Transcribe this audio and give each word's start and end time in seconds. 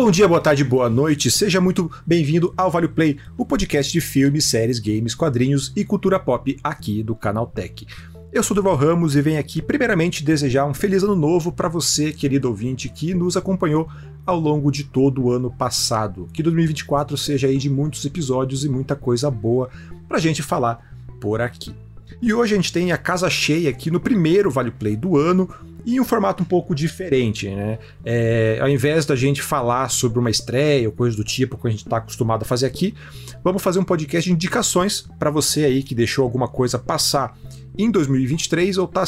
Bom 0.00 0.12
dia, 0.12 0.28
boa 0.28 0.40
tarde, 0.40 0.62
boa 0.62 0.88
noite. 0.88 1.28
Seja 1.28 1.60
muito 1.60 1.90
bem-vindo 2.06 2.54
ao 2.56 2.70
Vale 2.70 2.86
Play, 2.86 3.18
o 3.36 3.44
podcast 3.44 3.92
de 3.92 4.00
filmes, 4.00 4.44
séries, 4.44 4.78
games, 4.78 5.12
quadrinhos 5.12 5.72
e 5.74 5.84
cultura 5.84 6.20
pop 6.20 6.56
aqui 6.62 7.02
do 7.02 7.16
Canal 7.16 7.48
Tech. 7.48 7.84
Eu 8.32 8.44
sou 8.44 8.54
Durval 8.54 8.76
Ramos 8.76 9.16
e 9.16 9.20
venho 9.20 9.40
aqui 9.40 9.60
primeiramente 9.60 10.22
desejar 10.22 10.66
um 10.66 10.72
feliz 10.72 11.02
ano 11.02 11.16
novo 11.16 11.50
para 11.50 11.68
você, 11.68 12.12
querido 12.12 12.46
ouvinte, 12.46 12.88
que 12.88 13.12
nos 13.12 13.36
acompanhou 13.36 13.88
ao 14.24 14.38
longo 14.38 14.70
de 14.70 14.84
todo 14.84 15.24
o 15.24 15.32
ano 15.32 15.50
passado. 15.50 16.28
Que 16.32 16.44
2024 16.44 17.16
seja 17.16 17.48
aí 17.48 17.58
de 17.58 17.68
muitos 17.68 18.04
episódios 18.04 18.64
e 18.64 18.68
muita 18.68 18.94
coisa 18.94 19.28
boa 19.28 19.68
pra 20.08 20.20
gente 20.20 20.44
falar 20.44 20.94
por 21.20 21.40
aqui. 21.40 21.74
E 22.22 22.32
hoje 22.32 22.54
a 22.54 22.56
gente 22.56 22.72
tem 22.72 22.92
a 22.92 22.96
casa 22.96 23.28
cheia 23.28 23.68
aqui 23.68 23.90
no 23.90 23.98
primeiro 23.98 24.48
Vale 24.48 24.70
Play 24.70 24.94
do 24.94 25.16
ano 25.16 25.48
e 25.84 26.00
um 26.00 26.04
formato 26.04 26.42
um 26.42 26.46
pouco 26.46 26.74
diferente, 26.74 27.48
né? 27.48 27.78
É, 28.04 28.58
ao 28.60 28.68
invés 28.68 29.06
da 29.06 29.16
gente 29.16 29.42
falar 29.42 29.88
sobre 29.88 30.18
uma 30.18 30.30
estreia 30.30 30.88
ou 30.88 30.94
coisa 30.94 31.16
do 31.16 31.24
tipo 31.24 31.56
que 31.56 31.66
a 31.66 31.70
gente 31.70 31.84
está 31.84 31.98
acostumado 31.98 32.42
a 32.42 32.44
fazer 32.44 32.66
aqui, 32.66 32.94
vamos 33.42 33.62
fazer 33.62 33.78
um 33.78 33.84
podcast 33.84 34.28
de 34.28 34.34
indicações 34.34 35.06
para 35.18 35.30
você 35.30 35.64
aí 35.64 35.82
que 35.82 35.94
deixou 35.94 36.24
alguma 36.24 36.48
coisa 36.48 36.78
passar 36.78 37.36
em 37.76 37.90
2023 37.90 38.76
ou 38.78 38.88
tá 38.88 39.04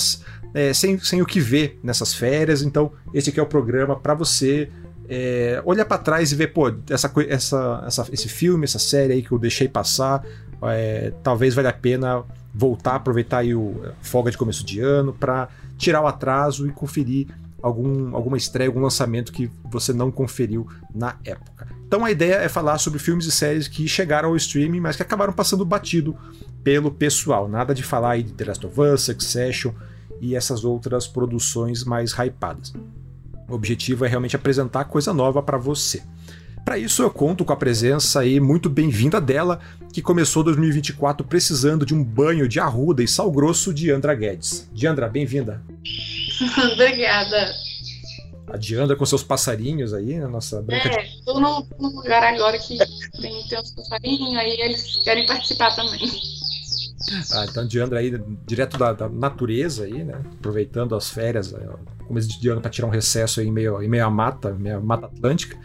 é, 0.54 0.72
sem, 0.72 0.98
sem 0.98 1.20
o 1.20 1.26
que 1.26 1.40
ver 1.40 1.78
nessas 1.82 2.14
férias. 2.14 2.62
Então, 2.62 2.92
esse 3.12 3.30
aqui 3.30 3.40
é 3.40 3.42
o 3.42 3.46
programa 3.46 3.96
para 3.96 4.14
você 4.14 4.70
é, 5.08 5.60
olhar 5.64 5.84
para 5.84 5.98
trás 5.98 6.30
e 6.30 6.36
ver, 6.36 6.48
pô, 6.48 6.72
essa, 6.88 7.12
essa, 7.28 7.84
essa, 7.84 8.06
esse 8.12 8.28
filme, 8.28 8.64
essa 8.64 8.78
série 8.78 9.12
aí 9.14 9.22
que 9.22 9.32
eu 9.32 9.38
deixei 9.38 9.68
passar, 9.68 10.24
é, 10.62 11.12
talvez 11.22 11.52
valha 11.52 11.70
a 11.70 11.72
pena 11.72 12.22
voltar, 12.54 12.94
aproveitar 12.94 13.38
aí 13.38 13.54
o 13.54 13.80
folga 14.00 14.30
de 14.30 14.38
começo 14.38 14.64
de 14.64 14.80
ano 14.80 15.12
para 15.12 15.48
tirar 15.80 16.02
o 16.02 16.06
atraso 16.06 16.68
e 16.68 16.72
conferir 16.72 17.26
algum, 17.62 18.14
alguma 18.14 18.36
estreia, 18.36 18.68
algum 18.68 18.80
lançamento 18.80 19.32
que 19.32 19.50
você 19.64 19.92
não 19.92 20.10
conferiu 20.10 20.68
na 20.94 21.16
época. 21.24 21.66
Então 21.86 22.04
a 22.04 22.10
ideia 22.10 22.34
é 22.34 22.48
falar 22.48 22.78
sobre 22.78 22.98
filmes 22.98 23.26
e 23.26 23.32
séries 23.32 23.66
que 23.66 23.88
chegaram 23.88 24.28
ao 24.28 24.36
streaming, 24.36 24.80
mas 24.80 24.94
que 24.94 25.02
acabaram 25.02 25.32
passando 25.32 25.64
batido 25.64 26.16
pelo 26.62 26.90
pessoal. 26.90 27.48
Nada 27.48 27.74
de 27.74 27.82
falar 27.82 28.12
aí 28.12 28.22
de 28.22 28.32
The 28.32 28.44
Last 28.44 28.66
of 28.66 28.80
Us, 28.80 29.02
Succession 29.02 29.72
e 30.20 30.36
essas 30.36 30.64
outras 30.64 31.06
produções 31.06 31.82
mais 31.82 32.12
hypadas. 32.12 32.72
O 33.48 33.54
objetivo 33.54 34.04
é 34.04 34.08
realmente 34.08 34.36
apresentar 34.36 34.84
coisa 34.84 35.12
nova 35.12 35.42
para 35.42 35.58
você. 35.58 36.02
Para 36.64 36.78
isso 36.78 37.02
eu 37.02 37.10
conto 37.10 37.44
com 37.44 37.52
a 37.52 37.56
presença 37.56 38.20
aí 38.20 38.38
muito 38.38 38.68
bem-vinda 38.68 39.20
dela, 39.20 39.60
que 39.92 40.02
começou 40.02 40.44
2024 40.44 41.26
precisando 41.26 41.84
de 41.84 41.94
um 41.94 42.02
banho 42.02 42.48
de 42.48 42.60
arruda 42.60 43.02
e 43.02 43.08
sal 43.08 43.30
grosso 43.30 43.74
de 43.74 43.90
Andra 43.90 44.14
Guedes. 44.14 44.68
Diandra, 44.72 45.08
bem-vinda. 45.08 45.62
Obrigada. 46.72 47.52
A 48.48 48.56
Diandra 48.56 48.96
com 48.96 49.06
seus 49.06 49.22
passarinhos 49.22 49.94
aí, 49.94 50.16
a 50.16 50.28
nossa 50.28 50.60
branca. 50.60 50.88
É, 50.88 51.04
de... 51.04 51.24
tô 51.24 51.38
num, 51.38 51.64
lugar 51.78 52.22
agora 52.34 52.58
que 52.58 52.78
tem, 53.20 53.42
tem 53.48 53.58
uns 53.58 53.70
passarinhos, 53.72 54.36
aí 54.36 54.60
eles 54.60 54.96
querem 55.04 55.24
participar 55.24 55.74
também. 55.74 56.10
Ah, 57.32 57.46
então 57.48 57.66
Diandra 57.66 58.00
aí, 58.00 58.12
direto 58.46 58.76
da, 58.76 58.92
da, 58.92 59.08
natureza 59.08 59.84
aí, 59.84 60.04
né? 60.04 60.20
Aproveitando 60.38 60.94
as 60.94 61.10
férias, 61.10 61.52
é, 61.52 61.58
começo 62.06 62.40
de 62.40 62.48
ano 62.48 62.60
para 62.60 62.70
tirar 62.70 62.88
um 62.88 62.90
recesso 62.90 63.40
aí 63.40 63.46
em 63.46 63.52
meio, 63.52 63.82
em 63.82 63.88
meio 63.88 64.04
à 64.04 64.10
mata, 64.10 64.52
meio 64.52 64.76
à 64.78 64.80
mata 64.80 65.06
atlântica. 65.06 65.56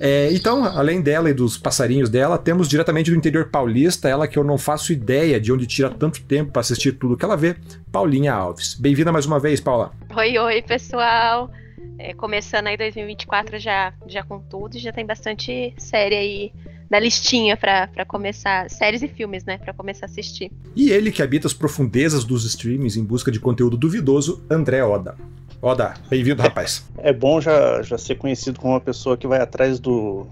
É, 0.00 0.32
então, 0.32 0.64
além 0.64 1.00
dela 1.00 1.28
e 1.30 1.34
dos 1.34 1.58
passarinhos 1.58 2.08
dela, 2.08 2.38
temos 2.38 2.68
diretamente 2.68 3.10
do 3.10 3.16
interior 3.16 3.48
paulista, 3.50 4.08
ela 4.08 4.28
que 4.28 4.38
eu 4.38 4.44
não 4.44 4.56
faço 4.56 4.92
ideia 4.92 5.40
de 5.40 5.52
onde 5.52 5.66
tira 5.66 5.90
tanto 5.90 6.22
tempo 6.22 6.52
para 6.52 6.60
assistir 6.60 6.92
tudo 6.92 7.16
que 7.16 7.24
ela 7.24 7.36
vê, 7.36 7.56
Paulinha 7.90 8.32
Alves. 8.32 8.74
Bem-vinda 8.74 9.10
mais 9.10 9.26
uma 9.26 9.40
vez, 9.40 9.60
Paula. 9.60 9.92
Oi, 10.16 10.38
oi, 10.38 10.62
pessoal. 10.62 11.50
É, 11.98 12.14
começando 12.14 12.68
aí 12.68 12.76
2024 12.76 13.58
já, 13.58 13.92
já 14.06 14.22
com 14.22 14.38
tudo, 14.38 14.78
já 14.78 14.92
tem 14.92 15.04
bastante 15.04 15.74
série 15.78 16.14
aí 16.14 16.52
na 16.88 16.98
listinha 16.98 17.56
para 17.56 18.04
começar, 18.06 18.70
séries 18.70 19.02
e 19.02 19.08
filmes, 19.08 19.44
né, 19.44 19.58
para 19.58 19.74
começar 19.74 20.06
a 20.06 20.08
assistir. 20.08 20.50
E 20.74 20.90
ele 20.90 21.10
que 21.10 21.22
habita 21.22 21.46
as 21.46 21.52
profundezas 21.52 22.24
dos 22.24 22.44
streamings 22.44 22.96
em 22.96 23.04
busca 23.04 23.30
de 23.30 23.40
conteúdo 23.40 23.76
duvidoso, 23.76 24.42
André 24.48 24.82
Oda. 24.82 25.16
Oda, 25.60 25.94
bem-vindo, 26.08 26.40
rapaz. 26.40 26.84
É, 26.98 27.10
é, 27.10 27.12
bom 27.12 27.40
já, 27.40 27.82
já 27.82 27.98
ser 27.98 28.14
conhecido 28.14 28.60
como 28.60 28.74
uma 28.74 28.80
pessoa 28.80 29.16
que 29.16 29.26
vai 29.26 29.40
atrás 29.40 29.80
do, 29.80 30.26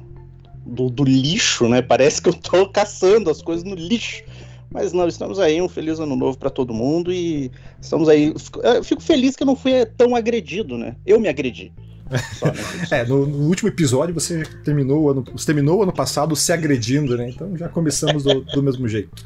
do, 0.64 0.88
do 0.88 1.02
lixo, 1.02 1.68
né? 1.68 1.82
Parece 1.82 2.22
que 2.22 2.28
eu 2.28 2.34
tô 2.34 2.66
caçando 2.70 3.28
as 3.28 3.42
coisas 3.42 3.64
no 3.64 3.74
lixo. 3.74 4.22
Mas 4.70 4.92
não, 4.92 5.08
estamos 5.08 5.40
aí, 5.40 5.60
um 5.60 5.68
feliz 5.68 5.98
ano 5.98 6.14
novo 6.14 6.38
para 6.38 6.50
todo 6.50 6.74
mundo 6.74 7.12
e 7.12 7.50
estamos 7.80 8.08
aí. 8.08 8.34
Eu 8.62 8.84
fico 8.84 9.02
feliz 9.02 9.34
que 9.34 9.42
eu 9.42 9.46
não 9.46 9.56
fui 9.56 9.84
tão 9.96 10.14
agredido, 10.14 10.78
né? 10.78 10.94
Eu 11.04 11.18
me 11.18 11.28
agredi. 11.28 11.72
Só, 12.34 12.46
né? 12.46 12.54
é, 12.92 13.04
no, 13.04 13.26
no, 13.26 13.48
último 13.48 13.68
episódio 13.68 14.14
você 14.14 14.44
terminou 14.64 15.02
o 15.02 15.10
ano, 15.10 15.24
você 15.32 15.46
terminou 15.46 15.78
o 15.78 15.82
ano 15.82 15.92
passado 15.92 16.36
se 16.36 16.52
agredindo, 16.52 17.16
né? 17.16 17.30
Então 17.30 17.56
já 17.56 17.68
começamos 17.68 18.22
do, 18.22 18.42
do 18.42 18.62
mesmo 18.62 18.86
jeito. 18.86 19.24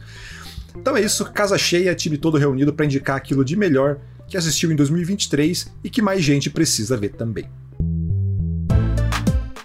Então 0.75 0.97
é 0.97 1.03
isso, 1.03 1.25
casa 1.33 1.59
cheia, 1.59 1.94
time 1.94 2.16
todo 2.16 2.39
reunido 2.39 2.72
para 2.72 2.87
indicar 2.87 3.16
aquilo 3.16 3.44
de 3.44 3.56
melhor 3.56 3.99
que 4.30 4.36
assistiu 4.36 4.70
em 4.70 4.76
2023 4.76 5.72
e 5.84 5.91
que 5.91 6.00
mais 6.00 6.22
gente 6.22 6.48
precisa 6.48 6.96
ver 6.96 7.10
também. 7.10 7.46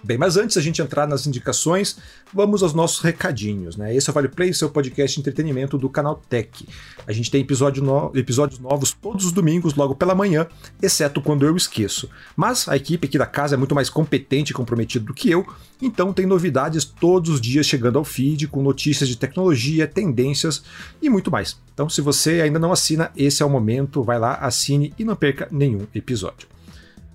Bem, 0.05 0.19
mas 0.19 0.37
antes 0.37 0.55
a 0.55 0.61
gente 0.61 0.79
entrar 0.83 1.07
nas 1.07 1.25
indicações, 1.25 1.97
vamos 2.31 2.61
aos 2.61 2.75
nossos 2.75 2.99
recadinhos, 2.99 3.75
né? 3.75 3.95
Esse 3.95 4.07
é 4.07 4.11
o 4.11 4.13
Vale 4.13 4.27
Play, 4.27 4.53
seu 4.53 4.69
podcast 4.69 5.15
de 5.15 5.19
entretenimento 5.19 5.79
do 5.79 5.89
canal 5.89 6.21
Tech. 6.29 6.63
A 7.07 7.11
gente 7.11 7.31
tem 7.31 7.41
episódio 7.41 7.83
no... 7.83 8.11
episódios 8.13 8.59
novos 8.59 8.91
todos 8.91 9.25
os 9.25 9.31
domingos, 9.31 9.73
logo 9.73 9.95
pela 9.95 10.13
manhã, 10.13 10.45
exceto 10.79 11.23
quando 11.23 11.43
eu 11.43 11.57
esqueço. 11.57 12.07
Mas 12.35 12.69
a 12.69 12.75
equipe 12.75 13.07
aqui 13.07 13.17
da 13.17 13.25
casa 13.25 13.55
é 13.55 13.57
muito 13.57 13.73
mais 13.73 13.89
competente 13.89 14.51
e 14.51 14.53
comprometida 14.53 15.03
do 15.03 15.13
que 15.13 15.31
eu, 15.31 15.43
então 15.81 16.13
tem 16.13 16.27
novidades 16.27 16.85
todos 16.85 17.31
os 17.31 17.41
dias 17.41 17.65
chegando 17.65 17.97
ao 17.97 18.05
feed, 18.05 18.47
com 18.47 18.61
notícias 18.61 19.09
de 19.09 19.17
tecnologia, 19.17 19.87
tendências 19.87 20.63
e 21.01 21.09
muito 21.09 21.31
mais. 21.31 21.59
Então, 21.73 21.89
se 21.89 21.99
você 21.99 22.41
ainda 22.41 22.59
não 22.59 22.71
assina, 22.71 23.09
esse 23.17 23.41
é 23.41 23.45
o 23.45 23.49
momento, 23.49 24.03
vai 24.03 24.19
lá, 24.19 24.35
assine 24.35 24.93
e 24.99 25.03
não 25.03 25.15
perca 25.15 25.47
nenhum 25.51 25.87
episódio. 25.95 26.54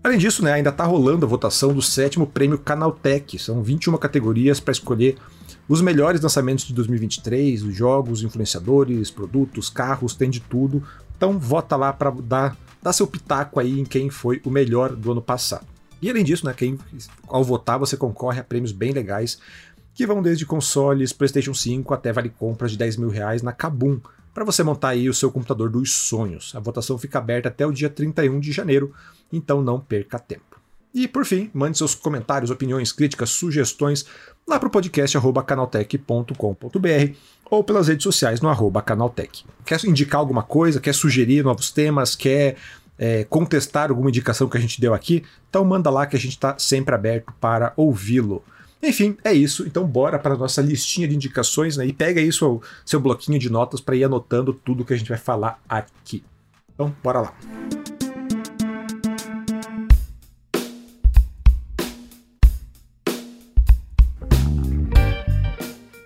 Além 0.03 0.19
disso, 0.19 0.43
né, 0.43 0.55
ainda 0.55 0.71
está 0.71 0.85
rolando 0.85 1.27
a 1.27 1.29
votação 1.29 1.75
do 1.75 1.83
sétimo 1.83 2.27
prêmio 2.27 2.59
Canaltech. 2.59 3.39
São 3.39 3.63
21 3.63 3.99
categorias 3.99 4.59
para 4.59 4.73
escolher 4.73 5.19
os 5.69 5.83
melhores 5.83 6.23
lançamentos 6.23 6.65
de 6.65 6.73
2023, 6.73 7.63
os 7.63 7.77
jogos, 7.77 8.23
influenciadores, 8.23 9.11
produtos, 9.11 9.69
carros, 9.69 10.15
tem 10.15 10.31
de 10.31 10.41
tudo. 10.41 10.83
Então 11.17 11.39
vota 11.39 11.77
lá 11.77 11.93
para 11.93 12.11
dar, 12.11 12.57
dar 12.83 12.95
seu 12.95 13.07
pitaco 13.07 13.61
aí 13.61 13.79
em 13.79 13.85
quem 13.85 14.09
foi 14.09 14.41
o 14.43 14.51
melhor 14.51 14.97
do 14.97 15.13
ano 15.13 15.21
passado. 15.21 15.67
E 16.01 16.09
além 16.09 16.25
disso, 16.25 16.47
né, 16.47 16.55
quem, 16.57 16.79
ao 17.29 17.45
votar 17.45 17.79
você 17.79 17.95
concorre 17.95 18.41
a 18.41 18.45
prêmios 18.45 18.73
bem 18.73 18.93
legais, 18.93 19.39
que 19.93 20.07
vão 20.07 20.23
desde 20.23 20.47
consoles, 20.47 21.13
PlayStation 21.13 21.53
5 21.53 21.93
até 21.93 22.11
vale 22.11 22.31
compras 22.31 22.71
de 22.71 22.79
10 22.79 22.97
mil 22.97 23.11
reais 23.11 23.43
na 23.43 23.53
Kabum, 23.53 24.01
para 24.41 24.47
você 24.47 24.63
montar 24.63 24.89
aí 24.89 25.07
o 25.07 25.13
seu 25.13 25.31
computador 25.31 25.69
dos 25.69 25.93
sonhos. 25.93 26.55
A 26.57 26.61
votação 26.61 26.97
fica 26.97 27.19
aberta 27.19 27.51
até 27.51 27.67
o 27.67 27.73
dia 27.73 27.91
31 27.91 28.41
de 28.41 28.53
janeiro 28.53 28.91
então 29.31 29.61
não 29.61 29.79
perca 29.79 30.19
tempo. 30.19 30.59
E 30.95 31.07
por 31.07 31.27
fim, 31.27 31.51
mande 31.53 31.77
seus 31.77 31.95
comentários, 31.95 32.51
opiniões, 32.51 32.91
críticas, 32.91 33.29
sugestões 33.29 34.07
lá 34.49 34.59
para 34.59 34.67
o 34.67 34.71
podcast 34.71 35.15
canaltech.com.br 35.47 37.15
ou 37.51 37.63
pelas 37.63 37.89
redes 37.89 38.03
sociais 38.03 38.41
no 38.41 38.49
arroba 38.49 38.81
canaltech. 38.81 39.45
Quer 39.63 39.85
indicar 39.85 40.21
alguma 40.21 40.43
coisa, 40.43 40.81
quer 40.81 40.95
sugerir 40.95 41.45
novos 41.45 41.71
temas, 41.71 42.17
quer 42.17 42.57
é, 42.99 43.25
contestar 43.25 43.91
alguma 43.91 44.09
indicação 44.09 44.49
que 44.49 44.57
a 44.57 44.61
gente 44.61 44.81
deu 44.81 44.95
aqui, 44.95 45.23
então 45.51 45.67
manda 45.67 45.91
lá 45.91 46.07
que 46.07 46.17
a 46.17 46.19
gente 46.19 46.33
está 46.33 46.59
sempre 46.59 46.95
aberto 46.95 47.31
para 47.39 47.75
ouvi-lo. 47.77 48.43
Enfim, 48.83 49.17
é 49.23 49.33
isso. 49.33 49.67
Então 49.67 49.87
bora 49.87 50.19
para 50.19 50.37
nossa 50.37 50.63
listinha 50.63 51.07
de 51.07 51.15
indicações 51.15 51.77
né, 51.77 51.87
e 51.87 51.93
pega 51.93 52.21
aí 52.21 52.33
seu, 52.33 52.63
seu 52.85 52.99
bloquinho 52.99 53.39
de 53.39 53.51
notas 53.51 53.81
para 53.81 53.97
ir 53.97 54.05
anotando 54.05 54.53
tudo 54.53 54.85
que 54.85 54.95
a 54.95 54.97
gente 54.97 55.09
vai 55.09 55.19
falar 55.19 55.61
aqui. 55.69 56.25
Então, 56.75 56.95
bora 57.03 57.21
lá. 57.21 57.35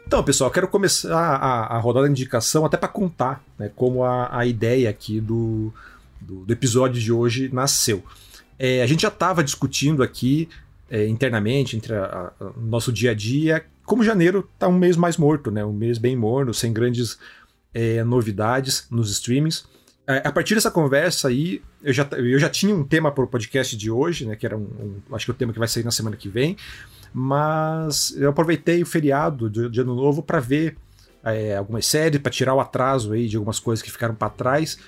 Então, 0.06 0.23
pessoal, 0.23 0.50
quero 0.50 0.69
começar 0.69 1.17
a, 1.17 1.76
a 1.76 1.79
rodar 1.79 2.05
a 2.05 2.09
indicação 2.09 2.65
até 2.65 2.76
para 2.76 2.88
contar 2.88 3.43
né, 3.59 3.71
como 3.75 4.05
a, 4.05 4.37
a 4.37 4.47
ideia 4.47 4.88
aqui 4.91 5.21
do, 5.21 5.73
do, 6.21 6.44
do, 6.44 6.53
episódio 6.53 7.00
de 7.00 7.12
hoje 7.12 7.50
nasceu. 7.53 8.05
É, 8.56 8.82
a 8.82 8.87
gente 8.87 9.03
já 9.03 9.09
estava 9.09 9.43
discutindo 9.43 10.03
aqui 10.05 10.49
é, 10.94 11.08
internamente, 11.08 11.76
entre 11.76 11.93
o 11.93 12.61
nosso 12.61 12.93
dia 12.93 13.11
a 13.11 13.14
dia, 13.14 13.64
como 13.85 14.05
janeiro 14.05 14.49
está 14.55 14.69
um 14.69 14.79
mês 14.79 14.96
mais 14.96 15.17
morto, 15.17 15.50
né, 15.50 15.64
um 15.64 15.73
mês 15.73 15.99
bem 15.99 16.14
morno, 16.14 16.55
sem 16.55 16.73
grandes 16.73 17.19
é, 17.75 18.05
novidades 18.05 18.87
nos 18.93 19.11
streamings. 19.11 19.64
É, 20.06 20.23
a 20.25 20.31
partir 20.31 20.55
dessa 20.55 20.70
conversa 20.70 21.26
aí, 21.26 21.61
eu 21.82 21.93
já, 21.93 22.06
eu 22.12 22.38
já 22.38 22.49
tinha 22.49 22.73
um 22.73 22.85
tema 22.85 23.11
para 23.11 23.25
o 23.25 23.26
podcast 23.26 23.76
de 23.76 23.91
hoje, 23.91 24.25
né, 24.25 24.37
que 24.37 24.46
era 24.46 24.56
um, 24.56 24.61
um, 25.08 25.17
acho 25.17 25.25
que 25.25 25.32
o 25.32 25.35
tema 25.35 25.52
que 25.52 25.58
vai 25.58 25.67
sair 25.67 25.82
na 25.82 25.91
semana 25.91 26.14
que 26.14 26.29
vem, 26.29 26.56
mas 27.12 28.14
eu 28.17 28.31
aproveitei 28.31 28.81
o 28.81 28.87
feriado 28.87 29.50
de, 29.50 29.69
de 29.69 29.81
Ano 29.81 29.97
Novo 29.97 30.23
para 30.23 30.38
ver 30.38 30.76
é, 31.25 31.56
algumas 31.56 31.87
séries, 31.87 32.20
para 32.20 32.31
tirar 32.31 32.55
o 32.55 32.61
atraso 32.61 33.14
aí 33.14 33.26
de 33.26 33.35
algumas 33.35 33.58
coisas 33.58 33.82
que 33.82 33.90
ficaram 33.90 34.14
para 34.14 34.31
trás. 34.31 34.79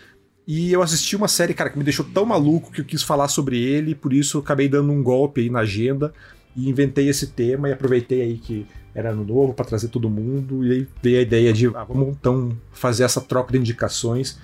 E 0.46 0.72
eu 0.72 0.80
assisti 0.80 1.16
uma 1.16 1.26
série, 1.26 1.54
cara, 1.54 1.70
que 1.70 1.78
me 1.78 1.84
deixou 1.84 2.04
tão 2.04 2.24
maluco 2.24 2.70
que 2.70 2.80
eu 2.80 2.84
quis 2.84 3.02
falar 3.02 3.28
sobre 3.28 3.60
ele, 3.60 3.94
por 3.94 4.12
isso 4.12 4.38
acabei 4.38 4.68
dando 4.68 4.92
um 4.92 5.02
golpe 5.02 5.40
aí 5.40 5.50
na 5.50 5.60
agenda 5.60 6.12
e 6.54 6.68
inventei 6.68 7.08
esse 7.08 7.28
tema 7.28 7.68
e 7.68 7.72
aproveitei 7.72 8.22
aí 8.22 8.38
que 8.38 8.66
era 8.94 9.12
no 9.14 9.24
novo 9.24 9.52
para 9.52 9.64
trazer 9.64 9.88
todo 9.88 10.08
mundo 10.08 10.64
e 10.64 10.72
aí 10.72 10.88
veio 11.02 11.18
a 11.18 11.22
ideia 11.22 11.52
de 11.52 11.66
ah, 11.66 11.84
vamos 11.84 12.08
então 12.08 12.56
fazer 12.72 13.02
essa 13.02 13.20
troca 13.20 13.52
de 13.52 13.58
indicações 13.58 14.38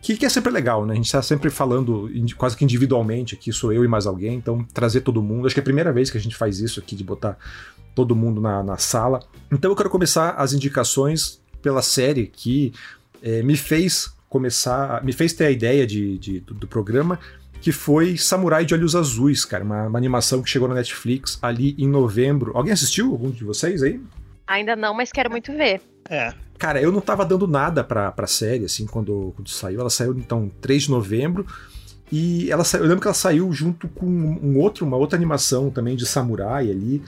que, 0.00 0.16
que 0.16 0.24
é 0.24 0.28
sempre 0.28 0.52
legal, 0.52 0.86
né? 0.86 0.92
A 0.92 0.96
gente 0.96 1.06
está 1.06 1.20
sempre 1.20 1.50
falando 1.50 2.08
quase 2.36 2.56
que 2.56 2.64
individualmente 2.64 3.34
aqui, 3.34 3.52
sou 3.52 3.72
eu 3.72 3.84
e 3.84 3.88
mais 3.88 4.06
alguém, 4.06 4.36
então 4.36 4.64
trazer 4.72 5.00
todo 5.00 5.22
mundo. 5.22 5.46
Acho 5.46 5.54
que 5.54 5.60
é 5.60 5.62
a 5.62 5.64
primeira 5.64 5.92
vez 5.92 6.08
que 6.10 6.16
a 6.16 6.20
gente 6.20 6.36
faz 6.36 6.60
isso 6.60 6.78
aqui, 6.78 6.94
de 6.94 7.02
botar 7.02 7.36
todo 7.94 8.14
mundo 8.14 8.40
na, 8.40 8.62
na 8.62 8.76
sala. 8.76 9.20
Então 9.50 9.70
eu 9.70 9.76
quero 9.76 9.90
começar 9.90 10.30
as 10.30 10.52
indicações 10.52 11.42
pela 11.60 11.82
série 11.82 12.28
que 12.28 12.72
é, 13.20 13.42
me 13.42 13.56
fez 13.56 14.12
começar, 14.28 15.02
me 15.02 15.12
fez 15.12 15.32
ter 15.32 15.46
a 15.46 15.50
ideia 15.50 15.86
de, 15.86 16.18
de 16.18 16.40
do, 16.40 16.54
do, 16.54 16.68
programa, 16.68 17.18
que 17.60 17.72
foi 17.72 18.16
Samurai 18.16 18.64
de 18.64 18.74
Olhos 18.74 18.94
Azuis, 18.94 19.44
cara, 19.44 19.64
uma, 19.64 19.86
uma, 19.86 19.98
animação 19.98 20.42
que 20.42 20.50
chegou 20.50 20.68
na 20.68 20.74
Netflix 20.74 21.38
ali 21.42 21.74
em 21.78 21.88
novembro. 21.88 22.52
Alguém 22.54 22.72
assistiu? 22.72 23.10
Algum 23.10 23.30
de 23.30 23.44
vocês 23.44 23.82
aí? 23.82 24.00
Ainda 24.46 24.76
não, 24.76 24.94
mas 24.94 25.10
quero 25.10 25.30
muito 25.30 25.52
ver. 25.52 25.80
É. 26.08 26.32
Cara, 26.58 26.80
eu 26.80 26.90
não 26.90 27.00
tava 27.00 27.24
dando 27.24 27.46
nada 27.46 27.84
pra, 27.84 28.10
pra 28.10 28.26
série, 28.26 28.64
assim, 28.64 28.86
quando, 28.86 29.32
quando 29.36 29.48
saiu. 29.48 29.80
Ela 29.80 29.90
saiu, 29.90 30.12
então, 30.18 30.50
3 30.60 30.84
de 30.84 30.90
novembro. 30.90 31.46
E 32.10 32.50
ela 32.50 32.64
saiu, 32.64 32.84
eu 32.84 32.88
lembro 32.88 33.02
que 33.02 33.06
ela 33.06 33.14
saiu 33.14 33.52
junto 33.52 33.86
com 33.88 34.06
um 34.06 34.58
outro, 34.58 34.86
uma 34.86 34.96
outra 34.96 35.16
animação 35.16 35.70
também 35.70 35.94
de 35.94 36.06
samurai 36.06 36.70
ali. 36.70 37.02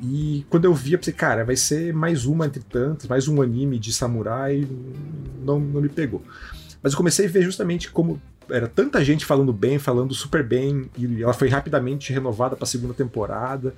E 0.00 0.44
quando 0.50 0.64
eu 0.64 0.74
vi, 0.74 0.92
eu 0.92 0.98
pensei, 0.98 1.14
cara, 1.14 1.44
vai 1.44 1.56
ser 1.56 1.94
mais 1.94 2.26
uma 2.26 2.46
entre 2.46 2.62
tantas, 2.62 3.08
mais 3.08 3.28
um 3.28 3.40
anime 3.40 3.78
de 3.78 3.92
samurai. 3.92 4.66
Não, 5.42 5.58
não 5.58 5.80
me 5.80 5.88
pegou. 5.88 6.22
Mas 6.82 6.92
eu 6.92 6.96
comecei 6.96 7.26
a 7.26 7.28
ver 7.28 7.42
justamente 7.42 7.90
como 7.90 8.20
era 8.50 8.66
tanta 8.66 9.04
gente 9.04 9.24
falando 9.24 9.52
bem, 9.52 9.78
falando 9.78 10.12
super 10.14 10.42
bem, 10.42 10.90
e 10.98 11.22
ela 11.22 11.32
foi 11.32 11.48
rapidamente 11.48 12.12
renovada 12.12 12.56
para 12.56 12.64
a 12.64 12.66
segunda 12.66 12.92
temporada, 12.92 13.74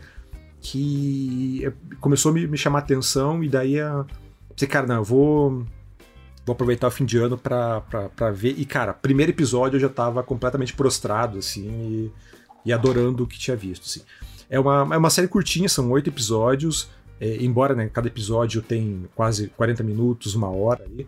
que 0.61 1.71
começou 2.01 2.31
a 2.31 2.35
me, 2.35 2.47
me 2.47 2.57
chamar 2.57 2.79
a 2.79 2.83
atenção, 2.83 3.45
e 3.45 3.49
daí 3.49 3.79
a, 3.79 4.07
Pensei, 4.55 4.69
cara, 4.69 4.87
não, 4.87 4.97
eu 4.97 5.05
vou. 5.05 5.67
Vou 6.47 6.53
aproveitar 6.53 6.89
o 6.89 6.91
fim 6.91 7.05
de 7.05 7.17
ano 7.17 7.39
pra 7.39 8.31
ver. 8.33 8.55
E, 8.59 8.65
cara, 8.65 8.93
primeiro 8.93 9.33
episódio 9.33 9.77
eu 9.77 9.81
já 9.81 9.89
tava 9.89 10.23
completamente 10.23 10.75
prostrado, 10.75 11.39
assim, 11.39 11.67
e, 11.67 12.13
e 12.67 12.73
adorando 12.73 13.25
o 13.25 13.27
que 13.27 13.39
tinha 13.39 13.57
visto, 13.57 13.85
assim. 13.85 14.03
É 14.51 14.61
uma, 14.61 14.95
é 14.95 14.99
uma 14.99 15.09
série 15.11 15.27
curtinha, 15.27 15.69
são 15.69 15.91
oito 15.91 16.11
episódios. 16.11 16.91
É, 17.19 17.37
embora 17.43 17.75
né, 17.75 17.89
cada 17.89 18.09
episódio 18.09 18.61
tem 18.61 19.09
quase 19.15 19.49
40 19.57 19.83
minutos, 19.83 20.35
uma 20.35 20.51
hora 20.51 20.85
ali. 20.85 21.07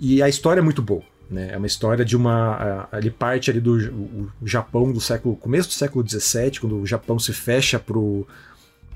E 0.00 0.22
a 0.22 0.28
história 0.28 0.60
é 0.60 0.62
muito 0.62 0.80
boa. 0.80 1.02
Né? 1.32 1.50
É 1.52 1.56
uma 1.56 1.66
história 1.66 2.04
de 2.04 2.16
uma. 2.16 2.88
Ele 2.92 3.10
parte 3.10 3.50
ali 3.50 3.60
do 3.60 4.30
Japão 4.44 4.92
do 4.92 5.00
século. 5.00 5.34
começo 5.34 5.68
do 5.68 5.74
século 5.74 6.06
XVII, 6.06 6.60
quando 6.60 6.78
o 6.78 6.86
Japão 6.86 7.18
se 7.18 7.32
fecha 7.32 7.78
pro, 7.78 8.26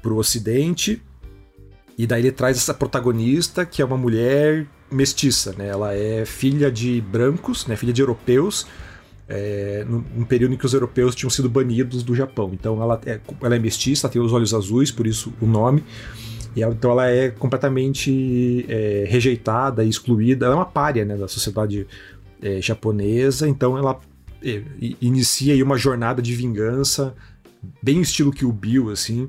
pro 0.02 0.16
Ocidente 0.16 1.02
e 1.98 2.06
daí 2.06 2.22
ele 2.22 2.32
traz 2.32 2.58
essa 2.58 2.74
protagonista, 2.74 3.64
que 3.64 3.80
é 3.80 3.84
uma 3.84 3.96
mulher 3.96 4.66
mestiça, 4.90 5.54
né? 5.56 5.68
Ela 5.68 5.94
é 5.94 6.26
filha 6.26 6.70
de 6.70 7.00
brancos, 7.00 7.66
né? 7.66 7.74
Filha 7.74 7.92
de 7.92 8.02
europeus, 8.02 8.66
é, 9.26 9.84
num 9.88 10.24
período 10.24 10.54
em 10.54 10.56
que 10.58 10.66
os 10.66 10.74
europeus 10.74 11.14
tinham 11.14 11.30
sido 11.30 11.48
banidos 11.48 12.02
do 12.02 12.14
Japão. 12.14 12.50
Então 12.52 12.82
ela 12.82 13.00
é, 13.06 13.18
ela 13.42 13.56
é 13.56 13.58
mestiça, 13.58 14.08
tem 14.08 14.20
os 14.20 14.32
olhos 14.32 14.52
azuis, 14.52 14.90
por 14.90 15.06
isso 15.06 15.32
o 15.40 15.46
nome. 15.46 15.82
E 16.54 16.62
ela, 16.62 16.74
então 16.74 16.90
ela 16.90 17.08
é 17.08 17.30
completamente 17.30 18.66
é, 18.68 19.04
rejeitada 19.08 19.82
excluída. 19.82 20.46
Ela 20.46 20.54
é 20.54 20.58
uma 20.58 20.66
párea 20.66 21.04
né, 21.04 21.16
da 21.16 21.28
sociedade 21.28 21.86
é, 22.46 22.60
japonesa. 22.60 23.48
Então 23.48 23.76
ela 23.76 23.98
é, 24.42 24.62
inicia 25.00 25.54
aí 25.54 25.62
uma 25.62 25.76
jornada 25.76 26.22
de 26.22 26.34
vingança, 26.34 27.14
bem 27.82 28.00
estilo 28.00 28.30
que 28.30 28.44
o 28.44 28.52
Bill, 28.52 28.90
assim, 28.90 29.28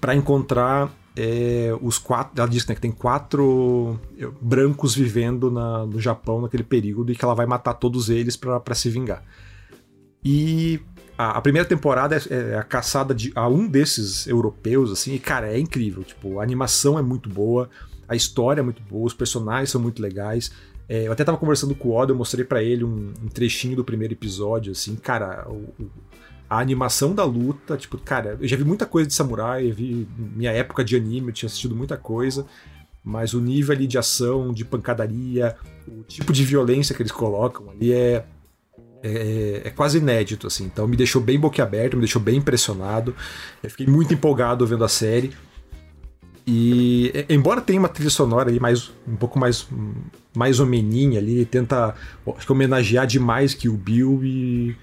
para 0.00 0.14
encontrar 0.14 0.92
é, 1.16 1.76
os 1.80 1.98
quatro. 1.98 2.32
Ela 2.36 2.48
diz 2.48 2.66
né, 2.66 2.74
que 2.74 2.80
tem 2.80 2.90
quatro 2.90 3.98
é, 4.18 4.26
brancos 4.40 4.94
vivendo 4.94 5.50
na, 5.50 5.86
no 5.86 6.00
Japão 6.00 6.40
naquele 6.40 6.64
período 6.64 7.12
e 7.12 7.16
que 7.16 7.24
ela 7.24 7.34
vai 7.34 7.46
matar 7.46 7.74
todos 7.74 8.08
eles 8.10 8.36
para 8.36 8.74
se 8.74 8.90
vingar. 8.90 9.22
E 10.24 10.80
a, 11.16 11.38
a 11.38 11.40
primeira 11.40 11.66
temporada 11.66 12.16
é, 12.16 12.34
é, 12.34 12.56
a 12.56 12.62
caçada 12.62 13.14
de, 13.14 13.30
a 13.34 13.48
um 13.48 13.66
desses 13.66 14.26
europeus, 14.26 14.90
assim, 14.90 15.14
e 15.14 15.18
cara, 15.18 15.52
é 15.52 15.58
incrível. 15.58 16.02
Tipo, 16.02 16.40
a 16.40 16.42
animação 16.42 16.98
é 16.98 17.02
muito 17.02 17.28
boa, 17.28 17.70
a 18.08 18.16
história 18.16 18.60
é 18.60 18.64
muito 18.64 18.82
boa, 18.82 19.06
os 19.06 19.14
personagens 19.14 19.70
são 19.70 19.80
muito 19.80 20.02
legais. 20.02 20.50
É, 20.90 21.06
eu 21.06 21.12
até 21.12 21.22
tava 21.22 21.38
conversando 21.38 21.72
com 21.72 21.90
o 21.90 21.92
Oda, 21.92 22.10
eu 22.10 22.16
mostrei 22.16 22.44
para 22.44 22.64
ele 22.64 22.82
um, 22.82 23.14
um, 23.22 23.28
trechinho 23.28 23.76
do 23.76 23.84
primeiro 23.84 24.12
episódio, 24.12 24.72
assim, 24.72 24.96
cara, 24.96 25.46
o, 25.48 25.72
a 26.48 26.58
animação 26.58 27.14
da 27.14 27.22
luta, 27.22 27.76
tipo, 27.76 27.96
cara, 27.96 28.36
eu 28.40 28.48
já 28.48 28.56
vi 28.56 28.64
muita 28.64 28.84
coisa 28.84 29.06
de 29.06 29.14
samurai, 29.14 29.70
eu 29.70 29.72
vi 29.72 30.08
minha 30.18 30.50
época 30.50 30.82
de 30.82 30.96
anime, 30.96 31.28
eu 31.28 31.32
tinha 31.32 31.46
assistido 31.46 31.76
muita 31.76 31.96
coisa, 31.96 32.44
mas 33.04 33.34
o 33.34 33.40
nível 33.40 33.72
ali 33.72 33.86
de 33.86 33.98
ação, 33.98 34.52
de 34.52 34.64
pancadaria, 34.64 35.54
o 35.86 36.02
tipo 36.02 36.32
de 36.32 36.44
violência 36.44 36.92
que 36.92 37.02
eles 37.02 37.12
colocam 37.12 37.70
ali 37.70 37.92
é, 37.92 38.24
é, 39.00 39.62
é 39.66 39.70
quase 39.70 39.98
inédito, 39.98 40.48
assim. 40.48 40.64
Então 40.64 40.88
me 40.88 40.96
deixou 40.96 41.22
bem 41.22 41.38
boquiaberto, 41.38 41.96
me 41.96 42.02
deixou 42.02 42.20
bem 42.20 42.38
impressionado. 42.38 43.14
Eu 43.62 43.70
fiquei 43.70 43.86
muito 43.86 44.12
empolgado 44.12 44.66
vendo 44.66 44.82
a 44.82 44.88
série. 44.88 45.32
E 46.52 47.12
embora 47.28 47.60
tenha 47.60 47.78
uma 47.78 47.88
trilha 47.88 48.10
sonora 48.10 48.50
ali 48.50 48.58
mais 48.58 48.90
um 49.06 49.14
pouco 49.14 49.38
mais 49.38 49.68
mais 50.34 50.58
homeninha 50.58 51.20
ali, 51.20 51.44
tenta 51.44 51.94
acho 52.36 52.52
homenagear 52.52 53.06
demais 53.06 53.54
que 53.54 53.68
o 53.68 53.76
Bill 53.76 54.20
e 54.24 54.76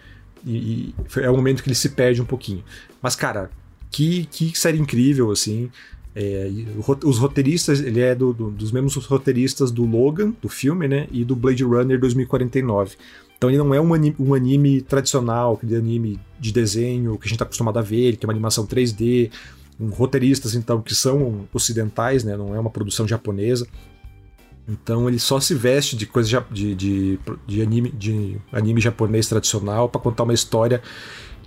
e, 0.45 0.55
e 0.55 0.95
é 1.17 1.29
o 1.29 1.35
momento 1.35 1.61
que 1.61 1.67
ele 1.67 1.75
se 1.75 1.89
perde 1.89 2.21
um 2.21 2.25
pouquinho. 2.25 2.63
Mas, 3.01 3.17
cara, 3.17 3.49
que, 3.91 4.25
que 4.27 4.57
série 4.57 4.79
incrível, 4.79 5.29
assim. 5.29 5.69
É, 6.15 6.49
os 7.03 7.17
roteiristas, 7.17 7.81
ele 7.81 7.99
é 7.99 8.15
do, 8.15 8.33
do, 8.33 8.49
dos 8.49 8.71
mesmos 8.71 8.95
roteiristas 9.05 9.69
do 9.69 9.85
Logan, 9.85 10.33
do 10.41 10.47
filme, 10.47 10.87
né? 10.87 11.07
E 11.11 11.25
do 11.25 11.35
Blade 11.35 11.63
Runner 11.65 11.99
2049. 11.99 12.95
Então 13.37 13.49
ele 13.49 13.57
não 13.57 13.73
é 13.73 13.81
um 13.81 13.93
anime, 13.93 14.15
um 14.17 14.33
anime 14.33 14.81
tradicional, 14.81 15.55
aquele 15.55 15.75
anime 15.75 16.19
de 16.39 16.51
desenho 16.53 17.17
que 17.17 17.25
a 17.25 17.27
gente 17.27 17.33
está 17.33 17.45
acostumado 17.45 17.77
a 17.77 17.83
ver, 17.83 18.15
que 18.15 18.25
é 18.25 18.27
uma 18.27 18.33
animação 18.33 18.65
3D, 18.65 19.29
um, 19.29 19.29
roteiristas 19.79 20.55
então 20.55 20.81
que 20.81 20.95
são 20.95 21.47
ocidentais, 21.53 22.23
né? 22.23 22.35
Não 22.35 22.55
é 22.55 22.59
uma 22.59 22.69
produção 22.69 23.07
japonesa. 23.07 23.67
Então 24.67 25.07
ele 25.07 25.17
só 25.17 25.39
se 25.39 25.53
veste 25.53 25.95
de 25.95 26.05
coisa 26.05 26.45
de, 26.51 26.75
de, 26.75 27.19
de, 27.47 27.61
anime, 27.61 27.89
de 27.91 28.37
anime 28.51 28.81
japonês 28.81 29.27
tradicional 29.27 29.87
para 29.87 30.01
contar 30.01 30.23
uma 30.23 30.33
história 30.33 30.81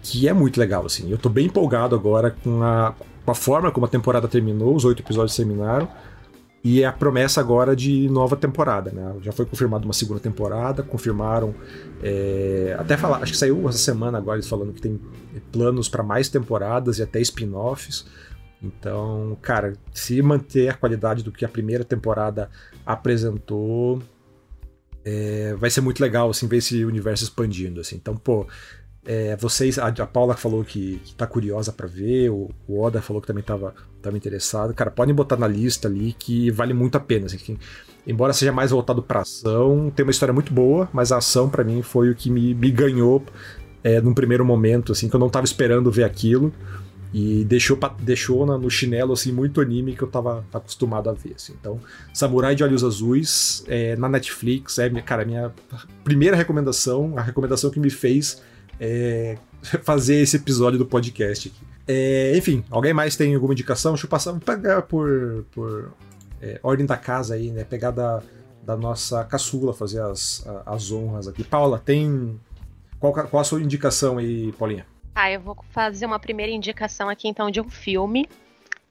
que 0.03 0.27
é 0.27 0.33
muito 0.33 0.59
legal, 0.59 0.87
assim. 0.87 1.11
Eu 1.11 1.19
tô 1.19 1.29
bem 1.29 1.47
empolgado 1.47 1.95
agora 1.95 2.31
com 2.31 2.63
a, 2.63 2.95
com 3.25 3.31
a 3.31 3.35
forma 3.35 3.71
como 3.71 3.85
a 3.85 3.89
temporada 3.89 4.27
terminou, 4.27 4.75
os 4.75 4.87
oito 4.87 5.03
episódios 5.03 5.37
terminaram, 5.37 5.87
e 6.63 6.83
é 6.83 6.87
a 6.87 6.93
promessa 6.93 7.41
agora 7.41 7.75
de 7.75 8.09
nova 8.11 8.37
temporada, 8.37 8.91
né? 8.91 9.15
Já 9.23 9.33
foi 9.33 9.47
confirmada 9.47 9.85
uma 9.85 9.95
segunda 9.95 10.21
temporada, 10.21 10.83
confirmaram. 10.83 11.55
É, 12.03 12.77
até 12.79 12.97
falar, 12.99 13.23
acho 13.23 13.33
que 13.33 13.39
saiu 13.39 13.67
essa 13.69 13.79
semana 13.79 14.19
agora 14.19 14.37
eles 14.37 14.49
falando 14.49 14.73
que 14.73 14.81
tem 14.81 15.01
planos 15.51 15.89
para 15.89 16.03
mais 16.03 16.29
temporadas 16.29 16.99
e 16.99 17.03
até 17.03 17.19
spin-offs. 17.21 18.05
Então, 18.63 19.39
cara, 19.41 19.73
se 19.93 20.21
manter 20.21 20.69
a 20.69 20.75
qualidade 20.75 21.23
do 21.25 21.33
que 21.33 21.47
a 21.47 21.49
primeira 21.49 21.83
temporada 21.83 22.51
apresentou, 22.85 24.03
é, 25.03 25.55
vai 25.55 25.71
ser 25.71 25.81
muito 25.81 26.01
legal, 26.01 26.29
assim, 26.29 26.47
ver 26.47 26.59
esse 26.59 26.85
universo 26.85 27.25
expandindo, 27.25 27.81
assim. 27.81 27.97
Então, 27.97 28.15
pô, 28.15 28.47
é, 29.05 29.35
vocês, 29.37 29.79
a, 29.79 29.89
a, 29.89 30.07
Paula 30.07 30.37
falou 30.37 30.63
que, 30.63 31.01
que 31.05 31.15
tá 31.15 31.27
curiosa 31.27 31.73
para 31.73 31.87
ver, 31.87 32.31
o, 32.31 32.51
o, 32.69 32.81
Oda 32.81 33.01
falou 33.01 33.21
que 33.21 33.27
também 33.27 33.43
tava, 33.43 33.75
tava 34.03 34.17
interessado. 34.17 34.75
Cara, 34.75 34.91
podem 34.91 35.15
botar 35.15 35.37
na 35.37 35.49
lista 35.49 35.89
ali 35.89 36.13
que 36.13 36.51
vale 36.51 36.75
muito 36.75 36.97
a 36.97 37.01
pena, 37.01 37.27
assim, 37.27 37.57
embora 38.07 38.33
seja 38.33 38.53
mais 38.53 38.71
voltado 38.71 39.03
pra 39.03 39.21
ação, 39.21 39.91
tem 39.95 40.05
uma 40.05 40.11
história 40.11 40.33
muito 40.33 40.53
boa, 40.53 40.89
mas 40.93 41.13
a 41.13 41.17
ação 41.17 41.49
para 41.49 41.65
mim 41.65 41.83
foi 41.83 42.11
o 42.11 42.15
que 42.15 42.31
me, 42.31 42.55
me 42.55 42.71
ganhou 42.71 43.25
é, 43.83 44.01
num 44.01 44.13
primeiro 44.13 44.45
momento, 44.45 44.93
assim, 44.93 45.09
que 45.09 45.17
eu 45.17 45.21
não 45.21 45.31
tava 45.31 45.47
esperando 45.47 45.91
ver 45.91 46.05
aquilo. 46.05 46.53
E 47.13 47.45
deixou, 47.45 47.77
deixou 47.99 48.47
no 48.47 48.71
chinelo 48.71 49.13
assim 49.13 49.33
muito 49.33 49.61
anime 49.61 49.97
que 49.97 50.03
eu 50.03 50.07
tava 50.07 50.47
acostumado 50.55 51.11
a 51.11 51.13
ver. 51.13 51.33
Assim. 51.35 51.53
Então, 51.59 51.81
Samurai 52.15 52.55
de 52.55 52.63
Olhos 52.63 52.85
Azuis 52.85 53.65
é, 53.67 53.97
na 53.97 54.09
Netflix 54.09 54.79
é, 54.79 54.89
cara, 55.01 55.25
minha 55.25 55.53
primeira 56.05 56.37
recomendação, 56.37 57.15
a 57.17 57.21
recomendação 57.21 57.69
que 57.69 57.81
me 57.81 57.91
fez 57.91 58.41
é, 58.81 59.37
fazer 59.85 60.17
esse 60.17 60.37
episódio 60.37 60.79
do 60.79 60.87
podcast 60.87 61.49
aqui. 61.49 61.71
É, 61.87 62.37
enfim, 62.37 62.65
alguém 62.71 62.95
mais 62.95 63.17
tem 63.17 63.35
alguma 63.35 63.53
indicação? 63.53 63.93
Deixa 63.93 64.07
eu 64.07 64.11
passar, 64.11 64.33
pegar 64.41 64.83
por, 64.83 65.45
por 65.51 65.93
é, 66.41 66.59
ordem 66.63 66.87
da 66.87 66.97
casa 66.97 67.35
aí, 67.35 67.51
né? 67.51 67.65
Pegar 67.65 67.91
da, 67.91 68.23
da 68.63 68.77
nossa 68.77 69.25
caçula, 69.25 69.75
fazer 69.75 70.01
as, 70.01 70.47
as 70.65 70.91
honras 70.91 71.29
aqui. 71.29 71.45
Paula, 71.45 71.79
tem. 71.79 72.41
Qual, 72.99 73.13
qual 73.13 73.41
a 73.41 73.45
sua 73.45 73.61
indicação 73.61 74.19
aí, 74.19 74.53
Paulinha? 74.53 74.87
Ah, 75.15 75.31
eu 75.31 75.41
vou 75.41 75.57
fazer 75.71 76.07
uma 76.07 76.19
primeira 76.19 76.53
indicação 76.53 77.09
aqui 77.09 77.29
então 77.29 77.51
de 77.51 77.61
um 77.61 77.69
filme 77.69 78.29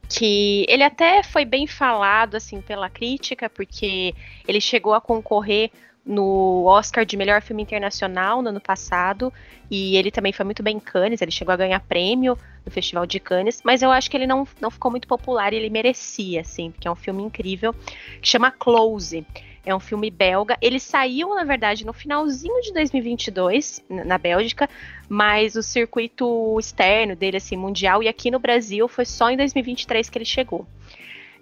que 0.10 0.66
ele 0.68 0.84
até 0.84 1.24
foi 1.24 1.46
bem 1.46 1.68
falado 1.68 2.36
assim 2.36 2.62
pela 2.62 2.90
crítica, 2.90 3.50
porque 3.50 4.14
ele 4.48 4.60
chegou 4.60 4.94
a 4.94 5.00
concorrer 5.00 5.72
no 6.10 6.66
Oscar 6.66 7.06
de 7.06 7.16
melhor 7.16 7.40
filme 7.40 7.62
internacional 7.62 8.42
no 8.42 8.50
ano 8.50 8.60
passado. 8.60 9.32
E 9.70 9.96
ele 9.96 10.10
também 10.10 10.34
foi 10.34 10.44
muito 10.44 10.64
bem 10.64 10.78
em 10.78 10.80
Cannes, 10.80 11.22
ele 11.22 11.30
chegou 11.30 11.54
a 11.54 11.58
ganhar 11.58 11.80
prêmio 11.82 12.36
no 12.66 12.72
Festival 12.72 13.06
de 13.06 13.20
Cannes, 13.20 13.62
mas 13.64 13.84
eu 13.84 13.92
acho 13.92 14.10
que 14.10 14.18
ele 14.18 14.26
não, 14.26 14.48
não 14.60 14.72
ficou 14.72 14.90
muito 14.90 15.08
popular 15.08 15.54
e 15.54 15.58
ele 15.58 15.70
merecia, 15.70 16.42
assim, 16.42 16.72
porque 16.72 16.88
é 16.88 16.92
um 16.92 16.96
filme 16.96 17.22
incrível, 17.22 17.76
que 18.20 18.28
chama 18.28 18.50
Close. 18.50 19.24
É 19.64 19.76
um 19.76 19.80
filme 19.80 20.10
belga. 20.10 20.58
Ele 20.62 20.80
saiu, 20.80 21.36
na 21.36 21.44
verdade, 21.44 21.86
no 21.86 21.94
finalzinho 21.94 22.60
de 22.62 22.74
2022, 22.74 23.84
na 23.88 24.18
Bélgica, 24.18 24.68
mas 25.08 25.56
o 25.56 25.62
circuito 25.62 26.58
externo 26.60 27.16
dele, 27.16 27.38
assim, 27.38 27.56
mundial, 27.56 28.02
e 28.02 28.08
aqui 28.08 28.32
no 28.32 28.40
Brasil 28.40 28.88
foi 28.88 29.06
só 29.06 29.30
em 29.30 29.38
2023 29.38 30.10
que 30.10 30.18
ele 30.18 30.26
chegou. 30.26 30.66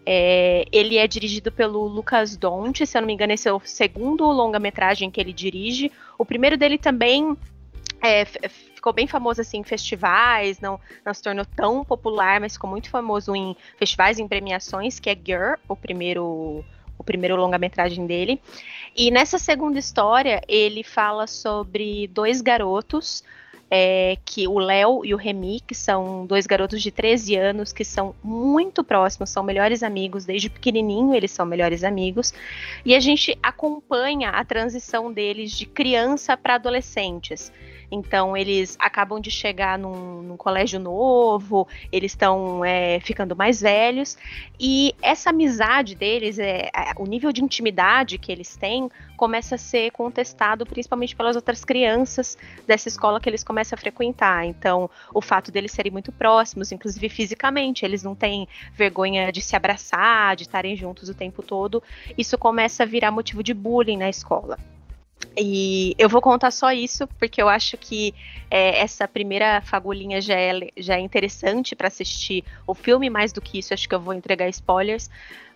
É, 0.10 0.64
ele 0.72 0.98
é 0.98 1.06
dirigido 1.06 1.52
pelo 1.52 1.86
Lucas 1.86 2.38
Donte, 2.38 2.88
se 2.88 2.98
eu 2.98 3.02
não 3.02 3.08
me 3.08 3.14
engano, 3.14 3.34
esse 3.34 3.50
é 3.50 3.52
o 3.52 3.60
segundo 3.60 4.24
longa-metragem 4.24 5.12
que 5.12 5.20
ele 5.20 5.34
dirige. 5.34 5.92
O 6.18 6.24
primeiro 6.24 6.56
dele 6.56 6.78
também 6.78 7.36
é, 8.02 8.24
ficou 8.24 8.94
bem 8.94 9.06
famoso 9.06 9.42
assim 9.42 9.58
em 9.58 9.64
festivais, 9.66 10.62
não, 10.62 10.80
não 11.06 11.14
se 11.14 11.22
tornou 11.22 11.44
tão 11.44 11.84
popular, 11.84 12.40
mas 12.40 12.54
ficou 12.54 12.70
muito 12.70 12.90
famoso 12.90 13.36
em 13.36 13.54
festivais, 13.78 14.18
em 14.18 14.30
premiações, 14.30 14.98
que 14.98 15.10
é 15.10 15.18
Girl, 15.22 15.56
o 15.68 15.76
primeiro 15.76 16.64
o 16.98 17.04
primeiro 17.04 17.36
longa-metragem 17.36 18.08
dele. 18.08 18.42
E 18.96 19.12
nessa 19.12 19.38
segunda 19.38 19.78
história, 19.78 20.42
ele 20.48 20.84
fala 20.84 21.28
sobre 21.28 22.08
dois 22.08 22.42
garotos 22.42 23.24
é, 23.70 24.18
que 24.26 24.48
o 24.48 24.60
Léo 24.60 25.04
e 25.04 25.14
o 25.14 25.18
Remy, 25.18 25.62
que 25.62 25.76
são 25.76 26.26
dois 26.26 26.48
garotos 26.48 26.82
de 26.82 26.92
13 26.92 27.36
anos, 27.36 27.74
que 27.74 27.84
são 27.84 28.16
muito 28.24 28.84
próximos, 28.84 29.30
são 29.30 29.44
melhores 29.44 29.84
amigos, 29.84 30.26
desde 30.26 30.50
pequenininho 30.50 31.14
eles 31.14 31.32
são 31.32 31.46
melhores 31.46 31.84
amigos, 31.84 32.34
e 32.86 32.96
a 32.96 33.00
gente 33.00 33.38
acompanha 33.44 34.30
a 34.30 34.44
transição 34.46 35.12
deles 35.12 35.52
de 35.52 35.66
criança 35.66 36.38
para 36.38 36.56
adolescentes. 36.56 37.52
Então 37.92 38.36
eles 38.36 38.76
acabam 38.80 39.20
de 39.20 39.32
chegar 39.32 39.78
num, 39.78 40.22
num 40.22 40.38
colégio 40.38 40.80
novo, 40.80 41.68
eles 41.92 42.12
estão 42.12 42.64
é, 42.64 43.00
ficando 43.00 43.36
mais 43.36 43.62
velhos 43.62 44.18
e 44.60 44.94
essa 45.02 45.30
amizade 45.30 45.96
deles, 45.96 46.38
é, 46.38 46.70
o 46.98 47.06
nível 47.06 47.32
de 47.32 47.44
intimidade 47.44 48.18
que 48.18 48.32
eles 48.32 48.56
têm, 48.56 48.90
começa 49.16 49.56
a 49.56 49.58
ser 49.58 49.92
contestado 49.92 50.66
principalmente 50.66 51.16
pelas 51.16 51.36
outras 51.36 51.64
crianças 51.64 52.38
dessa 52.66 52.88
escola 52.88 53.20
que 53.20 53.30
eles 53.30 53.44
começam 53.44 53.76
a 53.76 53.80
frequentar. 53.80 54.46
Então, 54.46 54.90
o 55.14 55.22
fato 55.22 55.52
deles 55.52 55.72
serem 55.72 55.92
muito 55.92 56.12
próximos, 56.12 56.72
inclusive 56.72 57.10
fisicamente, 57.10 57.86
eles 57.86 58.04
não 58.04 58.14
têm 58.14 58.48
vergonha 58.74 59.32
de 59.32 59.42
se 59.42 59.56
abraçar, 59.56 60.36
de 60.36 60.44
estarem 60.44 60.76
juntos 60.76 61.10
o 61.10 61.16
tempo 61.16 61.42
todo, 61.42 61.82
isso 62.18 62.38
começa 62.38 62.84
a 62.84 62.86
virar 62.86 63.12
motivo 63.12 63.42
de 63.42 63.54
bullying 63.54 63.98
na 63.98 64.10
escola. 64.10 64.58
E 65.38 65.94
eu 66.00 66.10
vou 66.10 66.20
contar 66.20 66.50
só 66.50 66.72
isso, 66.72 67.08
porque 67.20 67.40
eu 67.40 67.48
acho 67.48 67.78
que 67.78 68.14
é, 68.50 68.80
essa 68.80 69.08
primeira 69.08 69.62
fagulhinha 69.62 70.20
já 70.20 70.34
é, 70.34 70.72
já 70.76 70.96
é 70.96 71.00
interessante 71.00 71.76
para 71.76 71.88
assistir 71.88 72.44
o 72.66 72.74
filme, 72.74 73.08
mais 73.08 73.32
do 73.32 73.40
que 73.40 73.60
isso, 73.60 73.74
acho 73.74 73.88
que 73.88 73.94
eu 73.94 74.00
vou 74.00 74.16
entregar 74.16 74.50
spoilers. 74.50 75.10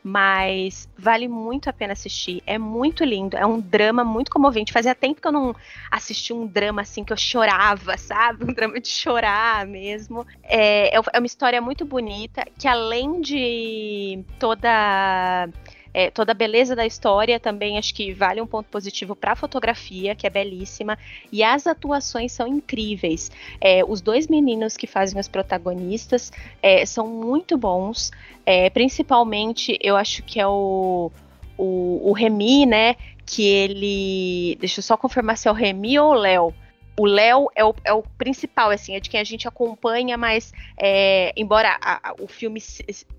Mas 0.04 0.90
vale 0.98 1.28
muito 1.28 1.70
a 1.70 1.74
pena 1.74 1.94
assistir. 1.94 2.42
É 2.48 2.58
muito 2.58 3.04
lindo. 3.04 3.38
É 3.38 3.46
um 3.46 3.60
drama 3.60 4.04
muito 4.04 4.32
comovente. 4.32 4.74
Fazia 4.74 4.96
tempo 4.96 5.22
que 5.22 5.28
eu 5.28 5.32
não 5.32 5.56
assisti 5.92 6.34
um 6.34 6.48
drama 6.48 6.82
assim 6.82 7.04
que 7.04 7.14
eu 7.14 7.18
chorava, 7.18 7.96
sabe? 8.00 8.44
Um 8.44 8.52
drama 8.54 8.80
de 8.80 8.88
chorar 8.88 9.64
mesmo. 9.68 10.26
É, 10.42 10.96
é 10.96 11.20
uma 11.20 11.26
história 11.28 11.62
muito 11.62 11.86
bonita 11.86 12.44
que, 12.58 12.68
além 12.68 13.22
de 13.22 14.24
toda 14.40 15.48
é, 15.94 16.10
toda 16.10 16.32
a 16.32 16.36
beleza 16.36 16.76
da 16.76 16.86
história 16.86 17.40
também 17.40 17.78
acho 17.78 17.94
que 17.94 18.14
vale 18.14 18.42
um 18.42 18.48
ponto 18.48 18.68
positivo 18.70 19.16
para 19.16 19.34
a 19.34 19.36
fotografia, 19.36 20.16
que 20.16 20.26
é 20.26 20.30
belíssima, 20.30 20.98
e 21.32 21.44
as 21.44 21.68
atuações 21.68 22.32
são 22.32 22.48
incríveis. 22.48 23.32
É, 23.60 23.84
os 23.84 24.02
dois 24.02 24.28
meninos 24.28 24.78
que 24.78 24.88
fazem 24.88 25.20
os 25.20 25.28
protagonistas 25.28 26.32
é, 26.62 26.86
são 26.86 27.08
muito 27.08 27.58
bons, 27.58 28.12
é, 28.46 28.70
principalmente 28.70 29.78
eu 29.82 29.96
acho 29.96 30.24
que 30.24 30.40
é 30.40 30.48
o, 30.48 31.12
o, 31.58 32.10
o 32.10 32.14
Remy, 32.14 32.66
né? 32.66 32.96
Que 33.26 33.44
ele. 33.44 34.58
Deixa 34.60 34.80
eu 34.80 34.84
só 34.84 34.98
confirmar 34.98 35.38
se 35.38 35.48
é 35.48 35.52
o 35.52 35.54
Remy 35.54 36.00
ou 36.00 36.12
o 36.12 36.16
Léo 36.16 36.54
o 36.98 37.06
Léo 37.06 37.48
é 37.56 37.64
o, 37.64 37.74
é 37.84 37.94
o 37.94 38.04
principal, 38.18 38.70
assim, 38.70 38.96
é 38.96 39.00
de 39.00 39.10
quem 39.10 39.20
a 39.20 39.24
gente 39.24 39.48
acompanha, 39.48 40.18
mas 40.18 40.54
é, 40.78 41.32
embora 41.38 41.78
a, 41.82 42.10
a, 42.10 42.14
o 42.20 42.28
filme 42.28 42.62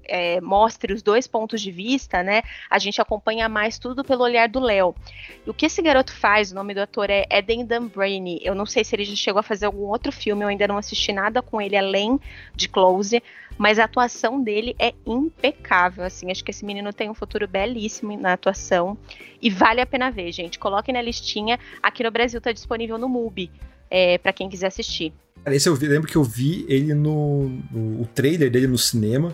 é, 0.04 0.40
mostre 0.40 0.92
os 0.92 1.02
dois 1.02 1.26
pontos 1.26 1.60
de 1.60 1.70
vista, 1.70 2.22
né, 2.22 2.42
a 2.68 2.78
gente 2.78 3.00
acompanha 3.00 3.48
mais 3.48 3.78
tudo 3.78 4.04
pelo 4.04 4.22
olhar 4.22 4.48
do 4.48 4.60
Léo. 4.60 4.94
E 5.46 5.50
o 5.50 5.54
que 5.54 5.66
esse 5.66 5.80
garoto 5.80 6.14
faz, 6.14 6.52
o 6.52 6.54
nome 6.54 6.74
do 6.74 6.80
ator 6.80 7.08
é 7.08 7.26
Eden 7.30 7.64
Dunbrainy, 7.64 8.40
eu 8.42 8.54
não 8.54 8.66
sei 8.66 8.84
se 8.84 8.94
ele 8.94 9.04
já 9.04 9.16
chegou 9.16 9.40
a 9.40 9.42
fazer 9.42 9.66
algum 9.66 9.86
outro 9.86 10.12
filme, 10.12 10.44
eu 10.44 10.48
ainda 10.48 10.68
não 10.68 10.76
assisti 10.76 11.12
nada 11.12 11.40
com 11.40 11.60
ele 11.60 11.76
além 11.76 12.20
de 12.54 12.68
Close, 12.68 13.22
mas 13.62 13.78
a 13.78 13.84
atuação 13.84 14.42
dele 14.42 14.74
é 14.76 14.92
impecável, 15.06 16.02
assim, 16.02 16.32
acho 16.32 16.42
que 16.42 16.50
esse 16.50 16.64
menino 16.64 16.92
tem 16.92 17.08
um 17.08 17.14
futuro 17.14 17.46
belíssimo 17.46 18.20
na 18.20 18.32
atuação, 18.32 18.98
e 19.40 19.48
vale 19.48 19.80
a 19.80 19.86
pena 19.86 20.10
ver, 20.10 20.32
gente, 20.32 20.58
coloquem 20.58 20.92
na 20.92 21.00
listinha, 21.00 21.60
aqui 21.80 22.02
no 22.02 22.10
Brasil 22.10 22.40
tá 22.40 22.50
disponível 22.50 22.98
no 22.98 23.08
MUBI, 23.08 23.52
é, 23.88 24.18
para 24.18 24.32
quem 24.32 24.48
quiser 24.48 24.66
assistir. 24.66 25.12
Esse 25.46 25.68
eu 25.68 25.76
vi, 25.76 25.86
lembro 25.86 26.08
que 26.08 26.16
eu 26.16 26.24
vi 26.24 26.66
ele 26.68 26.92
no, 26.92 27.50
no, 27.70 28.02
o 28.02 28.08
trailer 28.12 28.50
dele 28.50 28.66
no 28.66 28.78
cinema. 28.78 29.32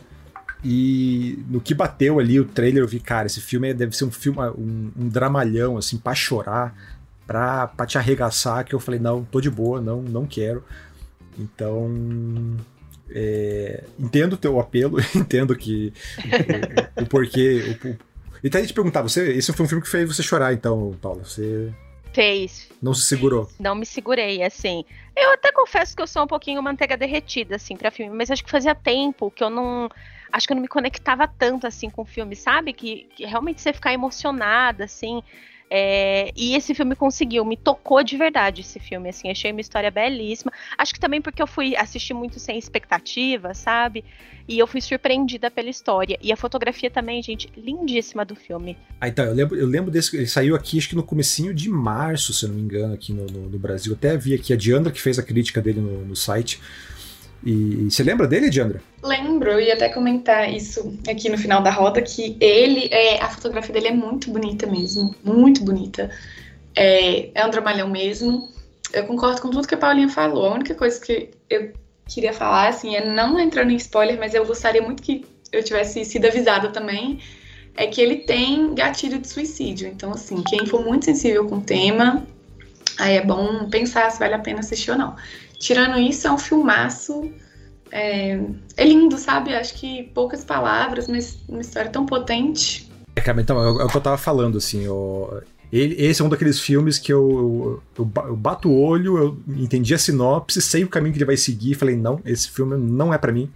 E 0.63 1.39
no 1.49 1.59
que 1.59 1.73
bateu 1.73 2.19
ali 2.19 2.39
o 2.39 2.45
trailer, 2.45 2.83
eu 2.83 2.89
vi, 2.89 3.01
cara, 3.01 3.29
esse 3.29 3.41
filme 3.41 3.73
deve 3.73 3.97
ser 3.97 4.05
um 4.05 4.11
filme, 4.11 4.41
um, 4.59 4.91
um 4.95 5.09
dramalhão, 5.09 5.79
assim, 5.79 5.97
pra 5.97 6.15
chorar, 6.15 6.75
pra, 7.27 7.69
pra 7.69 7.87
te 7.87 7.97
arregaçar, 7.97 8.63
que 8.65 8.75
eu 8.75 8.81
falei, 8.81 9.01
não, 9.01 9.25
tô 9.25 9.41
de 9.41 9.49
boa, 9.49 9.81
não, 9.81 10.03
não 10.03 10.27
quero. 10.27 10.63
Então. 11.39 12.59
É, 13.11 13.85
entendo 13.99 14.35
o 14.35 14.37
teu 14.37 14.61
apelo, 14.61 14.99
entendo 15.15 15.57
que 15.57 15.93
o, 16.97 17.03
o, 17.03 17.07
porquê. 17.07 17.79
O, 17.85 17.89
o, 17.89 17.99
e 18.43 18.49
até 18.49 18.65
te 18.65 18.73
perguntar, 18.73 19.03
você, 19.03 19.33
esse 19.33 19.53
foi 19.53 19.67
um 19.67 19.69
filme 19.69 19.83
que 19.83 19.91
fez 19.91 20.07
você 20.07 20.23
chorar, 20.23 20.53
então, 20.53 20.97
Paulo. 21.01 21.25
Você 21.25 21.73
Fez. 22.13 22.69
Não 22.83 22.95
se 22.95 23.05
segurou. 23.05 23.49
Não 23.59 23.75
me 23.75 23.85
segurei, 23.85 24.43
assim. 24.43 24.85
Eu 25.17 25.33
até 25.33 25.53
confesso 25.53 25.95
que 25.95 26.03
eu 26.03 26.07
sou 26.07 26.25
um 26.25 26.27
pouquinho 26.27 26.63
manteiga 26.63 26.97
derretida, 26.97 27.57
assim, 27.57 27.77
pra 27.77 27.91
filme, 27.91 28.15
mas 28.15 28.31
acho 28.31 28.45
que 28.45 28.51
fazia 28.51 28.75
tempo 28.75 29.31
que 29.31 29.45
eu 29.45 29.51
não. 29.51 29.89
Acho 30.33 30.47
que 30.47 30.53
eu 30.53 30.57
não 30.57 30.63
me 30.63 30.69
conectava 30.69 31.27
tanto, 31.27 31.67
assim, 31.67 31.89
com 31.89 32.03
o 32.03 32.07
filme, 32.07 32.37
sabe? 32.37 32.73
Que, 32.73 33.09
que 33.15 33.25
realmente 33.25 33.61
você 33.61 33.73
ficar 33.73 33.93
emocionada, 33.93 34.85
assim. 34.85 35.23
É, 35.71 36.33
e 36.35 36.55
esse 36.55 36.75
filme 36.75 36.97
conseguiu, 36.97 37.45
me 37.45 37.57
tocou 37.57 38.03
de 38.03 38.17
verdade 38.17 38.63
esse 38.63 38.81
filme, 38.81 39.09
assim, 39.11 39.31
achei 39.31 39.53
uma 39.53 39.61
história 39.61 39.91
belíssima. 39.91 40.53
Acho 40.77 40.95
que 40.95 41.01
também 41.01 41.21
porque 41.21 41.43
eu 41.43 41.47
fui 41.47 41.77
assistir 41.77 42.15
muito 42.15 42.41
sem 42.41 42.59
expectativa, 42.59 43.53
sabe? 43.53 44.05
E 44.49 44.59
eu 44.59 44.67
fui 44.67 44.81
surpreendida 44.81 45.51
pela 45.51 45.69
história. 45.69 46.19
E 46.23 46.33
a 46.33 46.37
fotografia 46.37 46.91
também, 46.91 47.23
gente, 47.23 47.53
lindíssima 47.55 48.25
do 48.25 48.35
filme. 48.35 48.79
Ah, 48.99 49.09
então, 49.09 49.27
eu 49.27 49.35
lembro, 49.35 49.57
eu 49.57 49.67
lembro 49.67 49.91
desse. 49.91 50.17
Ele 50.17 50.27
saiu 50.27 50.57
aqui, 50.57 50.79
acho 50.79 50.89
que 50.89 50.97
no 50.97 51.03
comecinho 51.03 51.53
de 51.53 51.69
março, 51.69 52.33
se 52.33 52.47
eu 52.47 52.49
não 52.49 52.57
me 52.57 52.63
engano, 52.63 52.95
aqui 52.95 53.13
no, 53.13 53.27
no, 53.27 53.51
no 53.51 53.59
Brasil. 53.59 53.93
Até 53.93 54.17
vi 54.17 54.35
aqui 54.35 54.55
a 54.55 54.57
Diandra 54.57 54.91
que 54.91 55.03
fez 55.03 55.19
a 55.19 55.23
crítica 55.23 55.61
dele 55.61 55.81
no, 55.81 56.03
no 56.03 56.17
site. 56.17 56.61
E 57.45 57.89
você 57.91 58.03
lembra 58.03 58.27
dele, 58.27 58.51
Diandra? 58.51 58.83
Lembro, 59.03 59.51
eu 59.51 59.61
ia 59.61 59.75
até 59.75 59.89
comentar 59.89 60.53
isso 60.53 60.99
aqui 61.09 61.29
no 61.29 61.39
final 61.39 61.63
da 61.63 61.71
roda, 61.71 62.03
que 62.03 62.37
ele, 62.41 62.89
é, 62.91 63.23
a 63.23 63.29
fotografia 63.29 63.73
dele 63.73 63.89
é 63.89 63.95
muito 63.95 64.31
bonita 64.31 64.67
mesmo, 64.67 65.15
muito 65.23 65.63
bonita. 65.63 66.11
É, 66.75 67.31
é 67.35 67.47
um 67.47 67.51
dramalhão 67.51 67.89
mesmo. 67.89 68.49
Eu 68.93 69.05
concordo 69.05 69.41
com 69.41 69.51
tudo 69.51 69.69
que 69.69 69.75
a 69.75 69.79
Paulinha 69.79 70.09
falou. 70.09 70.47
A 70.47 70.55
única 70.55 70.75
coisa 70.75 71.01
que 71.01 71.31
eu 71.49 71.73
queria 72.09 72.33
falar, 72.33 72.69
assim, 72.69 72.97
é 72.97 73.05
não 73.05 73.39
entrando 73.39 73.71
em 73.71 73.77
spoiler, 73.77 74.19
mas 74.19 74.35
eu 74.35 74.45
gostaria 74.45 74.83
muito 74.83 75.03
que 75.03 75.25
eu 75.53 75.63
tivesse 75.63 76.05
sido 76.05 76.27
avisada 76.27 76.69
também, 76.71 77.21
é 77.77 77.87
que 77.87 78.01
ele 78.01 78.17
tem 78.17 78.75
gatilho 78.75 79.19
de 79.19 79.29
suicídio. 79.29 79.89
Então, 79.89 80.11
assim, 80.13 80.43
quem 80.49 80.67
for 80.67 80.85
muito 80.85 81.05
sensível 81.05 81.47
com 81.47 81.59
o 81.59 81.61
tema, 81.61 82.27
aí 82.99 83.17
é 83.17 83.25
bom 83.25 83.69
pensar 83.71 84.11
se 84.11 84.19
vale 84.19 84.35
a 84.35 84.39
pena 84.39 84.61
assistir 84.61 84.91
ou 84.91 84.99
não. 84.99 85.15
Tirando 85.59 85.99
isso, 85.99 86.27
é 86.27 86.33
um 86.33 86.39
filmaço. 86.39 87.31
É, 87.91 88.39
é 88.77 88.85
lindo, 88.85 89.17
sabe? 89.19 89.55
Acho 89.55 89.75
que 89.75 90.05
poucas 90.15 90.45
palavras, 90.45 91.09
mas 91.09 91.39
uma 91.49 91.61
história 91.61 91.91
tão 91.91 92.05
potente. 92.05 92.91
É, 93.17 93.21
cara, 93.21 93.41
então, 93.41 93.61
é, 93.61 93.83
é 93.83 93.85
o 93.85 93.89
que 93.89 93.97
eu 93.97 94.01
tava 94.01 94.19
falando, 94.19 94.59
assim, 94.59 94.87
ó, 94.89 95.41
ele, 95.73 95.95
esse 95.99 96.23
é 96.23 96.25
um 96.25 96.29
daqueles 96.29 96.61
filmes 96.61 96.99
que 96.99 97.13
eu, 97.13 97.83
eu, 97.99 98.05
eu, 98.27 98.37
bato 98.37 98.69
o 98.69 98.81
olho, 98.81 99.19
eu 99.19 99.39
entendi 99.49 99.95
a 99.95 99.99
sinopse, 99.99 100.63
sei 100.63 100.85
o 100.85 100.89
caminho 100.89 101.13
que 101.13 101.19
ele 101.19 101.25
vai 101.25 101.37
seguir, 101.37 101.75
falei, 101.75 101.97
não, 101.97 102.21
esse 102.25 102.49
filme 102.51 102.77
não 102.77 103.13
é 103.13 103.19
para 103.19 103.33
mim. 103.33 103.51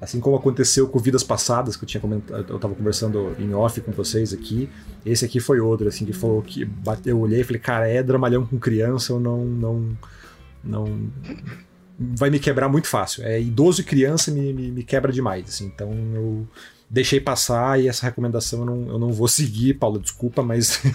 Assim 0.00 0.20
como 0.20 0.36
aconteceu 0.36 0.88
com 0.88 0.98
Vidas 0.98 1.22
Passadas, 1.22 1.76
que 1.76 1.84
eu 1.84 1.88
tinha 1.88 2.00
comentado, 2.00 2.44
eu 2.48 2.58
tava 2.58 2.74
conversando 2.74 3.34
em 3.38 3.54
off 3.54 3.80
com 3.80 3.92
vocês 3.92 4.32
aqui. 4.32 4.68
Esse 5.06 5.24
aqui 5.24 5.38
foi 5.38 5.60
outro, 5.60 5.88
assim, 5.88 6.04
que 6.04 6.12
falou 6.12 6.42
que 6.42 6.68
eu 7.06 7.20
olhei 7.20 7.40
e 7.40 7.44
falei, 7.44 7.60
cara, 7.60 7.88
é 7.88 8.02
dramalhão 8.02 8.44
com 8.44 8.58
criança, 8.58 9.12
eu 9.12 9.20
não, 9.20 9.44
não, 9.44 9.96
não 10.64 11.10
vai 11.98 12.30
me 12.30 12.38
quebrar 12.38 12.68
muito 12.68 12.88
fácil. 12.88 13.24
É 13.24 13.40
idoso 13.40 13.80
e 13.80 13.84
criança 13.84 14.30
me, 14.30 14.52
me, 14.52 14.70
me, 14.70 14.82
quebra 14.82 15.12
demais. 15.12 15.48
Assim, 15.48 15.66
então 15.66 15.92
eu 16.14 16.46
deixei 16.88 17.20
passar 17.20 17.80
e 17.80 17.88
essa 17.88 18.06
recomendação 18.06 18.60
eu 18.60 18.66
não, 18.66 18.88
eu 18.88 18.98
não 18.98 19.12
vou 19.12 19.28
seguir, 19.28 19.74
Paulo, 19.74 19.98
desculpa, 19.98 20.42
mas. 20.42 20.82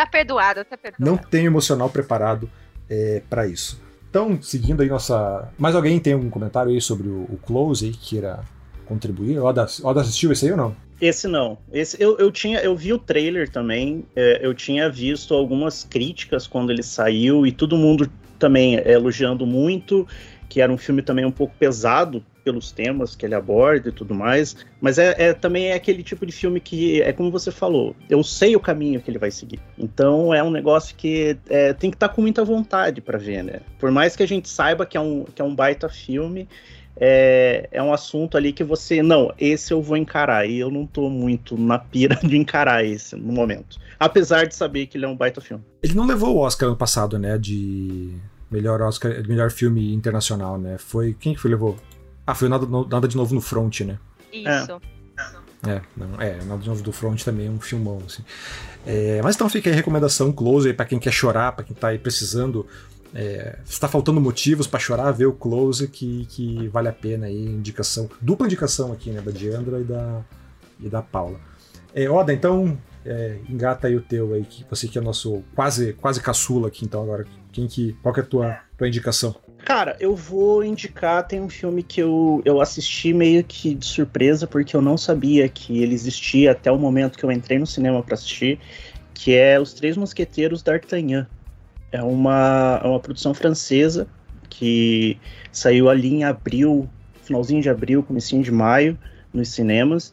Tá 0.00 0.06
perdoado, 0.06 0.64
tá 0.64 0.78
perdoado. 0.78 1.04
Não 1.04 1.18
tenho 1.18 1.48
emocional 1.48 1.90
preparado 1.90 2.48
é, 2.88 3.22
para 3.28 3.46
isso. 3.46 3.78
Então, 4.08 4.40
seguindo 4.40 4.80
aí 4.80 4.88
nossa. 4.88 5.52
Mais 5.58 5.74
alguém 5.74 6.00
tem 6.00 6.14
algum 6.14 6.30
comentário 6.30 6.72
aí 6.72 6.80
sobre 6.80 7.06
o, 7.06 7.24
o 7.24 7.38
Close 7.44 7.84
aí 7.84 7.92
que 7.92 8.10
queira 8.10 8.40
contribuir? 8.86 9.38
O 9.38 9.44
Oda, 9.44 9.66
Oda 9.82 10.00
assistiu 10.00 10.32
esse 10.32 10.46
aí 10.46 10.52
ou 10.52 10.56
não? 10.56 10.76
Esse 11.00 11.26
não. 11.26 11.58
Esse 11.72 12.00
eu, 12.02 12.18
eu 12.18 12.30
tinha, 12.30 12.58
eu 12.60 12.76
vi 12.76 12.92
o 12.92 12.98
trailer 12.98 13.48
também. 13.48 14.04
É, 14.14 14.40
eu 14.42 14.52
tinha 14.52 14.90
visto 14.90 15.34
algumas 15.34 15.84
críticas 15.84 16.46
quando 16.46 16.70
ele 16.70 16.82
saiu 16.82 17.46
e 17.46 17.52
todo 17.52 17.76
mundo 17.76 18.10
também 18.38 18.74
elogiando 18.86 19.46
muito, 19.46 20.06
que 20.48 20.60
era 20.60 20.72
um 20.72 20.78
filme 20.78 21.02
também 21.02 21.24
um 21.24 21.30
pouco 21.30 21.54
pesado 21.58 22.24
pelos 22.42 22.72
temas 22.72 23.14
que 23.14 23.24
ele 23.24 23.34
aborda 23.34 23.90
e 23.90 23.92
tudo 23.92 24.14
mais. 24.14 24.56
Mas 24.80 24.98
é, 24.98 25.14
é, 25.16 25.32
também 25.32 25.68
é 25.68 25.74
aquele 25.74 26.02
tipo 26.02 26.26
de 26.26 26.32
filme 26.32 26.58
que 26.58 27.00
é 27.02 27.12
como 27.12 27.30
você 27.30 27.50
falou. 27.50 27.94
Eu 28.08 28.22
sei 28.22 28.56
o 28.56 28.60
caminho 28.60 29.00
que 29.00 29.10
ele 29.10 29.18
vai 29.18 29.30
seguir. 29.30 29.60
Então 29.78 30.34
é 30.34 30.42
um 30.42 30.50
negócio 30.50 30.96
que 30.96 31.36
é, 31.48 31.72
tem 31.72 31.90
que 31.90 31.96
estar 31.96 32.08
tá 32.08 32.14
com 32.14 32.22
muita 32.22 32.44
vontade 32.44 33.00
para 33.00 33.18
ver, 33.18 33.44
né? 33.44 33.60
Por 33.78 33.90
mais 33.90 34.16
que 34.16 34.22
a 34.22 34.28
gente 34.28 34.48
saiba 34.48 34.84
que 34.84 34.96
é 34.96 35.00
um, 35.00 35.24
que 35.24 35.40
é 35.40 35.44
um 35.44 35.54
baita 35.54 35.88
filme 35.88 36.48
é, 36.96 37.68
é 37.72 37.82
um 37.82 37.92
assunto 37.92 38.36
ali 38.36 38.52
que 38.52 38.64
você, 38.64 39.02
não, 39.02 39.32
esse 39.38 39.72
eu 39.72 39.80
vou 39.80 39.96
encarar, 39.96 40.46
e 40.46 40.58
eu 40.58 40.70
não 40.70 40.86
tô 40.86 41.08
muito 41.08 41.56
na 41.56 41.78
pira 41.78 42.16
de 42.22 42.36
encarar 42.36 42.84
esse 42.84 43.16
no 43.16 43.32
momento. 43.32 43.78
Apesar 43.98 44.46
de 44.46 44.54
saber 44.54 44.86
que 44.86 44.96
ele 44.96 45.04
é 45.04 45.08
um 45.08 45.16
baita 45.16 45.40
filme. 45.40 45.64
Ele 45.82 45.94
não 45.94 46.06
levou 46.06 46.36
o 46.36 46.38
Oscar 46.38 46.68
ano 46.68 46.76
passado, 46.76 47.18
né, 47.18 47.38
de 47.38 48.14
melhor 48.50 48.80
Oscar, 48.82 49.12
melhor 49.26 49.50
filme 49.50 49.94
internacional, 49.94 50.58
né? 50.58 50.76
Foi, 50.78 51.14
quem 51.18 51.34
que 51.34 51.40
foi 51.40 51.50
levou? 51.50 51.76
Ah, 52.26 52.34
foi 52.34 52.48
Nada, 52.48 52.66
nada 52.66 53.06
de 53.06 53.16
Novo 53.16 53.34
no 53.34 53.40
Front, 53.40 53.80
né? 53.80 53.98
Isso. 54.32 54.72
É. 54.72 55.00
É, 55.68 55.82
não, 55.94 56.20
é, 56.20 56.42
Nada 56.44 56.62
de 56.62 56.68
Novo 56.68 56.82
do 56.82 56.92
Front 56.92 57.22
também 57.22 57.46
é 57.46 57.50
um 57.50 57.60
filmão, 57.60 57.98
assim. 58.06 58.24
É, 58.86 59.20
mas 59.22 59.34
então 59.34 59.48
fica 59.48 59.68
aí 59.68 59.74
a 59.74 59.76
recomendação 59.76 60.32
close 60.32 60.68
aí 60.68 60.74
pra 60.74 60.86
quem 60.86 60.98
quer 60.98 61.12
chorar, 61.12 61.52
pra 61.52 61.64
quem 61.64 61.76
tá 61.76 61.88
aí 61.88 61.98
precisando 61.98 62.66
é, 63.14 63.58
está 63.64 63.88
faltando 63.88 64.20
motivos 64.20 64.66
para 64.66 64.78
chorar, 64.78 65.10
ver 65.12 65.26
o 65.26 65.32
Close 65.32 65.88
que, 65.88 66.26
que 66.26 66.68
vale 66.68 66.88
a 66.88 66.92
pena 66.92 67.26
aí, 67.26 67.44
indicação, 67.44 68.08
dupla 68.20 68.46
indicação 68.46 68.92
aqui, 68.92 69.10
né, 69.10 69.20
da 69.20 69.30
Diandra 69.30 69.80
e 69.80 69.84
da, 69.84 70.24
e 70.80 70.88
da 70.88 71.02
Paula. 71.02 71.38
É, 71.94 72.08
Oda, 72.08 72.32
então, 72.32 72.78
é, 73.04 73.38
engata 73.48 73.88
aí 73.88 73.96
o 73.96 74.00
teu 74.00 74.34
aí, 74.34 74.44
que 74.44 74.64
você 74.68 74.86
que 74.86 74.98
é 74.98 75.00
nosso 75.00 75.42
quase, 75.54 75.92
quase 75.94 76.20
caçula 76.20 76.68
aqui, 76.68 76.84
então 76.84 77.02
agora, 77.02 77.26
quem 77.52 77.66
que, 77.66 77.96
qual 78.02 78.14
que 78.14 78.20
é 78.20 78.22
a 78.22 78.26
tua, 78.26 78.58
tua 78.78 78.86
indicação? 78.86 79.34
Cara, 79.64 79.96
eu 80.00 80.16
vou 80.16 80.64
indicar, 80.64 81.26
tem 81.26 81.40
um 81.40 81.48
filme 81.48 81.82
que 81.82 82.00
eu, 82.00 82.40
eu 82.44 82.60
assisti 82.60 83.12
meio 83.12 83.44
que 83.44 83.74
de 83.74 83.84
surpresa, 83.84 84.46
porque 84.46 84.74
eu 84.74 84.80
não 84.80 84.96
sabia 84.96 85.48
que 85.48 85.82
ele 85.82 85.94
existia 85.94 86.52
até 86.52 86.72
o 86.72 86.78
momento 86.78 87.18
que 87.18 87.24
eu 87.24 87.30
entrei 87.30 87.58
no 87.58 87.66
cinema 87.66 88.02
para 88.02 88.14
assistir, 88.14 88.58
que 89.12 89.34
é 89.34 89.60
Os 89.60 89.74
Três 89.74 89.96
Mosqueteiros 89.96 90.62
d'Artagnan. 90.62 91.26
É 91.92 92.02
uma, 92.02 92.80
é 92.82 92.86
uma 92.86 93.00
produção 93.00 93.34
francesa 93.34 94.06
que 94.48 95.18
saiu 95.50 95.88
ali 95.88 96.08
em 96.08 96.24
abril, 96.24 96.88
finalzinho 97.22 97.62
de 97.62 97.70
abril, 97.70 98.02
comecinho 98.02 98.42
de 98.42 98.50
maio, 98.50 98.98
nos 99.32 99.48
cinemas. 99.48 100.12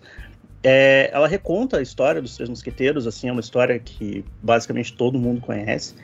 É, 0.63 1.09
ela 1.13 1.27
reconta 1.27 1.77
a 1.77 1.81
história 1.81 2.21
dos 2.21 2.35
Três 2.35 2.49
Mosqueteiros, 2.49 3.05
assim, 3.07 3.29
é 3.29 3.31
uma 3.31 3.41
história 3.41 3.77
que 3.79 4.23
basicamente 4.41 4.93
todo 4.93 5.19
mundo 5.19 5.41
conhece. 5.41 5.95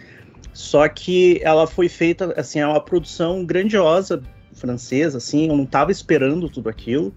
Só 0.53 0.87
que 0.87 1.39
ela 1.43 1.65
foi 1.65 1.89
feita, 1.89 2.33
assim, 2.39 2.59
é 2.59 2.67
uma 2.67 2.79
produção 2.79 3.43
grandiosa 3.43 4.21
francesa, 4.53 5.17
assim, 5.17 5.47
eu 5.47 5.55
não 5.55 5.63
estava 5.63 5.91
esperando 5.91 6.47
tudo 6.49 6.69
aquilo. 6.69 7.13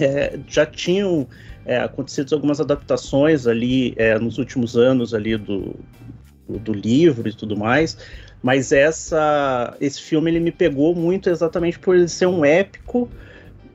É, 0.00 0.38
já 0.48 0.64
tinham 0.64 1.28
é, 1.66 1.78
acontecido 1.78 2.34
algumas 2.34 2.60
adaptações 2.60 3.46
ali 3.46 3.94
é, 3.96 4.18
nos 4.18 4.38
últimos 4.38 4.76
anos 4.76 5.12
ali 5.12 5.36
do, 5.36 5.76
do 6.48 6.72
livro 6.72 7.28
e 7.28 7.32
tudo 7.32 7.56
mais, 7.56 7.96
mas 8.42 8.72
essa, 8.72 9.76
esse 9.80 10.00
filme 10.00 10.30
ele 10.30 10.40
me 10.40 10.50
pegou 10.50 10.94
muito 10.94 11.30
exatamente 11.30 11.78
por 11.78 11.94
ele 11.96 12.08
ser 12.08 12.26
um 12.26 12.44
épico, 12.44 13.08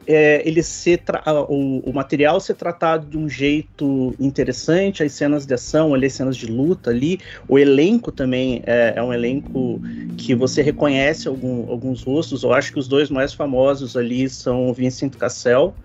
é, 0.07 0.41
ele 0.47 0.63
ser 0.63 1.01
o, 1.50 1.89
o, 1.89 1.93
material 1.93 2.39
ser 2.39 2.53
tratado 2.53 3.05
de 3.05 3.17
um 3.17 3.27
jeito 3.27 4.15
interessante, 4.17 5.03
as 5.03 5.12
cenas 5.12 5.45
de 5.45 5.53
ação, 5.53 5.93
ali, 5.93 6.06
as 6.06 6.13
cenas 6.13 6.38
de 6.38 6.45
luta 6.45 6.89
ali, 6.89 7.19
o 7.47 7.60
elenco 7.60 8.10
também 8.10 8.63
é, 8.65 8.93
é 8.95 9.03
um 9.03 9.13
elenco 9.13 9.82
que 10.17 10.34
você 10.34 10.62
reconhece 10.62 11.27
algum, 11.27 11.69
alguns 11.69 12.03
rostos. 12.03 12.43
Eu 12.43 12.53
acho 12.53 12.71
que 12.71 12.80
os 12.80 12.88
dois 12.88 13.10
mais 13.10 13.34
famosos 13.34 13.97
ali 13.97 14.30
são 14.30 14.69
o 14.69 14.73
Vincent 14.73 15.13
Cassel 15.15 15.75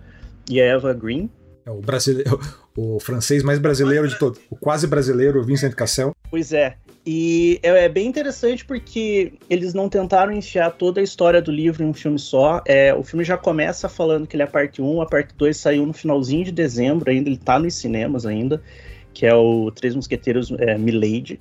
e 0.49 0.61
a 0.61 0.65
Eva 0.65 0.93
Green. 0.93 1.29
É 1.65 1.71
o 1.71 1.81
brasileiro, 1.81 2.39
o 2.77 2.99
francês 3.01 3.43
mais 3.43 3.59
brasileiro 3.59 4.07
de 4.07 4.17
todos, 4.17 4.39
o 4.49 4.55
quase 4.55 4.87
brasileiro 4.87 5.43
Vincent 5.43 5.73
Cassel. 5.73 6.15
Pois 6.33 6.51
é. 6.51 6.77
E 7.05 7.59
é, 7.61 7.85
é, 7.85 7.87
bem 7.87 8.07
interessante 8.07 8.65
porque 8.65 9.33
eles 9.47 9.75
não 9.75 9.87
tentaram 9.87 10.31
enfiar 10.31 10.71
toda 10.71 10.99
a 10.99 11.03
história 11.03 11.39
do 11.39 11.51
livro 11.51 11.83
em 11.83 11.85
um 11.85 11.93
filme 11.93 12.17
só. 12.17 12.59
É, 12.65 12.91
o 12.91 13.03
filme 13.03 13.23
já 13.23 13.37
começa 13.37 13.87
falando 13.87 14.25
que 14.25 14.35
ele 14.35 14.41
é 14.41 14.47
a 14.47 14.49
parte 14.49 14.81
1, 14.81 15.03
a 15.03 15.05
parte 15.05 15.35
2 15.35 15.55
saiu 15.55 15.85
no 15.85 15.93
finalzinho 15.93 16.43
de 16.43 16.51
dezembro 16.51 17.11
ainda, 17.11 17.29
ele 17.29 17.37
tá 17.37 17.59
nos 17.59 17.75
cinemas 17.75 18.25
ainda, 18.25 18.63
que 19.13 19.27
é 19.27 19.35
o 19.35 19.69
Três 19.69 19.95
Mosqueteiros 19.95 20.51
é, 20.57 20.75
Milady. 20.75 21.39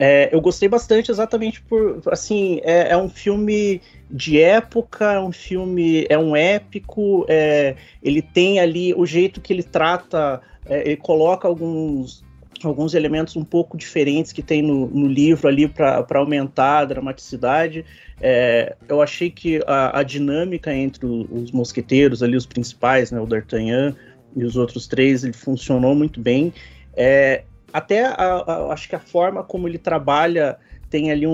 É, 0.00 0.34
eu 0.34 0.40
gostei 0.40 0.68
bastante 0.68 1.12
exatamente 1.12 1.62
por, 1.62 2.02
assim, 2.10 2.60
é, 2.64 2.90
é, 2.90 2.96
um 2.96 3.08
filme 3.08 3.80
de 4.10 4.40
época, 4.40 5.12
é 5.12 5.20
um 5.20 5.30
filme, 5.30 6.04
é 6.10 6.18
um 6.18 6.34
épico, 6.34 7.24
é, 7.28 7.76
ele 8.02 8.20
tem 8.20 8.58
ali 8.58 8.92
o 8.94 9.06
jeito 9.06 9.40
que 9.40 9.52
ele 9.52 9.62
trata, 9.62 10.40
é, 10.66 10.80
ele 10.88 10.96
coloca 10.96 11.46
alguns 11.46 12.26
alguns 12.66 12.94
elementos 12.94 13.36
um 13.36 13.44
pouco 13.44 13.76
diferentes 13.76 14.32
que 14.32 14.42
tem 14.42 14.62
no, 14.62 14.86
no 14.88 15.06
livro 15.06 15.48
ali 15.48 15.68
para 15.68 16.04
aumentar 16.14 16.80
a 16.80 16.84
dramaticidade. 16.84 17.84
É, 18.20 18.74
eu 18.88 19.00
achei 19.00 19.30
que 19.30 19.60
a, 19.66 20.00
a 20.00 20.02
dinâmica 20.02 20.74
entre 20.74 21.06
os 21.06 21.52
mosqueteiros 21.52 22.22
ali, 22.22 22.36
os 22.36 22.46
principais, 22.46 23.10
né, 23.10 23.20
o 23.20 23.26
D'Artagnan 23.26 23.94
e 24.36 24.44
os 24.44 24.56
outros 24.56 24.86
três, 24.86 25.24
ele 25.24 25.32
funcionou 25.32 25.94
muito 25.94 26.20
bem. 26.20 26.52
É, 26.96 27.44
até 27.72 28.06
a, 28.06 28.14
a, 28.14 28.72
acho 28.72 28.88
que 28.88 28.96
a 28.96 29.00
forma 29.00 29.42
como 29.42 29.68
ele 29.68 29.78
trabalha 29.78 30.58
tem 30.90 31.10
ali 31.10 31.26
um, 31.26 31.30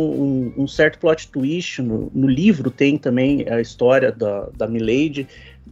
um, 0.56 0.64
um 0.64 0.68
certo 0.68 0.98
plot 0.98 1.28
twist 1.28 1.80
no, 1.80 2.10
no, 2.12 2.26
livro 2.26 2.70
tem 2.70 2.98
também 2.98 3.48
a 3.48 3.60
história 3.60 4.10
da, 4.10 4.48
da 4.56 4.66
Milady 4.66 5.28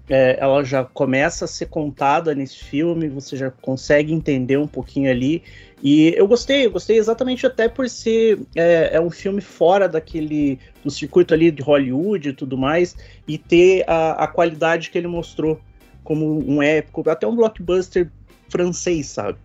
é, 0.08 0.36
ela 0.40 0.64
já 0.64 0.84
começa 0.84 1.44
a 1.44 1.48
ser 1.48 1.66
contada 1.66 2.34
nesse 2.34 2.58
filme, 2.58 3.08
você 3.08 3.36
já 3.36 3.50
consegue 3.50 4.12
entender 4.12 4.56
um 4.56 4.66
pouquinho 4.66 5.10
ali. 5.10 5.42
E 5.82 6.14
eu 6.16 6.26
gostei, 6.26 6.66
eu 6.66 6.70
gostei 6.70 6.98
exatamente 6.98 7.46
até 7.46 7.68
por 7.68 7.88
ser 7.88 8.40
é, 8.54 8.90
é 8.94 9.00
um 9.00 9.10
filme 9.10 9.40
fora 9.40 9.88
daquele 9.88 10.58
do 10.84 10.90
circuito 10.90 11.34
ali 11.34 11.50
de 11.50 11.62
Hollywood 11.62 12.28
e 12.28 12.32
tudo 12.32 12.56
mais, 12.56 12.96
e 13.26 13.36
ter 13.36 13.84
a, 13.88 14.24
a 14.24 14.26
qualidade 14.26 14.90
que 14.90 14.98
ele 14.98 15.08
mostrou 15.08 15.60
como 16.04 16.38
um 16.46 16.62
épico, 16.62 17.08
até 17.08 17.26
um 17.26 17.36
blockbuster 17.36 18.10
francês, 18.48 19.06
sabe? 19.06 19.38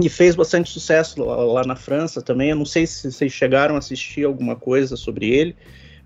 E 0.00 0.08
fez 0.08 0.34
bastante 0.34 0.70
sucesso 0.70 1.22
lá, 1.22 1.36
lá 1.36 1.64
na 1.64 1.76
França 1.76 2.22
também. 2.22 2.50
Eu 2.50 2.56
não 2.56 2.64
sei 2.64 2.86
se 2.86 3.10
vocês 3.10 3.32
chegaram 3.32 3.74
a 3.74 3.78
assistir 3.78 4.24
alguma 4.24 4.56
coisa 4.56 4.96
sobre 4.96 5.28
ele, 5.28 5.56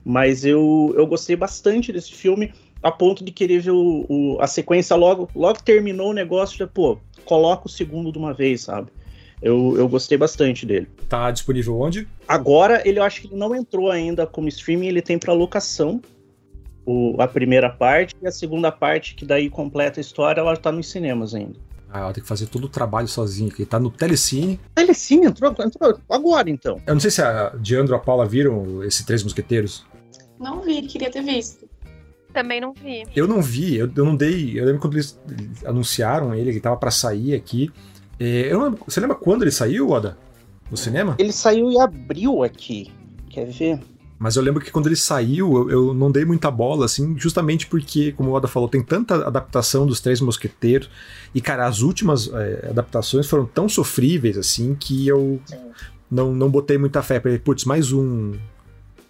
mas 0.04 0.44
eu, 0.44 0.92
eu 0.96 1.06
gostei 1.06 1.36
bastante 1.36 1.92
desse 1.92 2.12
filme 2.12 2.52
a 2.84 2.92
ponto 2.92 3.24
de 3.24 3.32
querer 3.32 3.60
ver 3.60 3.70
o, 3.70 4.04
o, 4.08 4.36
a 4.40 4.46
sequência 4.46 4.94
logo, 4.94 5.26
logo 5.34 5.62
terminou 5.62 6.10
o 6.10 6.12
negócio, 6.12 6.58
já, 6.58 6.66
pô, 6.66 6.98
coloca 7.24 7.66
o 7.66 7.70
segundo 7.70 8.12
de 8.12 8.18
uma 8.18 8.34
vez, 8.34 8.60
sabe? 8.60 8.88
Eu, 9.40 9.74
eu 9.78 9.88
gostei 9.88 10.18
bastante 10.18 10.66
dele. 10.66 10.86
Tá 11.08 11.30
disponível 11.30 11.80
onde? 11.80 12.06
Agora, 12.28 12.86
ele 12.86 12.98
eu 12.98 13.02
acho 13.02 13.22
que 13.22 13.28
ele 13.28 13.36
não 13.36 13.54
entrou 13.54 13.90
ainda 13.90 14.26
como 14.26 14.48
streaming, 14.48 14.88
ele 14.88 15.00
tem 15.00 15.18
para 15.18 15.32
locação. 15.32 16.00
O, 16.86 17.16
a 17.18 17.26
primeira 17.26 17.70
parte 17.70 18.14
e 18.20 18.26
a 18.26 18.30
segunda 18.30 18.70
parte, 18.70 19.14
que 19.14 19.24
daí 19.24 19.48
completa 19.48 19.98
a 19.98 20.02
história, 20.02 20.42
ela 20.42 20.54
tá 20.54 20.70
nos 20.70 20.90
cinemas 20.90 21.34
ainda. 21.34 21.58
Ah, 21.90 22.00
ela 22.00 22.12
tem 22.12 22.22
que 22.22 22.28
fazer 22.28 22.46
todo 22.48 22.64
o 22.64 22.68
trabalho 22.68 23.08
sozinha, 23.08 23.50
que 23.50 23.64
tá 23.64 23.80
no 23.80 23.90
Telecine. 23.90 24.60
Telecine 24.74 25.26
entrou, 25.26 25.54
entrou 25.58 25.98
agora, 26.10 26.50
então. 26.50 26.78
Eu 26.86 26.92
não 26.92 27.00
sei 27.00 27.10
se 27.10 27.22
a 27.22 27.54
Diandro 27.58 27.94
e 27.94 27.96
a 27.96 27.98
Paula 27.98 28.26
viram 28.26 28.82
esses 28.84 29.02
Três 29.06 29.22
Mosqueteiros. 29.22 29.86
Não 30.38 30.60
vi, 30.60 30.82
queria 30.82 31.10
ter 31.10 31.22
visto. 31.22 31.66
Também 32.34 32.60
não 32.60 32.72
vi. 32.72 33.04
Eu 33.14 33.28
não 33.28 33.40
vi, 33.40 33.76
eu, 33.76 33.88
eu 33.96 34.04
não 34.04 34.16
dei. 34.16 34.58
Eu 34.58 34.64
lembro 34.64 34.80
quando 34.80 34.94
eles 34.94 35.18
anunciaram 35.64 36.34
ele, 36.34 36.52
que 36.52 36.58
tava 36.58 36.76
para 36.76 36.90
sair 36.90 37.32
aqui. 37.32 37.70
É, 38.18 38.52
não, 38.52 38.76
você 38.86 38.98
lembra 38.98 39.14
quando 39.14 39.42
ele 39.42 39.52
saiu, 39.52 39.88
Oda? 39.88 40.18
No 40.68 40.76
cinema? 40.76 41.14
Ele 41.16 41.32
saiu 41.32 41.70
em 41.70 41.80
abril 41.80 42.42
aqui. 42.42 42.90
Quer 43.30 43.46
ver? 43.46 43.80
Mas 44.18 44.34
eu 44.34 44.42
lembro 44.42 44.60
que 44.60 44.72
quando 44.72 44.86
ele 44.88 44.96
saiu, 44.96 45.54
eu, 45.54 45.70
eu, 45.70 45.94
não 45.94 46.10
dei 46.10 46.24
muita 46.24 46.50
bola, 46.50 46.86
assim, 46.86 47.16
justamente 47.16 47.68
porque, 47.68 48.10
como 48.12 48.30
o 48.30 48.32
Oda 48.32 48.48
falou, 48.48 48.68
tem 48.68 48.82
tanta 48.82 49.26
adaptação 49.26 49.86
dos 49.86 50.00
Três 50.00 50.20
Mosqueteiros. 50.20 50.90
E, 51.32 51.40
cara, 51.40 51.66
as 51.66 51.82
últimas 51.82 52.28
é, 52.32 52.68
adaptações 52.70 53.28
foram 53.28 53.46
tão 53.46 53.68
sofríveis, 53.68 54.36
assim, 54.36 54.74
que 54.74 55.06
eu 55.06 55.40
não, 56.10 56.34
não 56.34 56.50
botei 56.50 56.78
muita 56.78 57.00
fé. 57.00 57.20
Putz, 57.20 57.64
mais 57.64 57.92
um 57.92 58.32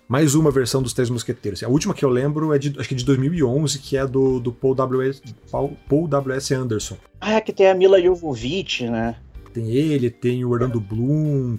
mais 0.08 0.34
uma 0.34 0.50
versão 0.50 0.82
dos 0.82 0.92
Três 0.92 1.10
Mosqueteiros. 1.10 1.62
A 1.62 1.68
última 1.68 1.94
que 1.94 2.04
eu 2.04 2.10
lembro 2.10 2.52
é 2.52 2.58
de, 2.58 2.78
acho 2.78 2.88
que 2.88 2.94
é 2.94 2.98
de 2.98 3.04
2011, 3.04 3.78
que 3.78 3.96
é 3.96 4.06
do, 4.06 4.38
do 4.40 4.52
Paul 4.52 4.74
W.S. 4.74 5.22
Paul, 5.50 5.76
Paul 5.88 6.06
W.S. 6.08 6.54
Anderson. 6.54 6.96
Ah, 7.20 7.34
é 7.34 7.40
que 7.40 7.52
tem 7.52 7.68
a 7.68 7.74
Mila 7.74 8.00
Jovovich, 8.00 8.88
né? 8.88 9.16
Tem 9.52 9.70
ele, 9.70 10.10
tem 10.10 10.44
o 10.44 10.50
Orlando 10.50 10.80
Bloom, 10.80 11.58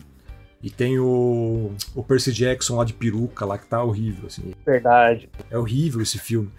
E 0.62 0.70
tem 0.70 1.00
o, 1.00 1.72
o 1.96 2.04
Percy 2.04 2.32
Jackson 2.32 2.78
lá 2.78 2.84
de 2.84 2.94
peruca, 2.94 3.46
lá 3.46 3.58
que 3.58 3.68
tá 3.68 3.84
horrível, 3.84 4.28
assim. 4.28 4.54
Verdade. 4.66 5.30
É 5.50 5.58
horrível 5.58 6.02
esse 6.02 6.18
filme. 6.20 6.50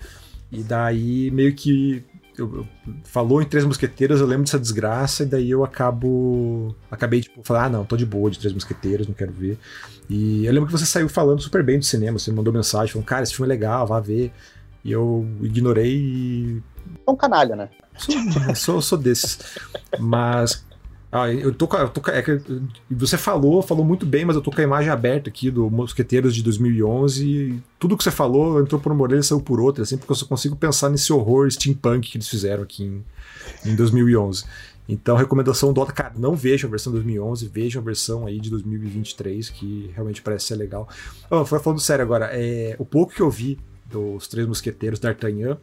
E 0.50 0.62
daí 0.62 1.30
meio 1.30 1.54
que 1.54 2.04
eu, 2.40 2.66
eu, 2.86 2.94
falou 3.04 3.40
em 3.40 3.44
Três 3.44 3.64
Mosqueteiros, 3.64 4.20
eu 4.20 4.26
lembro 4.26 4.44
dessa 4.44 4.58
desgraça, 4.58 5.22
e 5.22 5.26
daí 5.26 5.50
eu 5.50 5.64
acabo. 5.64 6.74
Acabei, 6.90 7.20
tipo, 7.20 7.40
falar, 7.42 7.64
ah, 7.64 7.68
não, 7.68 7.84
tô 7.84 7.96
de 7.96 8.06
boa 8.06 8.30
de 8.30 8.38
Três 8.38 8.52
Mosqueteiros, 8.52 9.06
não 9.06 9.14
quero 9.14 9.32
ver. 9.32 9.58
E 10.08 10.46
eu 10.46 10.52
lembro 10.52 10.66
que 10.66 10.72
você 10.72 10.86
saiu 10.86 11.08
falando 11.08 11.40
super 11.40 11.62
bem 11.62 11.78
do 11.78 11.84
cinema, 11.84 12.18
você 12.18 12.30
mandou 12.30 12.52
mensagem, 12.52 12.92
falando, 12.92 13.06
cara, 13.06 13.22
esse 13.22 13.34
filme 13.34 13.48
é 13.48 13.54
legal, 13.54 13.86
vá 13.86 14.00
ver. 14.00 14.32
E 14.84 14.92
eu 14.92 15.26
ignorei 15.42 15.96
e. 15.96 16.62
É 17.06 17.10
um 17.10 17.16
canalha, 17.16 17.56
né? 17.56 17.68
Sou, 17.96 18.54
sou, 18.54 18.82
sou 18.82 18.98
desses. 18.98 19.38
Mas, 19.98 20.64
ah, 21.10 21.32
eu 21.32 21.54
tô, 21.54 21.68
eu 21.76 21.88
tô 21.88 22.10
é 22.10 22.22
você 22.90 23.16
falou, 23.16 23.62
falou 23.62 23.84
muito 23.84 24.04
bem, 24.04 24.24
mas 24.24 24.34
eu 24.34 24.42
tô 24.42 24.50
com 24.50 24.60
a 24.60 24.64
imagem 24.64 24.90
aberta 24.90 25.30
aqui 25.30 25.50
do 25.50 25.70
Mosqueteiros 25.70 26.34
de 26.34 26.42
2011 26.42 27.24
e 27.24 27.62
tudo 27.78 27.96
que 27.96 28.02
você 28.02 28.10
falou 28.10 28.60
entrou 28.60 28.80
por 28.80 28.90
uma 28.90 29.02
orelha 29.02 29.20
e 29.20 29.22
saiu 29.22 29.40
por 29.40 29.60
outra, 29.60 29.84
assim, 29.84 29.96
porque 29.96 30.10
eu 30.10 30.16
só 30.16 30.26
consigo 30.26 30.56
pensar 30.56 30.90
nesse 30.90 31.12
horror 31.12 31.50
steampunk 31.50 32.10
que 32.10 32.18
eles 32.18 32.28
fizeram 32.28 32.64
aqui 32.64 32.84
em, 32.84 33.04
em 33.64 33.76
2011. 33.76 34.44
Então, 34.88 35.16
recomendação 35.16 35.72
do 35.72 35.84
cara, 35.86 36.12
não 36.16 36.34
vejam 36.34 36.68
a 36.68 36.70
versão 36.70 36.92
2011, 36.92 37.48
vejam 37.48 37.82
a 37.82 37.84
versão 37.84 38.26
aí 38.26 38.40
de 38.40 38.50
2023, 38.50 39.50
que 39.50 39.90
realmente 39.94 40.22
parece 40.22 40.46
ser 40.46 40.56
legal. 40.56 40.88
Oh, 41.30 41.44
falando 41.44 41.80
sério 41.80 42.04
agora, 42.04 42.30
é, 42.32 42.76
o 42.78 42.84
pouco 42.84 43.12
que 43.12 43.20
eu 43.20 43.30
vi 43.30 43.58
dos 43.90 44.28
Três 44.28 44.46
Mosqueteiros, 44.46 45.00
D'Artagnan, 45.00 45.58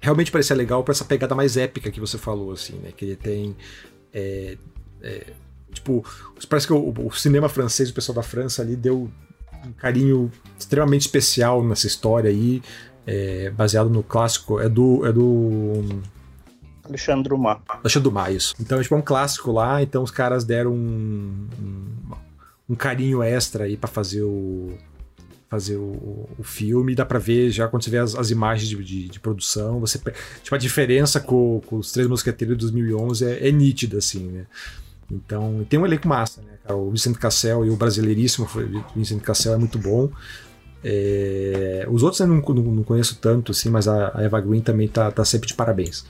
realmente 0.00 0.30
parecia 0.30 0.54
legal 0.54 0.84
para 0.84 0.92
essa 0.92 1.04
pegada 1.04 1.34
mais 1.34 1.56
épica 1.56 1.90
que 1.90 1.98
você 1.98 2.18
falou, 2.18 2.52
assim, 2.52 2.74
né? 2.74 2.92
Que 2.96 3.04
ele 3.04 3.16
tem 3.16 3.56
é, 4.16 4.56
é, 5.02 5.26
tipo, 5.72 6.02
parece 6.48 6.66
que 6.66 6.72
o, 6.72 6.94
o, 7.06 7.12
cinema 7.12 7.50
francês, 7.50 7.90
o 7.90 7.94
pessoal 7.94 8.16
da 8.16 8.22
França 8.22 8.62
ali 8.62 8.74
deu 8.74 9.10
um 9.62 9.72
carinho 9.72 10.32
extremamente 10.58 11.02
especial 11.02 11.62
nessa 11.62 11.86
história 11.86 12.30
aí, 12.30 12.62
é, 13.06 13.50
baseado 13.50 13.90
no 13.90 14.02
clássico, 14.02 14.58
é 14.58 14.70
do, 14.70 15.04
é 15.04 15.12
do 15.12 15.84
Alexandre 16.84 17.28
Dumas. 17.28 17.58
Alexandre 17.68 18.08
Dumas, 18.08 18.34
isso. 18.34 18.54
Então, 18.58 18.80
tipo, 18.80 18.94
é 18.94 18.98
um 18.98 19.02
clássico 19.02 19.52
lá, 19.52 19.82
então 19.82 20.02
os 20.02 20.10
caras 20.10 20.44
deram 20.44 20.72
um, 20.72 21.48
um, 21.60 22.16
um 22.70 22.74
carinho 22.74 23.22
extra 23.22 23.64
aí 23.64 23.76
para 23.76 23.88
fazer 23.88 24.22
o 24.22 24.78
fazer 25.48 25.76
o, 25.76 26.28
o 26.38 26.42
filme, 26.42 26.94
dá 26.94 27.04
para 27.04 27.18
ver 27.18 27.50
já 27.50 27.68
quando 27.68 27.84
você 27.84 27.90
vê 27.90 27.98
as, 27.98 28.14
as 28.14 28.30
imagens 28.30 28.68
de, 28.68 28.82
de, 28.82 29.08
de, 29.08 29.20
produção, 29.20 29.78
você 29.78 30.00
tipo 30.42 30.54
a 30.54 30.58
diferença 30.58 31.20
com, 31.20 31.62
com 31.66 31.76
os 31.76 31.92
Três 31.92 32.08
Mosqueteiros 32.08 32.56
de 32.56 32.62
2011 32.62 33.24
é, 33.24 33.48
é 33.48 33.52
nítida 33.52 33.98
assim, 33.98 34.26
né? 34.26 34.46
Então, 35.10 35.64
tem 35.68 35.78
um 35.78 35.86
elenco 35.86 36.08
massa, 36.08 36.42
né? 36.42 36.74
O 36.74 36.90
Vicente 36.90 37.18
Cassel 37.18 37.64
e 37.64 37.70
o 37.70 37.76
brasileiríssimo 37.76 38.48
Vicente 38.94 39.22
Cassel 39.22 39.54
é 39.54 39.56
muito 39.56 39.78
bom. 39.78 40.10
É... 40.82 41.86
Os 41.90 42.02
outros 42.02 42.20
eu 42.20 42.26
não, 42.26 42.40
não, 42.40 42.62
não, 42.62 42.82
conheço 42.82 43.16
tanto, 43.20 43.52
assim, 43.52 43.70
mas 43.70 43.86
a, 43.86 44.12
a, 44.14 44.22
Eva 44.22 44.40
Green 44.40 44.60
também 44.60 44.88
tá, 44.88 45.10
tá 45.10 45.24
sempre 45.24 45.46
de 45.46 45.54
parabéns. 45.54 46.04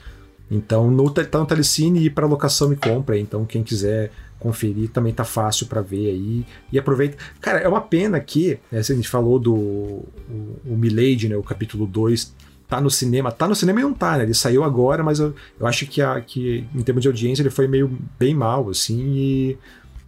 Então, 0.49 0.89
no, 0.89 1.09
tá 1.09 1.39
no 1.39 1.45
Telecine 1.45 2.05
e 2.05 2.09
para 2.09 2.25
locação 2.25 2.69
me 2.69 2.75
compra. 2.75 3.17
Então, 3.17 3.45
quem 3.45 3.63
quiser 3.63 4.11
conferir, 4.39 4.89
também 4.89 5.13
tá 5.13 5.23
fácil 5.23 5.67
para 5.67 5.81
ver 5.81 6.09
aí. 6.09 6.45
E 6.71 6.79
aproveita. 6.79 7.17
Cara, 7.41 7.59
é 7.59 7.67
uma 7.67 7.81
pena 7.81 8.19
que, 8.19 8.59
né, 8.71 8.79
a 8.79 8.81
gente 8.81 9.07
falou 9.07 9.39
do 9.39 9.53
o, 9.53 10.59
o 10.65 10.77
Milady, 10.77 11.27
né, 11.27 11.35
o 11.35 11.43
capítulo 11.43 11.85
2, 11.85 12.33
tá 12.67 12.79
no 12.79 12.89
cinema. 12.89 13.31
Tá 13.31 13.47
no 13.47 13.55
cinema 13.55 13.79
e 13.79 13.83
não 13.83 13.93
tá, 13.93 14.17
né? 14.17 14.23
Ele 14.23 14.33
saiu 14.33 14.63
agora, 14.63 15.03
mas 15.03 15.19
eu, 15.19 15.33
eu 15.59 15.67
acho 15.67 15.85
que, 15.87 16.01
a, 16.01 16.21
que 16.21 16.65
em 16.73 16.81
termos 16.81 17.01
de 17.01 17.07
audiência 17.07 17.41
ele 17.41 17.49
foi 17.49 17.67
meio 17.67 17.97
bem 18.19 18.33
mal, 18.33 18.69
assim, 18.69 18.99
e. 19.15 19.57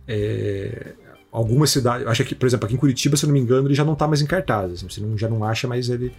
É, 0.08 0.94
algumas 1.32 1.70
cidades. 1.70 2.08
Acho 2.08 2.24
que, 2.24 2.36
por 2.36 2.46
exemplo, 2.46 2.66
aqui 2.66 2.76
em 2.76 2.80
Curitiba, 2.80 3.16
se 3.16 3.26
eu 3.26 3.28
não 3.28 3.34
me 3.34 3.40
engano, 3.40 3.68
ele 3.68 3.76
já 3.76 3.86
não 3.86 3.96
tá 3.96 4.08
mais 4.08 4.22
em 4.22 4.26
cartaz. 4.26 4.72
Assim, 4.72 4.90
você 4.90 5.02
não, 5.02 5.18
já 5.18 5.28
não 5.28 5.44
acha 5.44 5.68
mais 5.68 5.90
ele 5.90 6.12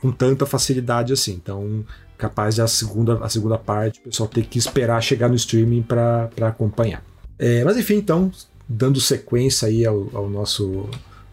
com 0.00 0.10
tanta 0.10 0.44
facilidade 0.44 1.12
assim. 1.12 1.32
Então, 1.32 1.84
capaz 2.22 2.54
de 2.54 2.62
a 2.62 2.68
segunda, 2.68 3.18
a 3.20 3.28
segunda 3.28 3.58
parte, 3.58 3.98
o 3.98 4.04
pessoal 4.04 4.28
ter 4.28 4.44
que 4.44 4.56
esperar 4.56 5.02
chegar 5.02 5.28
no 5.28 5.34
streaming 5.34 5.82
para 5.82 6.30
acompanhar. 6.42 7.02
É, 7.36 7.64
mas 7.64 7.76
enfim, 7.76 7.96
então, 7.96 8.30
dando 8.68 9.00
sequência 9.00 9.66
aí 9.66 9.84
ao, 9.84 10.08
ao 10.14 10.30
nosso 10.30 10.88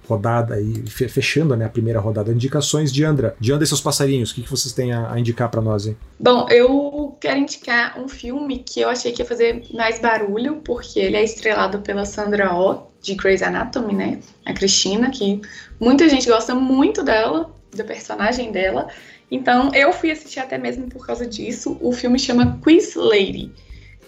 rodada 0.07 0.55
aí, 0.55 0.83
fechando 0.87 1.55
né, 1.55 1.65
a 1.65 1.69
primeira 1.69 1.99
rodada 1.99 2.31
de 2.31 2.35
indicações, 2.35 2.91
Diandra, 2.91 3.35
Diandra 3.39 3.63
e 3.63 3.67
seus 3.67 3.79
passarinhos, 3.79 4.31
o 4.31 4.35
que, 4.35 4.41
que 4.41 4.49
vocês 4.49 4.73
têm 4.73 4.91
a, 4.91 5.13
a 5.13 5.19
indicar 5.19 5.47
para 5.49 5.61
nós, 5.61 5.85
hein? 5.85 5.95
Bom, 6.19 6.47
eu 6.49 7.15
quero 7.21 7.37
indicar 7.37 7.99
um 7.99 8.07
filme 8.07 8.57
que 8.57 8.81
eu 8.81 8.89
achei 8.89 9.11
que 9.11 9.21
ia 9.21 9.25
fazer 9.27 9.63
mais 9.71 9.99
barulho, 9.99 10.61
porque 10.65 10.99
ele 10.99 11.15
é 11.15 11.23
estrelado 11.23 11.81
pela 11.81 12.05
Sandra 12.05 12.51
Oh, 12.55 12.87
de 12.99 13.13
Grey's 13.13 13.43
Anatomy, 13.43 13.93
né? 13.93 14.19
A 14.43 14.51
Cristina, 14.51 15.11
que 15.11 15.39
muita 15.79 16.09
gente 16.09 16.27
gosta 16.27 16.55
muito 16.55 17.03
dela, 17.03 17.53
da 17.75 17.83
personagem 17.83 18.51
dela. 18.51 18.87
Então, 19.31 19.71
eu 19.73 19.93
fui 19.93 20.11
assistir 20.11 20.39
até 20.39 20.57
mesmo 20.57 20.87
por 20.87 21.05
causa 21.05 21.25
disso. 21.25 21.77
O 21.81 21.91
filme 21.91 22.17
chama 22.17 22.59
Quiz 22.63 22.95
Lady 22.95 23.51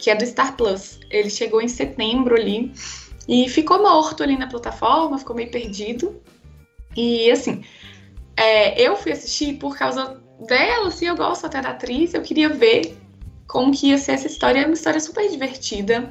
que 0.01 0.09
é 0.09 0.15
do 0.15 0.25
Star 0.25 0.57
Plus. 0.57 0.99
Ele 1.09 1.29
chegou 1.29 1.61
em 1.61 1.67
setembro 1.67 2.35
ali 2.35 2.73
e 3.27 3.47
ficou 3.47 3.81
morto 3.81 4.23
ali 4.23 4.37
na 4.37 4.47
plataforma, 4.47 5.19
ficou 5.19 5.35
meio 5.35 5.51
perdido. 5.51 6.19
E 6.97 7.31
assim, 7.31 7.63
é, 8.35 8.81
eu 8.81 8.97
fui 8.97 9.11
assistir 9.11 9.53
por 9.59 9.77
causa 9.77 10.19
dela, 10.47 10.87
assim, 10.87 11.05
eu 11.05 11.15
gosto 11.15 11.45
até 11.45 11.61
da 11.61 11.69
atriz, 11.69 12.13
eu 12.13 12.21
queria 12.23 12.49
ver 12.49 12.97
como 13.47 13.71
que 13.71 13.89
ia 13.89 13.97
ser 13.97 14.13
essa 14.13 14.27
história. 14.27 14.61
É 14.61 14.65
uma 14.65 14.73
história 14.73 14.99
super 14.99 15.29
divertida. 15.29 16.09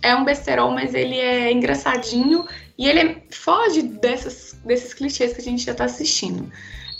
É 0.00 0.14
um 0.14 0.24
besterol, 0.24 0.70
mas 0.70 0.94
ele 0.94 1.16
é 1.16 1.52
engraçadinho 1.52 2.44
e 2.76 2.88
ele 2.88 3.22
foge 3.30 3.82
dessas, 3.82 4.56
desses 4.64 4.92
clichês 4.94 5.32
que 5.32 5.40
a 5.40 5.44
gente 5.44 5.64
já 5.64 5.74
tá 5.74 5.84
assistindo. 5.84 6.50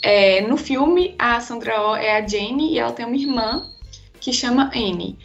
É, 0.03 0.41
no 0.43 0.57
filme, 0.57 1.15
a 1.19 1.41
Sandra 1.41 1.81
Oh 1.81 1.97
é 1.97 2.17
a 2.17 2.27
Jane 2.27 2.73
e 2.73 2.79
ela 2.79 2.93
tem 2.93 3.07
uma 3.07 3.17
irmã 3.17 3.71
que 4.21 4.33
chama 4.33 4.71
Annie 4.75 5.17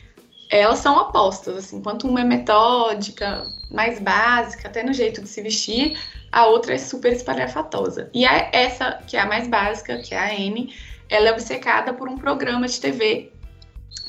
elas 0.50 0.80
são 0.80 0.98
opostas, 0.98 1.58
assim, 1.58 1.78
enquanto 1.78 2.08
uma 2.08 2.22
é 2.22 2.24
metódica, 2.24 3.46
mais 3.70 4.00
básica, 4.00 4.68
até 4.68 4.84
no 4.84 4.94
jeito 4.94 5.22
de 5.22 5.28
se 5.28 5.42
vestir, 5.42 6.00
a 6.32 6.46
outra 6.46 6.76
é 6.76 6.78
super 6.78 7.12
espalhafatosa. 7.12 8.10
E 8.14 8.26
a, 8.26 8.50
essa, 8.54 9.00
que 9.08 9.18
é 9.18 9.20
a 9.20 9.26
mais 9.26 9.48
básica, 9.48 9.98
que 9.98 10.14
é 10.14 10.18
a 10.18 10.34
Anne, 10.34 10.74
ela 11.10 11.30
é 11.30 11.32
obcecada 11.32 11.94
por 11.94 12.08
um 12.08 12.18
programa 12.18 12.68
de 12.68 12.80
TV 12.80 13.32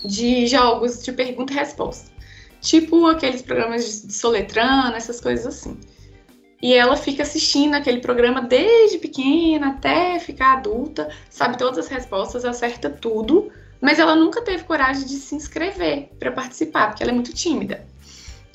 de 0.04 0.46
jogos 0.46 1.02
de 1.02 1.12
pergunta 1.12 1.52
e 1.52 1.56
resposta. 1.56 2.10
Tipo 2.60 3.06
aqueles 3.06 3.42
programas 3.42 4.02
de 4.02 4.12
soletrando, 4.12 4.96
essas 4.96 5.20
coisas 5.20 5.46
assim. 5.46 5.78
E 6.60 6.74
ela 6.74 6.96
fica 6.96 7.22
assistindo 7.22 7.74
aquele 7.74 8.00
programa 8.00 8.42
desde 8.42 8.98
pequena 8.98 9.68
até 9.68 10.18
ficar 10.18 10.54
adulta, 10.54 11.08
sabe 11.30 11.56
todas 11.56 11.78
as 11.78 11.88
respostas, 11.88 12.44
acerta 12.44 12.90
tudo, 12.90 13.50
mas 13.80 13.98
ela 13.98 14.16
nunca 14.16 14.42
teve 14.42 14.64
coragem 14.64 15.04
de 15.04 15.14
se 15.14 15.36
inscrever 15.36 16.10
para 16.18 16.32
participar, 16.32 16.88
porque 16.88 17.02
ela 17.02 17.12
é 17.12 17.14
muito 17.14 17.32
tímida. 17.32 17.86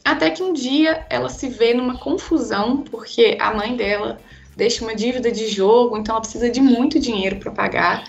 Até 0.03 0.29
que 0.29 0.43
um 0.43 0.51
dia 0.51 1.05
ela 1.09 1.29
se 1.29 1.47
vê 1.47 1.73
numa 1.73 1.97
confusão, 1.97 2.81
porque 2.81 3.37
a 3.39 3.53
mãe 3.53 3.77
dela 3.77 4.19
deixa 4.55 4.83
uma 4.83 4.93
dívida 4.93 5.31
de 5.31 5.47
jogo, 5.47 5.97
então 5.97 6.13
ela 6.13 6.21
precisa 6.21 6.49
de 6.49 6.59
muito 6.59 6.99
dinheiro 6.99 7.37
para 7.37 7.51
pagar. 7.51 8.03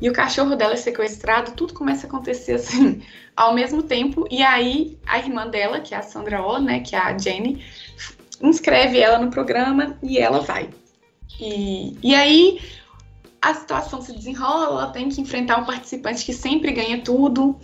E 0.00 0.10
o 0.10 0.12
cachorro 0.12 0.56
dela 0.56 0.74
é 0.74 0.76
sequestrado, 0.76 1.52
tudo 1.52 1.72
começa 1.72 2.06
a 2.06 2.08
acontecer 2.08 2.54
assim 2.54 3.00
ao 3.36 3.54
mesmo 3.54 3.82
tempo. 3.82 4.26
E 4.28 4.42
aí 4.42 4.98
a 5.06 5.18
irmã 5.18 5.46
dela, 5.46 5.80
que 5.80 5.94
é 5.94 5.98
a 5.98 6.02
Sandra 6.02 6.44
Oh, 6.44 6.58
né, 6.58 6.80
que 6.80 6.96
é 6.96 6.98
a 6.98 7.16
Jenny, 7.16 7.64
inscreve 8.42 8.98
ela 8.98 9.18
no 9.18 9.30
programa 9.30 9.98
e 10.02 10.18
ela 10.18 10.40
vai. 10.40 10.70
E, 11.40 11.96
e 12.02 12.14
aí 12.14 12.60
a 13.40 13.54
situação 13.54 14.00
se 14.00 14.12
desenrola, 14.12 14.66
ela 14.66 14.86
tem 14.88 15.08
que 15.08 15.20
enfrentar 15.20 15.58
um 15.58 15.64
participante 15.64 16.24
que 16.24 16.32
sempre 16.32 16.72
ganha 16.72 17.00
tudo. 17.02 17.56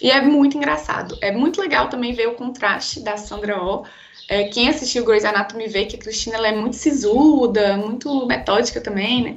E 0.00 0.10
é 0.10 0.20
muito 0.20 0.56
engraçado. 0.56 1.16
É 1.20 1.30
muito 1.32 1.60
legal 1.60 1.88
também 1.88 2.12
ver 2.12 2.28
o 2.28 2.34
contraste 2.34 3.00
da 3.00 3.16
Sandra 3.16 3.62
Oh. 3.62 3.84
É, 4.28 4.44
quem 4.44 4.68
assistiu 4.68 5.04
Grey's 5.04 5.24
Anatomy 5.24 5.68
vê 5.68 5.86
que 5.86 5.96
a 5.96 5.98
Cristina 5.98 6.36
ela 6.36 6.48
é 6.48 6.54
muito 6.54 6.76
sisuda, 6.76 7.78
muito 7.78 8.26
metódica 8.26 8.80
também, 8.80 9.22
né? 9.22 9.36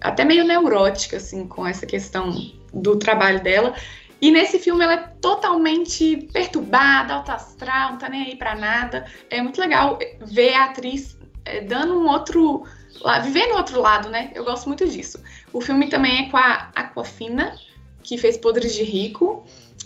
Até 0.00 0.24
meio 0.24 0.44
neurótica, 0.44 1.16
assim, 1.16 1.46
com 1.48 1.66
essa 1.66 1.86
questão 1.86 2.30
do 2.72 2.96
trabalho 2.96 3.42
dela. 3.42 3.74
E 4.20 4.30
nesse 4.30 4.58
filme 4.58 4.82
ela 4.82 4.94
é 4.94 5.08
totalmente 5.20 6.28
perturbada, 6.32 7.14
alta 7.14 7.34
astral, 7.34 7.92
não 7.92 7.98
tá 7.98 8.08
nem 8.08 8.24
aí 8.24 8.36
pra 8.36 8.54
nada. 8.54 9.04
É 9.30 9.40
muito 9.40 9.60
legal 9.60 9.98
ver 10.20 10.54
a 10.54 10.64
atriz 10.64 11.16
é, 11.44 11.60
dando 11.60 11.98
um 11.98 12.08
outro 12.08 12.64
no 13.00 13.56
outro 13.56 13.80
lado, 13.80 14.08
né? 14.08 14.30
Eu 14.34 14.44
gosto 14.44 14.66
muito 14.66 14.88
disso. 14.88 15.22
O 15.52 15.60
filme 15.60 15.88
também 15.88 16.26
é 16.26 16.30
com 16.30 16.36
a 16.36 16.70
Aquafina, 16.74 17.56
que 18.02 18.18
fez 18.18 18.36
Podres 18.36 18.74
de 18.74 18.82
Rico, 18.82 19.44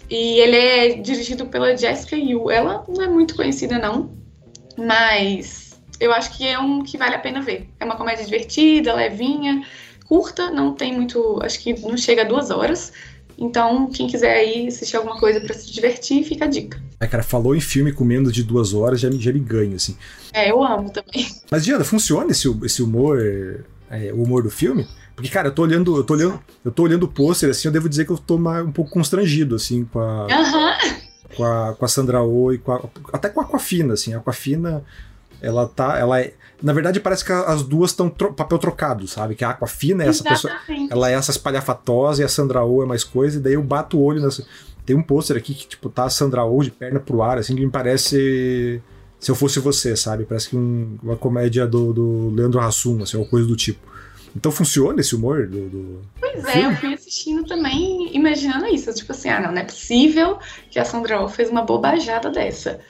e 0.09 0.40
ele 0.40 0.57
é 0.57 0.88
dirigido 0.95 1.47
pela 1.47 1.77
Jessica 1.77 2.16
Yu. 2.16 2.51
Ela 2.51 2.85
não 2.88 3.03
é 3.03 3.09
muito 3.09 3.37
conhecida, 3.37 3.79
não, 3.79 4.16
mas 4.77 5.81
eu 6.01 6.12
acho 6.12 6.37
que 6.37 6.47
é 6.47 6.59
um 6.59 6.83
que 6.83 6.97
vale 6.97 7.14
a 7.14 7.18
pena 7.18 7.40
ver. 7.40 7.68
É 7.79 7.85
uma 7.85 7.97
comédia 7.97 8.25
divertida, 8.25 8.95
levinha, 8.95 9.62
curta, 10.07 10.51
não 10.51 10.75
tem 10.75 10.92
muito, 10.95 11.38
acho 11.42 11.61
que 11.61 11.81
não 11.81 11.97
chega 11.97 12.23
a 12.23 12.27
duas 12.27 12.51
horas, 12.51 12.92
Então, 13.38 13.90
quem 13.90 14.07
quiser 14.07 14.35
aí 14.35 14.68
assistir 14.68 14.97
alguma 14.97 15.18
coisa 15.18 15.40
para 15.40 15.55
se 15.55 15.73
divertir, 15.73 16.25
fica 16.25 16.45
a 16.45 16.49
dica. 16.49 16.81
É, 17.01 17.07
cara, 17.07 17.23
falou 17.23 17.55
em 17.55 17.61
filme 17.61 17.92
com 17.92 18.05
menos 18.05 18.33
de 18.33 18.42
duas 18.42 18.75
horas, 18.75 19.01
já 19.01 19.11
me, 19.11 19.21
já 19.21 19.33
me 19.33 19.40
ganha, 19.40 19.77
assim. 19.77 19.97
É, 20.33 20.51
eu 20.51 20.62
amo 20.62 20.90
também. 20.90 21.29
Mas, 21.51 21.64
Diana, 21.64 21.85
funciona 21.85 22.31
esse, 22.31 22.49
esse 22.64 22.83
humor, 22.83 23.18
é, 23.90 24.12
o 24.12 24.23
humor 24.23 24.42
do 24.42 24.51
filme? 24.51 24.87
Porque, 25.14 25.29
cara, 25.29 25.49
eu 25.49 25.55
tô 25.55 25.62
olhando, 25.62 25.97
eu 25.97 26.05
tô 26.05 26.14
olhando, 26.14 26.40
eu 26.64 26.71
tô 26.71 26.83
olhando 26.83 27.03
o 27.05 27.09
pôster, 27.09 27.51
assim, 27.51 27.68
eu 27.68 27.73
devo 27.73 27.88
dizer 27.88 28.05
que 28.05 28.12
eu 28.12 28.18
tô 28.18 28.37
um 28.37 28.73
pouco 28.73 28.90
constrangido, 28.90 29.55
assim, 29.55 29.85
com 29.85 30.01
a. 30.01 30.27
Uhum. 30.27 31.03
Com 31.37 31.45
a, 31.45 31.75
com 31.75 31.85
a 31.85 31.88
Sandra 31.88 32.23
Oh 32.23 32.53
e 32.53 32.59
com 32.59 32.73
a, 32.73 32.83
até 33.12 33.29
com 33.29 33.40
a 33.40 33.45
Aquafina, 33.45 33.95
assim. 33.95 34.14
A 34.14 34.18
Aquafina, 34.18 34.85
ela 35.40 35.66
tá. 35.66 35.99
Ela 35.99 36.21
é, 36.21 36.35
na 36.62 36.72
verdade, 36.72 37.01
parece 37.01 37.25
que 37.25 37.33
as 37.33 37.62
duas 37.62 37.90
estão 37.90 38.09
tro 38.09 38.33
papel 38.33 38.59
trocado, 38.59 39.07
sabe? 39.09 39.35
Que 39.35 39.44
a 39.44 39.51
Aquafina 39.51 40.05
é 40.05 40.09
essa 40.09 40.22
pessoa. 40.22 40.53
Ela 40.90 41.11
é 41.11 41.14
essa 41.14 41.31
espalhafatosa 41.31 42.22
e 42.22 42.25
a 42.25 42.29
Sandra 42.29 42.64
Oh 42.64 42.83
é 42.83 42.87
mais 42.87 43.03
coisa, 43.03 43.38
e 43.38 43.40
daí 43.40 43.55
eu 43.55 43.62
bato 43.62 43.98
o 43.98 44.03
olho 44.03 44.20
nessa. 44.20 44.46
Tem 44.87 44.96
um 44.96 45.03
pôster 45.03 45.37
aqui 45.37 45.55
que, 45.55 45.66
tipo, 45.66 45.88
tá 45.88 46.05
a 46.05 46.11
Sandra 46.11 46.44
Oh 46.44 46.62
de 46.62 46.70
perna 46.70 47.01
pro 47.01 47.22
ar, 47.22 47.38
assim, 47.38 47.57
que 47.57 47.64
me 47.64 47.70
parece. 47.70 48.81
Se 49.18 49.31
eu 49.31 49.35
fosse 49.35 49.61
você, 49.61 49.96
sabe? 49.96 50.25
Parece 50.25 50.51
que 50.51 50.57
um, 50.57 50.98
uma 51.03 51.16
comédia 51.16 51.66
do, 51.66 51.92
do 51.92 52.31
Leandro 52.31 52.61
Hassum, 52.61 53.03
assim, 53.03 53.16
ou 53.16 53.27
coisa 53.27 53.46
do 53.46 53.57
tipo. 53.57 53.92
Então 54.35 54.51
funciona 54.51 55.01
esse 55.01 55.14
humor 55.14 55.46
do. 55.46 55.68
do 55.68 56.03
pois 56.18 56.44
é, 56.46 56.66
eu 56.66 56.75
fui 56.77 56.94
assistindo 56.94 57.44
também, 57.44 58.14
imaginando 58.16 58.66
isso. 58.66 58.92
Tipo 58.94 59.12
assim, 59.12 59.29
ah, 59.29 59.40
não, 59.40 59.53
não 59.53 59.61
é 59.61 59.64
possível 59.64 60.38
que 60.70 60.79
a 60.79 60.85
Sandra 60.85 61.22
Oh 61.22 61.29
fez 61.29 61.51
uma 61.51 61.62
bobajada 61.62 62.31
dessa. 62.31 62.81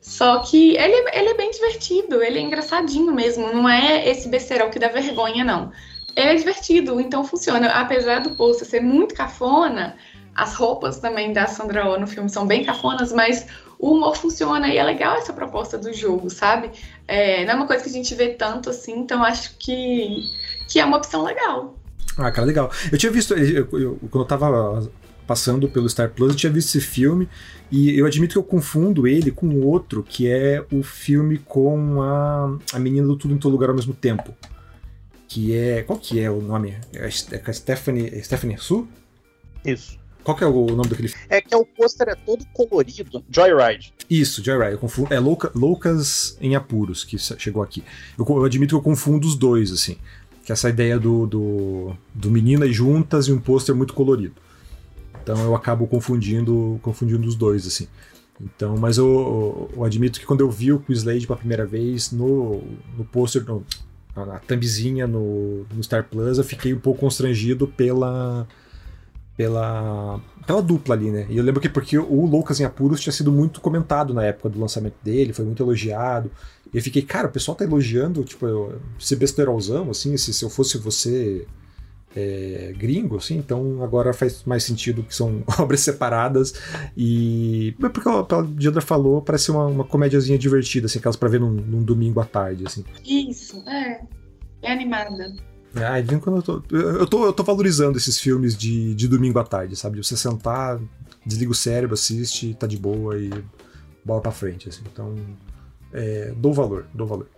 Só 0.00 0.38
que 0.40 0.76
ele, 0.76 1.10
ele 1.12 1.28
é 1.30 1.34
bem 1.34 1.50
divertido, 1.50 2.22
ele 2.22 2.38
é 2.38 2.42
engraçadinho 2.42 3.12
mesmo, 3.12 3.52
não 3.52 3.68
é 3.68 4.08
esse 4.08 4.28
besterol 4.28 4.70
que 4.70 4.78
dá 4.78 4.88
vergonha, 4.88 5.44
não. 5.44 5.72
Ele 6.16 6.30
é 6.30 6.34
divertido, 6.34 7.00
então 7.00 7.24
funciona. 7.24 7.68
Apesar 7.68 8.20
do 8.20 8.30
posto 8.30 8.64
ser 8.64 8.80
muito 8.80 9.14
cafona, 9.14 9.96
as 10.34 10.54
roupas 10.54 10.98
também 10.98 11.32
da 11.32 11.46
Sandra 11.46 11.88
Oh 11.88 11.98
no 11.98 12.06
filme 12.06 12.28
são 12.28 12.46
bem 12.46 12.64
cafonas, 12.64 13.12
mas 13.12 13.46
o 13.78 13.92
humor 13.92 14.16
funciona 14.16 14.68
e 14.68 14.76
é 14.76 14.82
legal 14.82 15.16
essa 15.16 15.32
proposta 15.32 15.76
do 15.76 15.92
jogo, 15.92 16.30
sabe? 16.30 16.70
É, 17.06 17.44
não 17.44 17.52
é 17.52 17.56
uma 17.56 17.66
coisa 17.66 17.82
que 17.82 17.90
a 17.90 17.92
gente 17.92 18.14
vê 18.14 18.28
tanto 18.30 18.70
assim, 18.70 18.98
então 18.98 19.22
acho 19.22 19.56
que, 19.58 20.30
que 20.68 20.80
é 20.80 20.84
uma 20.84 20.96
opção 20.96 21.22
legal. 21.22 21.76
Ah, 22.16 22.32
cara, 22.32 22.46
legal. 22.46 22.70
Eu 22.90 22.98
tinha 22.98 23.12
visto, 23.12 23.34
eu, 23.34 23.68
eu, 23.72 23.98
quando 24.10 24.22
eu 24.22 24.24
tava 24.24 24.90
passando 25.28 25.68
pelo 25.68 25.86
Star 25.86 26.08
Plus, 26.08 26.30
eu 26.30 26.36
tinha 26.36 26.50
visto 26.50 26.68
esse 26.68 26.80
filme 26.80 27.28
e 27.70 27.96
eu 27.98 28.06
admito 28.06 28.32
que 28.32 28.38
eu 28.38 28.42
confundo 28.42 29.06
ele 29.06 29.30
com 29.30 29.60
outro, 29.60 30.02
que 30.02 30.26
é 30.26 30.64
o 30.72 30.82
filme 30.82 31.36
com 31.36 32.00
a, 32.00 32.58
a 32.72 32.78
menina 32.78 33.06
do 33.06 33.14
Tudo 33.14 33.34
em 33.34 33.38
Todo 33.38 33.52
Lugar 33.52 33.68
ao 33.68 33.76
mesmo 33.76 33.92
tempo. 33.92 34.34
Que 35.28 35.54
é. 35.54 35.82
Qual 35.82 35.98
que 35.98 36.18
é 36.18 36.30
o 36.30 36.40
nome? 36.40 36.74
É 36.94 37.04
a 37.04 37.52
Stephanie, 37.52 38.08
é 38.08 38.22
Stephanie 38.22 38.56
Su? 38.56 38.88
Isso. 39.62 39.98
Qual 40.24 40.34
que 40.34 40.42
é 40.42 40.46
o 40.46 40.66
nome 40.68 40.88
daquele 40.88 41.08
filme? 41.08 41.26
É 41.28 41.42
que 41.42 41.52
é 41.52 41.56
o 41.58 41.66
pôster 41.66 42.08
é 42.08 42.14
todo 42.14 42.46
colorido. 42.54 43.22
Joyride. 43.30 43.92
Isso, 44.08 44.42
Joyride. 44.42 44.72
Eu 44.72 44.78
confundo, 44.78 45.12
é 45.12 45.20
Louca, 45.20 45.52
Loucas 45.54 46.38
em 46.40 46.56
Apuros, 46.56 47.04
que 47.04 47.18
chegou 47.18 47.62
aqui. 47.62 47.84
Eu, 48.18 48.24
eu 48.26 48.44
admito 48.44 48.70
que 48.70 48.74
eu 48.76 48.82
confundo 48.82 49.28
os 49.28 49.36
dois, 49.36 49.70
assim. 49.70 49.98
Que 50.42 50.52
é 50.52 50.54
essa 50.54 50.70
ideia 50.70 50.98
do, 50.98 51.26
do, 51.26 51.96
do 52.14 52.30
meninas 52.30 52.74
juntas 52.74 53.28
e 53.28 53.32
um 53.32 53.38
pôster 53.38 53.74
muito 53.74 53.92
colorido. 53.92 54.34
Então 55.28 55.44
eu 55.44 55.54
acabo 55.54 55.86
confundindo, 55.86 56.80
confundindo 56.82 57.28
os 57.28 57.34
dois, 57.34 57.66
assim. 57.66 57.86
Então, 58.40 58.78
mas 58.78 58.96
eu, 58.96 59.70
eu, 59.76 59.84
admito 59.84 60.18
que 60.18 60.24
quando 60.24 60.40
eu 60.40 60.50
vi 60.50 60.72
o 60.72 60.78
Quizlade 60.78 61.26
pela 61.26 61.38
primeira 61.38 61.66
vez 61.66 62.10
no, 62.12 62.62
no 62.96 63.04
pôster, 63.04 63.44
na 64.16 64.38
thumbzinha 64.38 65.06
no, 65.06 65.66
no 65.74 65.84
Star 65.84 66.08
Plus, 66.08 66.38
eu 66.38 66.44
fiquei 66.44 66.72
um 66.72 66.78
pouco 66.78 67.00
constrangido 67.00 67.68
pela 67.68 68.48
pela 69.36 70.18
pela 70.46 70.62
dupla 70.62 70.94
ali, 70.94 71.10
né? 71.10 71.26
E 71.28 71.36
eu 71.36 71.44
lembro 71.44 71.60
que 71.60 71.68
porque 71.68 71.98
o 71.98 72.24
Loucas 72.24 72.58
em 72.58 72.64
Apuros 72.64 73.00
tinha 73.00 73.12
sido 73.12 73.30
muito 73.30 73.60
comentado 73.60 74.14
na 74.14 74.24
época 74.24 74.48
do 74.48 74.58
lançamento 74.58 74.96
dele, 75.04 75.34
foi 75.34 75.44
muito 75.44 75.62
elogiado. 75.62 76.30
E 76.72 76.78
eu 76.78 76.82
fiquei, 76.82 77.02
cara, 77.02 77.28
o 77.28 77.30
pessoal 77.30 77.54
tá 77.54 77.64
elogiando, 77.64 78.24
tipo, 78.24 78.72
esse 78.98 79.14
besterolzão, 79.14 79.90
assim, 79.90 80.16
se, 80.16 80.32
se 80.32 80.42
eu 80.42 80.48
fosse 80.48 80.78
você 80.78 81.46
é, 82.16 82.72
gringo, 82.76 83.16
assim, 83.16 83.36
então 83.36 83.82
agora 83.82 84.12
faz 84.12 84.42
mais 84.44 84.64
sentido 84.64 85.02
que 85.02 85.14
são 85.14 85.42
obras 85.58 85.80
separadas 85.80 86.54
e 86.96 87.74
porque 87.78 88.08
a 88.08 88.42
Diandra 88.42 88.80
falou, 88.80 89.22
parece 89.22 89.50
uma, 89.50 89.66
uma 89.66 89.84
comédiazinha 89.84 90.38
divertida, 90.38 90.86
assim, 90.86 90.98
aquelas 90.98 91.16
pra 91.16 91.28
ver 91.28 91.40
num, 91.40 91.50
num 91.50 91.82
domingo 91.82 92.20
à 92.20 92.24
tarde, 92.24 92.64
assim. 92.66 92.84
Isso, 93.04 93.62
é. 93.68 94.00
É 94.62 94.72
animada. 94.72 95.34
Ah, 95.76 96.00
vem 96.00 96.18
quando 96.18 96.36
eu 96.36 96.42
tô, 96.42 96.62
eu 96.70 97.06
tô. 97.06 97.26
Eu 97.26 97.32
tô 97.32 97.42
valorizando 97.44 97.98
esses 97.98 98.18
filmes 98.18 98.56
de, 98.56 98.94
de 98.94 99.06
domingo 99.06 99.38
à 99.38 99.44
tarde, 99.44 99.76
sabe? 99.76 100.02
Você 100.02 100.16
sentar, 100.16 100.80
desliga 101.24 101.52
o 101.52 101.54
cérebro, 101.54 101.94
assiste, 101.94 102.54
tá 102.54 102.66
de 102.66 102.76
boa 102.76 103.18
e 103.18 103.30
bola 104.04 104.20
pra 104.20 104.32
frente, 104.32 104.68
assim. 104.68 104.82
Então, 104.90 105.14
é, 105.92 106.32
dou 106.36 106.52
valor, 106.52 106.86
dou 106.94 107.06
valor. 107.06 107.28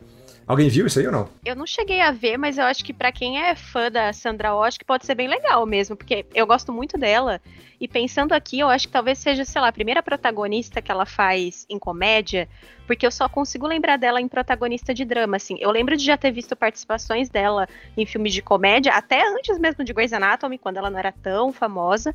Alguém 0.50 0.68
viu 0.68 0.88
isso 0.88 0.98
aí 0.98 1.06
ou 1.06 1.12
não? 1.12 1.28
Eu 1.44 1.54
não 1.54 1.64
cheguei 1.64 2.00
a 2.00 2.10
ver, 2.10 2.36
mas 2.36 2.58
eu 2.58 2.64
acho 2.64 2.84
que 2.84 2.92
para 2.92 3.12
quem 3.12 3.40
é 3.40 3.54
fã 3.54 3.88
da 3.88 4.12
Sandra 4.12 4.52
Oh, 4.52 4.64
acho 4.64 4.80
que 4.80 4.84
pode 4.84 5.06
ser 5.06 5.14
bem 5.14 5.28
legal 5.28 5.64
mesmo, 5.64 5.94
porque 5.94 6.26
eu 6.34 6.44
gosto 6.44 6.72
muito 6.72 6.98
dela. 6.98 7.40
E 7.80 7.86
pensando 7.86 8.32
aqui, 8.32 8.58
eu 8.58 8.68
acho 8.68 8.88
que 8.88 8.92
talvez 8.92 9.20
seja, 9.20 9.44
sei 9.44 9.60
lá, 9.60 9.68
a 9.68 9.72
primeira 9.72 10.02
protagonista 10.02 10.82
que 10.82 10.90
ela 10.90 11.06
faz 11.06 11.64
em 11.70 11.78
comédia, 11.78 12.48
porque 12.84 13.06
eu 13.06 13.12
só 13.12 13.28
consigo 13.28 13.64
lembrar 13.64 13.96
dela 13.96 14.20
em 14.20 14.26
protagonista 14.26 14.92
de 14.92 15.04
drama, 15.04 15.36
assim. 15.36 15.56
Eu 15.60 15.70
lembro 15.70 15.96
de 15.96 16.04
já 16.04 16.16
ter 16.16 16.32
visto 16.32 16.56
participações 16.56 17.28
dela 17.28 17.68
em 17.96 18.04
filmes 18.04 18.34
de 18.34 18.42
comédia, 18.42 18.92
até 18.92 19.24
antes 19.32 19.56
mesmo 19.56 19.84
de 19.84 19.92
Grey's 19.92 20.12
Anatomy, 20.12 20.58
quando 20.58 20.78
ela 20.78 20.90
não 20.90 20.98
era 20.98 21.12
tão 21.12 21.52
famosa. 21.52 22.12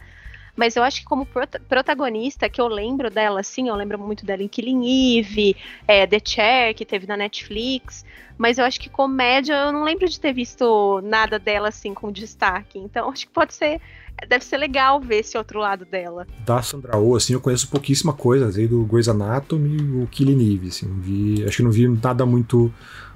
Mas 0.56 0.76
eu 0.76 0.84
acho 0.84 1.02
que 1.02 1.06
como 1.06 1.26
prota 1.26 1.60
protagonista, 1.68 2.50
que 2.50 2.62
eu 2.62 2.68
lembro 2.68 3.10
dela, 3.10 3.40
assim, 3.40 3.68
eu 3.68 3.76
lembro 3.76 4.00
muito 4.00 4.26
dela 4.26 4.42
em 4.42 4.48
Killing 4.48 5.20
Eve, 5.20 5.56
é, 5.88 6.08
The 6.08 6.20
Chair, 6.24 6.76
que 6.76 6.86
teve 6.86 7.06
na 7.06 7.18
Netflix. 7.18 8.06
Mas 8.38 8.58
eu 8.58 8.66
acho 8.66 8.80
que 8.80 8.90
comédia, 8.90 9.54
eu 9.54 9.72
não 9.72 9.84
lembro 9.84 10.08
de 10.08 10.20
ter 10.20 10.34
visto 10.34 11.02
nada 11.04 11.40
dela, 11.40 11.70
assim, 11.70 11.94
com 11.94 12.12
destaque. 12.12 12.80
Então 12.80 13.10
acho 13.10 13.28
que 13.28 13.34
pode 13.34 13.54
ser 13.54 13.82
deve 14.30 14.46
ser 14.46 14.58
legal 14.58 15.02
ver 15.02 15.18
esse 15.18 15.38
outro 15.38 15.60
lado 15.60 15.84
dela. 15.84 16.26
Da 16.46 16.62
Sandra 16.62 16.98
Oh, 16.98 17.16
assim, 17.16 17.34
eu 17.34 17.42
conheço 17.42 17.70
pouquíssima 17.70 18.14
coisa, 18.14 18.58
aí 18.58 18.68
do 18.68 18.86
Grey's 18.86 19.10
Anatomy 19.10 19.78
e 19.78 20.04
o 20.04 20.08
Killing 20.08 20.56
Eve, 20.56 20.70
assim, 20.70 20.88
vi, 21.00 21.44
acho 21.46 21.58
que 21.58 21.64
não 21.64 21.72
vi 21.72 21.88
nada 21.88 22.26
muito 22.26 22.74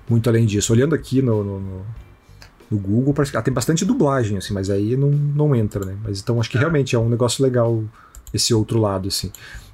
muito 0.09 0.27
além 0.27 0.45
disso. 0.45 0.73
Olhando 0.73 0.95
aqui 0.95 1.21
no, 1.21 1.43
no, 1.43 1.59
no 1.59 1.85
no 2.69 2.77
Google, 2.77 3.13
ela 3.33 3.41
tem 3.41 3.53
bastante 3.53 3.83
dublagem, 3.83 4.37
assim, 4.37 4.53
mas 4.53 4.69
aí 4.69 4.95
não, 4.95 5.09
não 5.09 5.55
entra, 5.55 5.85
né? 5.85 5.97
Mas 6.03 6.19
então 6.19 6.39
acho 6.39 6.49
que 6.49 6.57
realmente 6.57 6.95
é 6.95 6.99
um 6.99 7.09
negócio 7.09 7.43
legal 7.43 7.83
esse 8.33 8.53
outro 8.53 8.79
lado, 8.79 9.07
assim. 9.07 9.31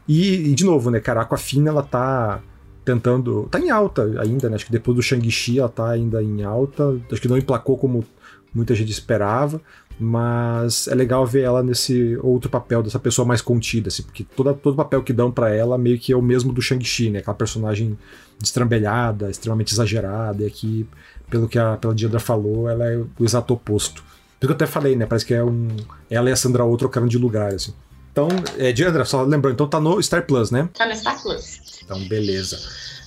E, 0.08 0.52
e 0.52 0.56
de 0.56 0.64
novo, 0.64 0.90
né, 0.90 1.00
cara, 1.00 1.22
a 1.22 1.24
Aquafina, 1.24 1.70
ela 1.70 1.84
tá 1.84 2.42
tentando. 2.86 3.48
tá 3.50 3.60
em 3.60 3.70
alta 3.70 4.04
ainda, 4.22 4.50
né? 4.50 4.56
Acho 4.56 4.68
que 4.68 4.72
depois 4.72 4.96
do 4.96 5.02
Shang-Chi 5.02 5.60
ela 5.60 5.68
tá 5.68 5.90
ainda 5.90 6.24
em 6.24 6.44
alta. 6.44 6.98
Acho 7.12 7.22
que 7.22 7.28
não 7.28 7.38
emplacou 7.38 7.78
como 7.78 8.06
muita 8.54 8.74
gente 8.74 8.92
esperava, 8.92 9.60
mas 10.00 10.88
é 10.88 10.96
legal 10.96 11.26
ver 11.26 11.42
ela 11.42 11.62
nesse 11.62 12.18
outro 12.22 12.50
papel 12.50 12.82
dessa 12.82 13.00
pessoa 13.00 13.28
mais 13.28 13.42
contida, 13.42 13.90
assim, 13.90 14.04
porque 14.04 14.24
toda, 14.24 14.54
todo 14.54 14.78
papel 14.78 15.04
que 15.04 15.12
dão 15.12 15.30
para 15.30 15.54
ela 15.54 15.78
meio 15.78 16.00
que 16.00 16.14
é 16.14 16.16
o 16.16 16.22
mesmo 16.22 16.54
do 16.54 16.62
Shang-Chi, 16.62 17.10
né? 17.10 17.20
Aquela 17.20 17.36
personagem 17.36 17.98
destrambelhada, 18.40 19.30
extremamente 19.30 19.74
exagerada, 19.74 20.44
e 20.44 20.46
aqui 20.46 20.88
pelo 21.30 21.48
que 21.48 21.58
a, 21.58 21.78
pela 21.78 21.94
Diandra 21.94 22.20
falou, 22.20 22.70
ela 22.70 22.86
é 22.86 22.98
o 22.98 23.10
exato 23.24 23.54
oposto. 23.54 24.04
Porque 24.40 24.52
eu 24.52 24.56
até 24.56 24.66
falei, 24.66 24.96
né? 24.96 25.06
Parece 25.06 25.26
que 25.26 25.34
é 25.34 25.44
um. 25.44 25.68
Ela 26.10 26.30
e 26.30 26.34
a 26.34 26.36
Sandra 26.36 26.66
O 26.66 26.78
trocaram 26.78 27.08
de 27.08 27.18
lugar, 27.18 27.54
assim. 27.54 27.74
Então, 28.12 28.28
é, 28.58 28.72
Diandra, 28.72 29.04
só 29.04 29.24
lembrando, 29.24 29.56
então 29.56 29.68
tá 29.68 29.80
no 29.80 30.02
Star 30.02 30.26
Plus, 30.26 30.52
né? 30.52 30.70
Tá 30.74 30.86
no 30.86 30.96
Star 30.96 31.22
Plus. 31.22 31.60
Então, 31.84 32.00
beleza. 32.08 32.58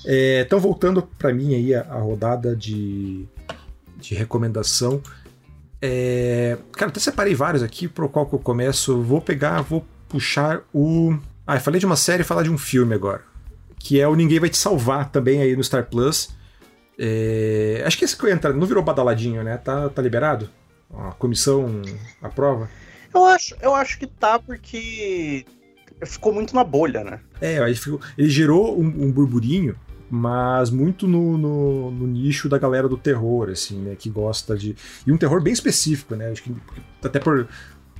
É, 0.04 0.42
então, 0.46 0.60
voltando 0.60 1.02
para 1.02 1.32
mim 1.32 1.54
aí 1.54 1.74
a, 1.74 1.80
a, 1.82 1.98
rodada 1.98 2.54
de, 2.54 3.26
de 3.96 4.14
recomendação. 4.14 5.00
É, 5.80 6.58
cara, 6.72 6.90
até 6.90 7.00
separei 7.00 7.34
vários 7.34 7.62
aqui, 7.62 7.88
pro 7.88 8.08
qual 8.08 8.26
que 8.26 8.34
eu 8.34 8.38
começo. 8.38 9.00
Vou 9.00 9.20
pegar, 9.20 9.62
vou 9.62 9.86
puxar 10.08 10.60
o. 10.74 11.16
Ah, 11.46 11.56
eu 11.56 11.60
falei 11.60 11.80
de 11.80 11.86
uma 11.86 11.96
série 11.96 12.22
e 12.22 12.26
falar 12.26 12.42
de 12.42 12.50
um 12.50 12.58
filme 12.58 12.94
agora. 12.94 13.22
Que 13.78 14.00
é 14.00 14.08
o 14.08 14.14
Ninguém 14.14 14.40
Vai 14.40 14.50
Te 14.50 14.58
Salvar, 14.58 15.10
também 15.10 15.40
aí 15.40 15.56
no 15.56 15.64
Star 15.64 15.86
Plus. 15.86 16.30
É, 16.98 17.82
acho 17.86 17.96
que 17.96 18.04
esse 18.04 18.16
que 18.16 18.28
entra 18.28 18.52
não 18.52 18.66
virou 18.66 18.82
badaladinho, 18.82 19.42
né? 19.44 19.56
Tá, 19.56 19.88
tá 19.88 20.02
liberado? 20.02 20.50
A 20.92 21.12
comissão 21.12 21.82
aprova? 22.20 22.68
Eu 23.14 23.24
acho, 23.24 23.56
eu 23.62 23.74
acho 23.74 23.98
que 23.98 24.06
tá 24.06 24.38
porque 24.38 25.46
ficou 26.04 26.32
muito 26.32 26.54
na 26.54 26.64
bolha, 26.64 27.04
né? 27.04 27.20
É, 27.40 27.58
ele, 27.58 27.74
ficou, 27.74 28.00
ele 28.16 28.28
gerou 28.28 28.78
um, 28.78 28.86
um 28.86 29.12
burburinho, 29.12 29.76
mas 30.10 30.70
muito 30.70 31.06
no, 31.06 31.38
no, 31.38 31.90
no, 31.90 32.06
nicho 32.06 32.48
da 32.48 32.58
galera 32.58 32.88
do 32.88 32.96
terror, 32.96 33.50
assim, 33.50 33.78
né? 33.78 33.94
Que 33.96 34.10
gosta 34.10 34.56
de. 34.56 34.74
E 35.06 35.12
um 35.12 35.18
terror 35.18 35.40
bem 35.40 35.52
específico, 35.52 36.14
né? 36.16 36.30
Acho 36.30 36.42
que 36.42 36.54
até 37.02 37.18
por 37.18 37.48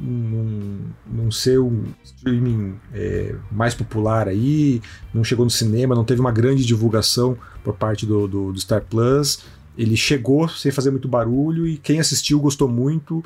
não, 0.00 0.78
não 1.06 1.30
ser 1.30 1.58
um 1.58 1.84
streaming 2.04 2.76
é, 2.94 3.34
mais 3.50 3.74
popular 3.74 4.28
aí, 4.28 4.80
não 5.12 5.24
chegou 5.24 5.44
no 5.44 5.50
cinema, 5.50 5.94
não 5.94 6.04
teve 6.04 6.20
uma 6.20 6.32
grande 6.32 6.64
divulgação 6.64 7.36
por 7.64 7.74
parte 7.74 8.06
do, 8.06 8.28
do, 8.28 8.52
do, 8.52 8.60
Star 8.60 8.82
Plus. 8.82 9.44
Ele 9.76 9.96
chegou 9.96 10.48
sem 10.48 10.72
fazer 10.72 10.90
muito 10.90 11.08
barulho 11.08 11.66
e 11.66 11.76
quem 11.76 12.00
assistiu 12.00 12.40
gostou 12.40 12.68
muito. 12.68 13.24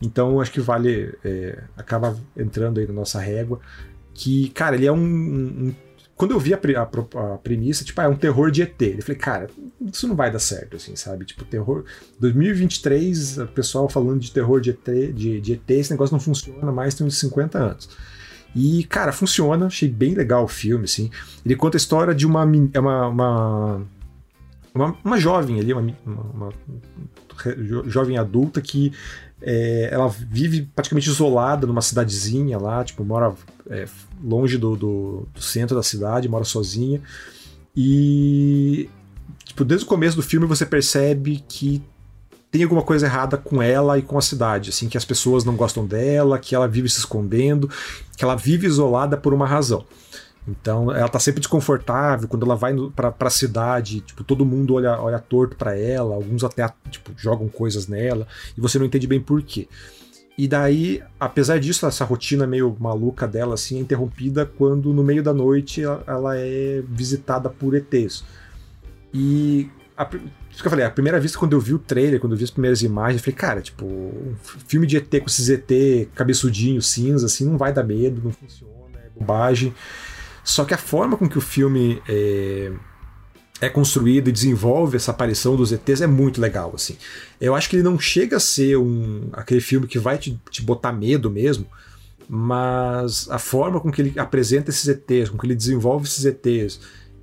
Então 0.00 0.40
acho 0.40 0.52
que 0.52 0.60
vale. 0.60 1.14
É, 1.24 1.62
acaba 1.76 2.18
entrando 2.36 2.80
aí 2.80 2.86
na 2.86 2.92
nossa 2.92 3.20
régua. 3.20 3.60
Que, 4.14 4.50
cara, 4.50 4.76
ele 4.76 4.86
é 4.86 4.92
um. 4.92 4.98
um 4.98 5.74
quando 6.22 6.30
eu 6.30 6.38
vi 6.38 6.54
a, 6.54 6.56
a, 6.56 7.34
a, 7.34 7.38
premissa, 7.38 7.82
tipo, 7.82 8.00
ah, 8.00 8.04
é 8.04 8.08
um 8.08 8.14
terror 8.14 8.48
de 8.52 8.62
ET. 8.62 8.80
Eu 8.80 9.02
falei, 9.02 9.18
cara, 9.18 9.50
isso 9.92 10.06
não 10.06 10.14
vai 10.14 10.30
dar 10.30 10.38
certo, 10.38 10.76
assim, 10.76 10.94
sabe? 10.94 11.24
Tipo, 11.24 11.44
terror. 11.44 11.84
2023, 12.20 13.38
o 13.38 13.46
pessoal 13.48 13.88
falando 13.88 14.20
de 14.20 14.30
terror 14.30 14.60
de 14.60 14.70
ET, 14.70 15.12
de, 15.12 15.40
de 15.40 15.52
ET, 15.54 15.68
esse 15.70 15.90
negócio 15.90 16.12
não 16.12 16.20
funciona 16.20 16.70
mais, 16.70 16.94
tem 16.94 17.04
uns 17.04 17.18
50 17.18 17.58
anos. 17.58 17.90
E, 18.54 18.84
cara, 18.84 19.10
funciona, 19.10 19.66
achei 19.66 19.88
bem 19.88 20.14
legal 20.14 20.44
o 20.44 20.48
filme, 20.48 20.84
assim. 20.84 21.10
Ele 21.44 21.56
conta 21.56 21.76
a 21.76 21.80
história 21.80 22.14
de 22.14 22.24
uma, 22.24 22.48
é 22.72 22.78
uma, 22.78 23.08
uma, 23.08 23.82
uma, 24.72 24.96
uma 25.04 25.18
jovem 25.18 25.58
ali, 25.58 25.72
uma, 25.72 25.82
uma, 26.06 26.22
uma 26.34 26.52
jovem 27.88 28.16
adulta 28.16 28.60
que 28.60 28.92
é, 29.42 29.88
ela 29.90 30.08
vive 30.08 30.62
praticamente 30.74 31.08
isolada 31.08 31.66
numa 31.66 31.82
cidadezinha 31.82 32.58
lá, 32.58 32.84
tipo, 32.84 33.04
mora 33.04 33.34
é, 33.68 33.86
longe 34.22 34.56
do, 34.56 34.76
do, 34.76 35.28
do, 35.34 35.42
centro 35.42 35.76
da 35.76 35.82
cidade, 35.82 36.28
mora 36.28 36.44
sozinha. 36.44 37.00
E, 37.76 38.88
tipo, 39.44 39.64
desde 39.64 39.84
o 39.84 39.88
começo 39.88 40.16
do 40.16 40.22
filme 40.22 40.46
você 40.46 40.64
percebe 40.64 41.44
que 41.48 41.82
tem 42.50 42.62
alguma 42.62 42.82
coisa 42.82 43.06
errada 43.06 43.36
com 43.36 43.62
ela 43.62 43.98
e 43.98 44.02
com 44.02 44.18
a 44.18 44.22
cidade, 44.22 44.70
assim, 44.70 44.88
que 44.88 44.98
as 44.98 45.06
pessoas 45.06 45.42
não 45.42 45.56
gostam 45.56 45.86
dela, 45.86 46.38
que 46.38 46.54
ela 46.54 46.68
vive 46.68 46.88
se 46.88 46.98
escondendo, 46.98 47.68
que 48.16 48.22
ela 48.22 48.36
vive 48.36 48.66
isolada 48.66 49.16
por 49.16 49.32
uma 49.32 49.46
razão. 49.46 49.84
Então 50.46 50.90
ela 50.90 51.08
tá 51.08 51.20
sempre 51.20 51.40
desconfortável 51.40 52.26
quando 52.26 52.44
ela 52.44 52.56
vai 52.56 52.74
para 52.94 53.14
a 53.20 53.30
cidade, 53.30 54.00
tipo, 54.00 54.24
todo 54.24 54.44
mundo 54.44 54.74
olha, 54.74 55.00
olha 55.00 55.18
torto 55.18 55.56
para 55.56 55.78
ela, 55.78 56.14
alguns 56.14 56.42
até 56.42 56.68
tipo, 56.90 57.12
jogam 57.16 57.48
coisas 57.48 57.86
nela 57.86 58.26
e 58.56 58.60
você 58.60 58.78
não 58.78 58.86
entende 58.86 59.06
bem 59.06 59.20
por 59.20 59.40
quê. 59.42 59.68
E 60.36 60.48
daí, 60.48 61.02
apesar 61.20 61.60
disso, 61.60 61.86
essa 61.86 62.04
rotina 62.04 62.46
meio 62.46 62.76
maluca 62.80 63.28
dela 63.28 63.54
assim 63.54 63.76
é 63.76 63.80
interrompida 63.80 64.44
quando 64.44 64.92
no 64.92 65.04
meio 65.04 65.22
da 65.22 65.32
noite 65.32 65.82
ela, 65.82 66.02
ela 66.06 66.36
é 66.36 66.82
visitada 66.88 67.48
por 67.48 67.74
ETs. 67.74 68.24
E 69.14 69.70
a, 69.96 70.08
isso 70.50 70.60
que 70.60 70.66
eu 70.66 70.70
falei, 70.70 70.84
a 70.84 70.90
primeira 70.90 71.20
vista 71.20 71.38
quando 71.38 71.52
eu 71.52 71.60
vi 71.60 71.74
o 71.74 71.78
trailer, 71.78 72.18
quando 72.18 72.32
eu 72.32 72.38
vi 72.38 72.44
as 72.44 72.50
primeiras 72.50 72.82
imagens, 72.82 73.20
eu 73.20 73.24
falei, 73.24 73.36
cara, 73.36 73.60
tipo, 73.60 73.84
um 73.84 74.34
filme 74.66 74.86
de 74.86 74.96
ET 74.96 75.08
com 75.08 75.26
esses 75.26 75.48
ET 75.48 76.08
cabeçudinho, 76.14 76.82
cinza, 76.82 77.26
assim, 77.26 77.44
não 77.44 77.56
vai 77.56 77.72
dar 77.72 77.84
medo, 77.84 78.20
não 78.24 78.32
funciona, 78.32 78.98
é 78.98 79.10
bobagem. 79.14 79.72
Só 80.44 80.64
que 80.64 80.74
a 80.74 80.78
forma 80.78 81.16
com 81.16 81.28
que 81.28 81.38
o 81.38 81.40
filme 81.40 82.02
é, 82.08 82.72
é 83.60 83.68
construído 83.68 84.28
e 84.28 84.32
desenvolve 84.32 84.96
essa 84.96 85.12
aparição 85.12 85.54
dos 85.54 85.70
ETs 85.72 86.00
é 86.00 86.06
muito 86.06 86.40
legal, 86.40 86.72
assim. 86.74 86.96
Eu 87.40 87.54
acho 87.54 87.70
que 87.70 87.76
ele 87.76 87.82
não 87.82 87.98
chega 87.98 88.36
a 88.36 88.40
ser 88.40 88.76
um, 88.76 89.28
aquele 89.32 89.60
filme 89.60 89.86
que 89.86 89.98
vai 89.98 90.18
te, 90.18 90.38
te 90.50 90.62
botar 90.62 90.92
medo 90.92 91.30
mesmo, 91.30 91.66
mas 92.28 93.28
a 93.30 93.38
forma 93.38 93.78
com 93.80 93.90
que 93.90 94.02
ele 94.02 94.18
apresenta 94.18 94.70
esses 94.70 94.88
ETs, 94.88 95.28
com 95.28 95.38
que 95.38 95.46
ele 95.46 95.54
desenvolve 95.54 96.06
esses 96.06 96.24
ETs, 96.24 96.80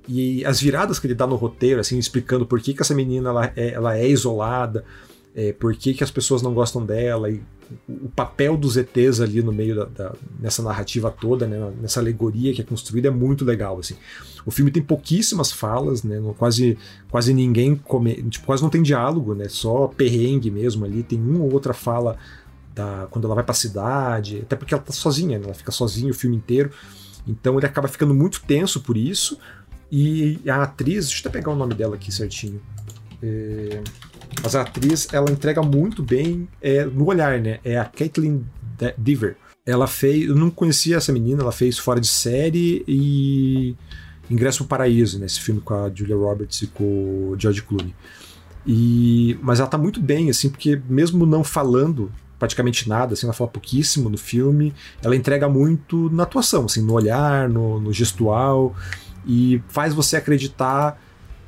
e 0.08 0.44
as 0.44 0.60
viradas 0.60 0.98
que 0.98 1.06
ele 1.06 1.14
dá 1.14 1.26
no 1.26 1.36
roteiro, 1.36 1.80
assim, 1.80 1.98
explicando 1.98 2.46
por 2.46 2.60
que, 2.60 2.74
que 2.74 2.82
essa 2.82 2.94
menina 2.94 3.28
ela 3.30 3.52
é, 3.54 3.70
ela 3.72 3.96
é 3.98 4.08
isolada, 4.08 4.84
é, 5.34 5.52
por 5.52 5.74
que, 5.74 5.94
que 5.94 6.04
as 6.04 6.10
pessoas 6.10 6.42
não 6.42 6.52
gostam 6.52 6.84
dela, 6.84 7.30
e 7.30 7.40
o 7.88 8.08
papel 8.08 8.56
dos 8.56 8.76
ETs 8.76 9.20
ali 9.20 9.42
no 9.42 9.52
meio 9.52 9.76
da, 9.76 9.84
da, 9.84 10.14
nessa 10.40 10.62
narrativa 10.62 11.10
toda, 11.10 11.46
né, 11.46 11.72
nessa 11.80 12.00
alegoria 12.00 12.52
que 12.52 12.60
é 12.60 12.64
construída, 12.64 13.08
é 13.08 13.10
muito 13.10 13.44
legal. 13.44 13.78
Assim. 13.78 13.94
O 14.44 14.50
filme 14.50 14.70
tem 14.70 14.82
pouquíssimas 14.82 15.52
falas, 15.52 16.02
né, 16.02 16.20
quase, 16.36 16.76
quase 17.08 17.32
ninguém 17.32 17.76
come, 17.76 18.22
tipo, 18.24 18.46
quase 18.46 18.62
não 18.62 18.70
tem 18.70 18.82
diálogo, 18.82 19.34
né, 19.34 19.48
só 19.48 19.86
perrengue 19.86 20.50
mesmo 20.50 20.84
ali. 20.84 21.02
Tem 21.02 21.20
uma 21.20 21.44
ou 21.44 21.52
outra 21.52 21.72
fala 21.72 22.16
da, 22.74 23.06
quando 23.10 23.26
ela 23.26 23.36
vai 23.36 23.44
para 23.44 23.52
a 23.52 23.54
cidade, 23.54 24.40
até 24.42 24.56
porque 24.56 24.74
ela 24.74 24.82
tá 24.82 24.92
sozinha, 24.92 25.38
né, 25.38 25.44
ela 25.44 25.54
fica 25.54 25.70
sozinha 25.70 26.10
o 26.10 26.14
filme 26.14 26.36
inteiro. 26.36 26.70
Então 27.26 27.56
ele 27.56 27.66
acaba 27.66 27.86
ficando 27.86 28.14
muito 28.14 28.42
tenso 28.42 28.80
por 28.80 28.96
isso. 28.96 29.38
E 29.92 30.40
a 30.48 30.62
atriz, 30.62 31.06
deixa 31.06 31.26
eu 31.26 31.30
até 31.30 31.38
pegar 31.38 31.52
o 31.52 31.56
nome 31.56 31.74
dela 31.74 31.96
aqui 31.96 32.12
certinho. 32.12 32.60
É, 33.22 33.82
mas 34.42 34.54
a 34.54 34.62
atriz, 34.62 35.08
ela 35.12 35.30
entrega 35.30 35.62
muito 35.62 36.02
bem 36.02 36.48
é, 36.60 36.84
no 36.84 37.06
olhar, 37.06 37.40
né? 37.40 37.58
É 37.64 37.78
a 37.78 37.84
Caitlin 37.84 38.44
Dever. 38.96 39.36
Ela 39.66 39.86
fez. 39.86 40.28
Eu 40.28 40.34
não 40.34 40.50
conhecia 40.50 40.96
essa 40.96 41.12
menina, 41.12 41.42
ela 41.42 41.52
fez 41.52 41.78
Fora 41.78 42.00
de 42.00 42.08
Série 42.08 42.84
e 42.88 43.76
Ingresso 44.30 44.58
pro 44.58 44.68
Paraíso, 44.68 45.18
né? 45.18 45.26
Esse 45.26 45.40
filme 45.40 45.60
com 45.60 45.74
a 45.74 45.90
Julia 45.92 46.16
Roberts 46.16 46.62
e 46.62 46.66
com 46.68 46.84
o 46.84 47.36
George 47.38 47.62
Clooney. 47.62 47.94
E, 48.66 49.38
mas 49.42 49.60
ela 49.60 49.68
tá 49.68 49.78
muito 49.78 50.00
bem, 50.00 50.30
assim, 50.30 50.48
porque 50.48 50.80
mesmo 50.88 51.24
não 51.26 51.42
falando 51.42 52.10
praticamente 52.38 52.88
nada, 52.88 53.12
assim, 53.12 53.26
ela 53.26 53.34
fala 53.34 53.50
pouquíssimo 53.50 54.08
no 54.08 54.16
filme, 54.16 54.72
ela 55.02 55.14
entrega 55.14 55.46
muito 55.46 56.08
na 56.10 56.22
atuação, 56.22 56.64
assim, 56.64 56.82
no 56.82 56.94
olhar, 56.94 57.48
no, 57.50 57.78
no 57.78 57.92
gestual, 57.92 58.74
e 59.26 59.62
faz 59.68 59.92
você 59.92 60.16
acreditar 60.16 60.98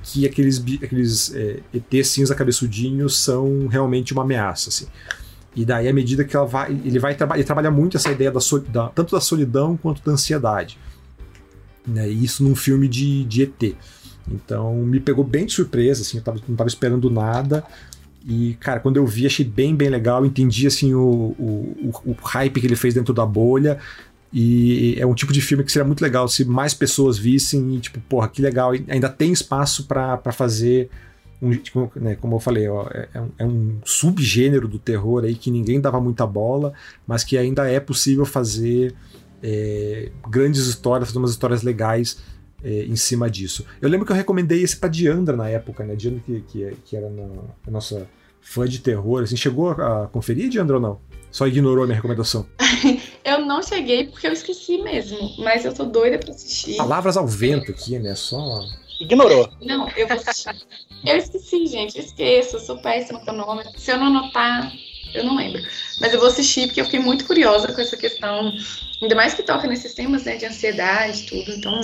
que 0.02 0.26
aqueles, 0.26 0.62
aqueles 0.82 1.34
é, 1.34 1.60
ET 1.72 2.04
cinza 2.04 2.34
cabeçudinhos 2.34 3.16
são 3.18 3.66
realmente 3.68 4.12
uma 4.12 4.22
ameaça, 4.22 4.68
assim. 4.68 4.86
E 5.54 5.64
daí, 5.64 5.86
à 5.86 5.92
medida 5.92 6.24
que 6.24 6.34
ela 6.34 6.46
vai, 6.46 6.72
ele 6.72 6.98
vai 6.98 7.16
ele 7.34 7.44
trabalha 7.44 7.70
muito 7.70 7.96
essa 7.96 8.10
ideia 8.10 8.32
da, 8.32 8.88
tanto 8.88 9.14
da 9.14 9.20
solidão 9.20 9.76
quanto 9.76 10.02
da 10.02 10.12
ansiedade. 10.12 10.78
Né? 11.86 12.08
Isso 12.08 12.42
num 12.42 12.54
filme 12.54 12.88
de, 12.88 13.24
de 13.24 13.42
ET. 13.42 13.76
Então 14.30 14.74
me 14.76 14.98
pegou 14.98 15.24
bem 15.24 15.46
de 15.46 15.52
surpresa, 15.52 16.02
assim, 16.02 16.18
eu 16.18 16.22
tava, 16.22 16.38
não 16.46 16.54
estava 16.54 16.68
esperando 16.68 17.10
nada. 17.10 17.64
E, 18.24 18.56
cara, 18.60 18.80
quando 18.80 18.96
eu 18.96 19.06
vi, 19.06 19.26
achei 19.26 19.44
bem, 19.44 19.74
bem 19.74 19.88
legal. 19.88 20.24
Entendi, 20.24 20.66
assim, 20.66 20.94
o, 20.94 21.34
o, 21.38 21.92
o 22.06 22.16
hype 22.22 22.60
que 22.60 22.66
ele 22.66 22.76
fez 22.76 22.94
dentro 22.94 23.12
da 23.12 23.26
bolha. 23.26 23.78
E 24.32 24.96
é 24.98 25.04
um 25.04 25.14
tipo 25.14 25.32
de 25.32 25.42
filme 25.42 25.62
que 25.62 25.70
seria 25.70 25.86
muito 25.86 26.00
legal 26.00 26.26
se 26.26 26.44
mais 26.44 26.72
pessoas 26.72 27.18
vissem 27.18 27.74
e, 27.76 27.80
tipo, 27.80 28.00
porra, 28.00 28.28
que 28.28 28.40
legal. 28.40 28.74
E 28.74 28.84
ainda 28.88 29.08
tem 29.08 29.32
espaço 29.32 29.84
para 29.84 30.32
fazer. 30.32 30.88
Um, 31.40 31.50
tipo, 31.56 31.90
né, 31.96 32.14
como 32.14 32.36
eu 32.36 32.40
falei, 32.40 32.68
ó, 32.68 32.86
é, 32.88 33.08
é, 33.12 33.20
um, 33.20 33.30
é 33.38 33.44
um 33.44 33.80
subgênero 33.84 34.68
do 34.68 34.78
terror 34.78 35.24
aí 35.24 35.34
que 35.34 35.50
ninguém 35.50 35.80
dava 35.80 36.00
muita 36.00 36.24
bola, 36.24 36.72
mas 37.04 37.24
que 37.24 37.36
ainda 37.36 37.68
é 37.68 37.80
possível 37.80 38.24
fazer 38.24 38.94
é, 39.42 40.12
grandes 40.30 40.66
histórias, 40.66 41.08
fazer 41.08 41.18
umas 41.18 41.32
histórias 41.32 41.62
legais 41.62 42.22
é, 42.62 42.84
em 42.84 42.94
cima 42.94 43.28
disso. 43.28 43.66
Eu 43.80 43.88
lembro 43.88 44.06
que 44.06 44.12
eu 44.12 44.16
recomendei 44.16 44.62
esse 44.62 44.76
pra 44.76 44.88
Diandra 44.88 45.36
na 45.36 45.48
época, 45.48 45.84
né? 45.84 45.96
Diandra 45.96 46.22
que, 46.24 46.40
que, 46.42 46.76
que 46.84 46.96
era 46.96 47.10
na, 47.10 47.24
a 47.66 47.70
nossa 47.70 48.06
fã 48.40 48.66
de 48.66 48.78
terror. 48.78 49.24
Assim, 49.24 49.36
chegou 49.36 49.72
a 49.72 50.08
conferir, 50.12 50.48
Diandra, 50.48 50.76
ou 50.76 50.82
não? 50.82 51.11
Só 51.32 51.46
ignorou 51.46 51.84
a 51.84 51.86
minha 51.86 51.96
recomendação? 51.96 52.46
eu 53.24 53.40
não 53.40 53.62
cheguei 53.62 54.06
porque 54.06 54.26
eu 54.26 54.32
esqueci 54.32 54.78
mesmo, 54.78 55.18
mas 55.38 55.64
eu 55.64 55.74
tô 55.74 55.84
doida 55.84 56.18
pra 56.18 56.30
assistir. 56.30 56.76
Palavras 56.76 57.16
ao 57.16 57.26
vento 57.26 57.70
aqui, 57.70 57.98
né? 57.98 58.14
Só. 58.14 58.60
Ignorou. 59.00 59.50
Não, 59.62 59.88
eu 59.96 60.06
vou 60.06 60.16
assistir. 60.16 60.54
eu 61.04 61.16
esqueci, 61.16 61.66
gente, 61.66 61.98
eu 61.98 62.04
esqueço, 62.04 62.56
eu 62.56 62.60
sou 62.60 62.76
péssima 62.76 63.18
com 63.24 63.30
o 63.30 63.34
nome. 63.34 63.64
Se 63.78 63.90
eu 63.90 63.98
não 63.98 64.08
anotar, 64.08 64.70
eu 65.14 65.24
não 65.24 65.34
lembro. 65.34 65.62
Mas 66.00 66.12
eu 66.12 66.20
vou 66.20 66.28
assistir 66.28 66.66
porque 66.66 66.82
eu 66.82 66.84
fiquei 66.84 67.00
muito 67.00 67.24
curiosa 67.24 67.72
com 67.72 67.80
essa 67.80 67.96
questão, 67.96 68.52
ainda 69.00 69.14
mais 69.14 69.32
que 69.32 69.42
toca 69.42 69.66
nesses 69.66 69.94
temas, 69.94 70.24
né, 70.24 70.36
de 70.36 70.44
ansiedade 70.44 71.22
e 71.22 71.26
tudo, 71.26 71.50
então 71.52 71.80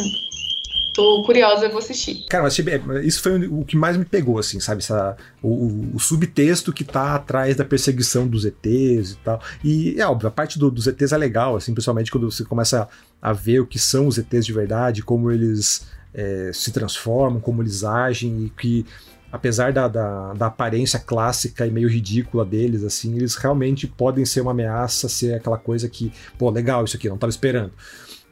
tô 0.99 1.23
curiosa, 1.23 1.67
eu 1.67 1.71
vou 1.71 1.79
assistir. 1.79 2.27
Cara, 2.29 2.43
mas 2.43 2.59
isso 3.05 3.23
foi 3.23 3.47
o 3.47 3.65
que 3.65 3.77
mais 3.77 3.97
me 3.97 4.05
pegou, 4.05 4.37
assim, 4.37 4.59
sabe? 4.59 4.83
Essa, 4.83 5.17
o, 5.41 5.95
o, 5.95 6.01
subtexto 6.01 6.73
que 6.73 6.83
tá 6.83 7.15
atrás 7.15 7.55
da 7.55 7.65
perseguição 7.65 8.27
dos 8.27 8.45
ETs 8.45 9.13
e 9.13 9.17
tal. 9.23 9.41
E 9.63 9.95
é 10.01 10.05
óbvio, 10.05 10.27
a 10.27 10.33
parte 10.33 10.59
do, 10.59 10.69
dos 10.73 10.89
ETs 10.89 11.13
é 11.13 11.17
legal, 11.17 11.55
assim, 11.55 11.73
principalmente 11.73 12.11
quando 12.11 12.29
você 12.29 12.45
começa 12.45 12.89
a, 13.23 13.33
ver 13.33 13.61
o 13.61 13.67
que 13.67 13.79
são 13.79 14.09
os 14.09 14.19
ETs 14.19 14.45
de 14.45 14.53
verdade, 14.53 15.01
como 15.01 15.31
eles 15.31 15.87
é, 16.13 16.51
se 16.53 16.73
transformam, 16.73 17.39
como 17.39 17.63
eles 17.63 17.85
agem 17.85 18.47
e 18.47 18.51
que 18.51 18.85
apesar 19.31 19.73
da, 19.73 19.87
da, 19.89 20.33
da, 20.33 20.47
aparência 20.47 20.99
clássica 20.99 21.67
e 21.67 21.71
meio 21.71 21.89
ridícula 21.89 22.45
deles, 22.45 22.83
assim, 22.83 23.17
eles 23.17 23.35
realmente 23.37 23.87
podem 23.87 24.25
ser 24.25 24.41
uma 24.41 24.53
ameaça, 24.53 25.09
ser 25.09 25.35
aquela 25.35 25.59
coisa 25.59 25.89
que, 25.89 26.13
pô, 26.39 26.51
legal 26.51 26.85
isso 26.85 26.97
aqui, 26.97 27.09
não 27.09 27.17
estava 27.17 27.31
esperando. 27.31 27.73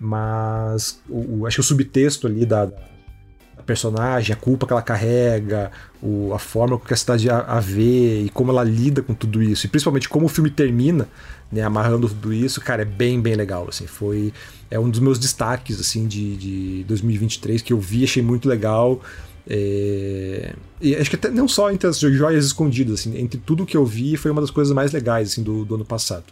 Mas 0.01 1.01
o, 1.09 1.41
o, 1.41 1.47
acho 1.47 1.57
que 1.57 1.61
o 1.61 1.65
subtexto 1.65 2.27
ali 2.27 2.47
da, 2.47 2.67
da, 2.67 3.63
personagem, 3.65 4.33
a 4.33 4.37
culpa 4.37 4.67
que 4.67 4.73
ela 4.73 4.83
carrega, 4.83 5.71
o, 6.03 6.33
a 6.33 6.39
forma 6.39 6.79
que 6.79 6.95
a 6.95 6.97
cidade 6.97 7.29
a, 7.29 7.41
a 7.41 7.61
vê 7.61 8.23
e 8.23 8.31
como 8.31 8.51
ela 8.51 8.65
lida 8.65 9.03
com 9.03 9.13
tudo 9.13 9.43
isso, 9.43 9.67
e 9.67 9.69
principalmente 9.69 10.09
como 10.09 10.27
o 10.27 10.29
filme 10.29 10.51
termina, 10.51 11.09
né, 11.53 11.63
amarrando 11.63 12.09
tudo 12.09 12.33
isso, 12.33 12.61
cara, 12.61 12.83
é 12.83 12.85
bem, 12.87 13.21
bem 13.21 13.35
legal, 13.35 13.67
assim, 13.69 13.87
foi 13.87 14.33
é 14.71 14.79
um 14.79 14.89
dos 14.89 15.01
meus 15.01 15.19
destaques, 15.19 15.79
assim, 15.79 16.07
de, 16.09 16.37
de 16.37 16.85
2023, 16.85 17.63
que 17.63 17.73
eu 17.73 17.79
vi, 17.79 18.03
achei 18.03 18.23
muito 18.23 18.49
legal, 18.49 19.01
é... 19.49 20.55
E 20.81 20.95
acho 20.97 21.09
que 21.09 21.17
até 21.17 21.31
não 21.31 21.47
só 21.47 21.71
entre 21.71 21.89
as 21.89 21.99
joias 21.99 22.45
escondidas, 22.45 23.01
assim, 23.01 23.19
entre 23.19 23.39
tudo 23.39 23.65
que 23.65 23.77
eu 23.77 23.85
vi, 23.85 24.17
foi 24.17 24.31
uma 24.31 24.41
das 24.41 24.51
coisas 24.51 24.75
mais 24.75 24.93
legais 24.93 25.33
assim, 25.33 25.43
do, 25.43 25.65
do 25.65 25.77
ano 25.77 25.85
passado. 25.85 26.25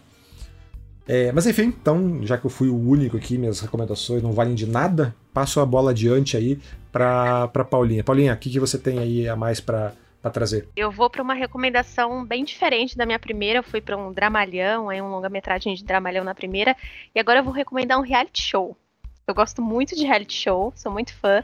É, 1.06 1.30
mas 1.32 1.46
enfim, 1.46 1.64
então, 1.64 2.20
já 2.22 2.38
que 2.38 2.46
eu 2.46 2.50
fui 2.50 2.68
o 2.68 2.76
único 2.76 3.16
aqui, 3.16 3.36
minhas 3.36 3.60
recomendações 3.60 4.22
não 4.22 4.32
valem 4.32 4.54
de 4.54 4.66
nada, 4.66 5.14
passo 5.34 5.60
a 5.60 5.66
bola 5.66 5.90
adiante 5.90 6.36
aí 6.36 6.58
para 6.90 7.48
Paulinha. 7.70 8.02
Paulinha, 8.02 8.32
o 8.32 8.36
que, 8.36 8.50
que 8.50 8.60
você 8.60 8.78
tem 8.78 8.98
aí 8.98 9.28
a 9.28 9.36
mais 9.36 9.60
para 9.60 9.92
trazer? 10.32 10.68
Eu 10.74 10.90
vou 10.90 11.10
para 11.10 11.22
uma 11.22 11.34
recomendação 11.34 12.24
bem 12.24 12.42
diferente 12.42 12.96
da 12.96 13.04
minha 13.04 13.18
primeira. 13.18 13.58
Eu 13.58 13.62
fui 13.62 13.82
para 13.82 13.96
um 13.96 14.12
dramalhão, 14.12 14.88
aí 14.88 15.02
um 15.02 15.10
longa-metragem 15.10 15.74
de 15.74 15.84
dramalhão 15.84 16.24
na 16.24 16.34
primeira, 16.34 16.74
e 17.14 17.20
agora 17.20 17.40
eu 17.40 17.44
vou 17.44 17.52
recomendar 17.52 17.98
um 17.98 18.02
reality 18.02 18.42
show. 18.42 18.76
Eu 19.26 19.34
gosto 19.34 19.62
muito 19.62 19.96
de 19.96 20.04
reality 20.04 20.34
show, 20.34 20.72
sou 20.76 20.92
muito 20.92 21.14
fã. 21.14 21.42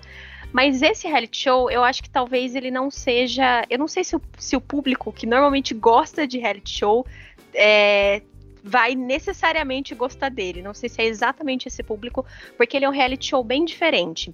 Mas 0.53 0.83
esse 0.83 1.07
reality 1.09 1.39
show, 1.39 1.71
eu 1.71 1.83
acho 1.83 2.03
que 2.03 2.11
talvez 2.11 2.55
ele 2.55 2.71
não 2.71 2.91
seja. 2.91 3.65
Eu 3.71 3.79
não 3.79 3.89
sei 3.89 4.05
se 4.05 4.17
o, 4.17 4.23
se 4.39 4.57
o 4.57 4.61
público 4.61 5.13
que 5.13 5.27
normalmente 5.27 5.73
gosta 5.73 6.27
de 6.27 6.39
reality 6.39 6.71
show 6.71 7.07
é, 7.55 8.21
vai 8.63 8.95
necessariamente 8.95 9.95
gostar 9.95 10.29
dele. 10.29 10.61
Não 10.61 10.75
sei 10.75 10.89
se 10.89 11.01
é 11.01 11.07
exatamente 11.07 11.69
esse 11.69 11.83
público, 11.83 12.27
porque 12.57 12.77
ele 12.77 12.85
é 12.85 12.89
um 12.89 12.93
reality 12.93 13.27
show 13.27 13.43
bem 13.43 13.65
diferente. 13.65 14.33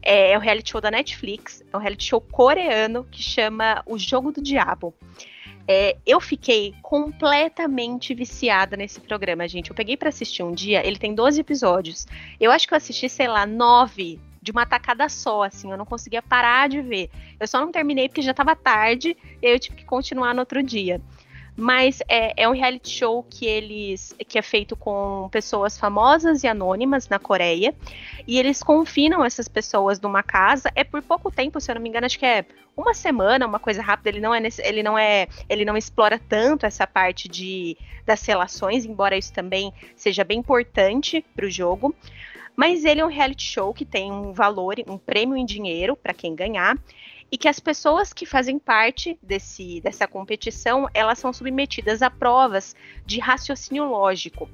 É, 0.00 0.32
é 0.32 0.38
um 0.38 0.40
reality 0.40 0.70
show 0.70 0.80
da 0.80 0.90
Netflix, 0.90 1.64
é 1.72 1.76
um 1.76 1.80
reality 1.80 2.04
show 2.04 2.20
coreano 2.20 3.04
que 3.10 3.22
chama 3.22 3.82
O 3.86 3.98
Jogo 3.98 4.30
do 4.30 4.42
Diabo. 4.42 4.94
É, 5.66 5.96
eu 6.04 6.20
fiquei 6.20 6.74
completamente 6.82 8.14
viciada 8.14 8.76
nesse 8.76 9.00
programa, 9.00 9.48
gente. 9.48 9.70
Eu 9.70 9.76
peguei 9.76 9.96
para 9.96 10.10
assistir 10.10 10.42
um 10.42 10.52
dia, 10.52 10.86
ele 10.86 10.98
tem 10.98 11.14
12 11.14 11.40
episódios. 11.40 12.06
Eu 12.38 12.50
acho 12.50 12.68
que 12.68 12.74
eu 12.74 12.76
assisti, 12.76 13.08
sei 13.08 13.28
lá, 13.28 13.46
9 13.46 14.20
de 14.42 14.50
uma 14.50 14.66
tacada 14.66 15.08
só, 15.08 15.42
assim, 15.42 15.70
eu 15.70 15.78
não 15.78 15.86
conseguia 15.86 16.20
parar 16.20 16.68
de 16.68 16.82
ver. 16.82 17.08
Eu 17.40 17.48
só 17.48 17.58
não 17.60 17.72
terminei 17.72 18.08
porque 18.10 18.20
já 18.20 18.32
estava 18.32 18.54
tarde 18.54 19.16
e 19.40 19.46
aí 19.46 19.52
eu 19.54 19.58
tive 19.58 19.76
que 19.76 19.84
continuar 19.86 20.34
no 20.34 20.40
outro 20.40 20.62
dia. 20.62 21.00
Mas 21.56 22.00
é, 22.08 22.42
é, 22.42 22.48
um 22.48 22.52
reality 22.52 22.90
show 22.90 23.22
que 23.22 23.46
eles 23.46 24.14
que 24.26 24.38
é 24.38 24.42
feito 24.42 24.74
com 24.74 25.28
pessoas 25.30 25.78
famosas 25.78 26.42
e 26.42 26.48
anônimas 26.48 27.08
na 27.08 27.18
Coreia. 27.18 27.72
E 28.26 28.38
eles 28.38 28.62
confinam 28.62 29.24
essas 29.24 29.46
pessoas 29.46 30.00
numa 30.00 30.22
casa. 30.22 30.70
É 30.74 30.82
por 30.82 31.00
pouco 31.02 31.30
tempo, 31.30 31.60
se 31.60 31.70
eu 31.70 31.76
não 31.76 31.82
me 31.82 31.88
engano, 31.88 32.06
acho 32.06 32.18
que 32.18 32.26
é 32.26 32.44
uma 32.76 32.92
semana, 32.92 33.46
uma 33.46 33.60
coisa 33.60 33.80
rápida. 33.80 34.08
Ele 34.10 34.20
não 34.20 34.34
é 34.34 34.40
ele 34.64 34.82
não 34.82 34.98
é 34.98 35.28
ele 35.48 35.64
não 35.64 35.76
explora 35.76 36.18
tanto 36.18 36.66
essa 36.66 36.86
parte 36.86 37.28
de 37.28 37.76
das 38.04 38.24
relações, 38.26 38.84
embora 38.84 39.16
isso 39.16 39.32
também 39.32 39.72
seja 39.94 40.24
bem 40.24 40.40
importante 40.40 41.24
para 41.36 41.46
o 41.46 41.50
jogo. 41.50 41.94
Mas 42.56 42.84
ele 42.84 43.00
é 43.00 43.04
um 43.04 43.08
reality 43.08 43.44
show 43.44 43.72
que 43.72 43.84
tem 43.84 44.12
um 44.12 44.32
valor, 44.32 44.76
um 44.88 44.98
prêmio 44.98 45.36
em 45.36 45.44
dinheiro 45.44 45.96
para 45.96 46.14
quem 46.14 46.34
ganhar 46.34 46.76
e 47.34 47.36
que 47.36 47.48
as 47.48 47.58
pessoas 47.58 48.12
que 48.12 48.24
fazem 48.24 48.60
parte 48.60 49.18
desse, 49.20 49.80
dessa 49.80 50.06
competição, 50.06 50.88
elas 50.94 51.18
são 51.18 51.32
submetidas 51.32 52.00
a 52.00 52.08
provas 52.08 52.76
de 53.04 53.18
raciocínio 53.18 53.86
lógico. 53.86 54.48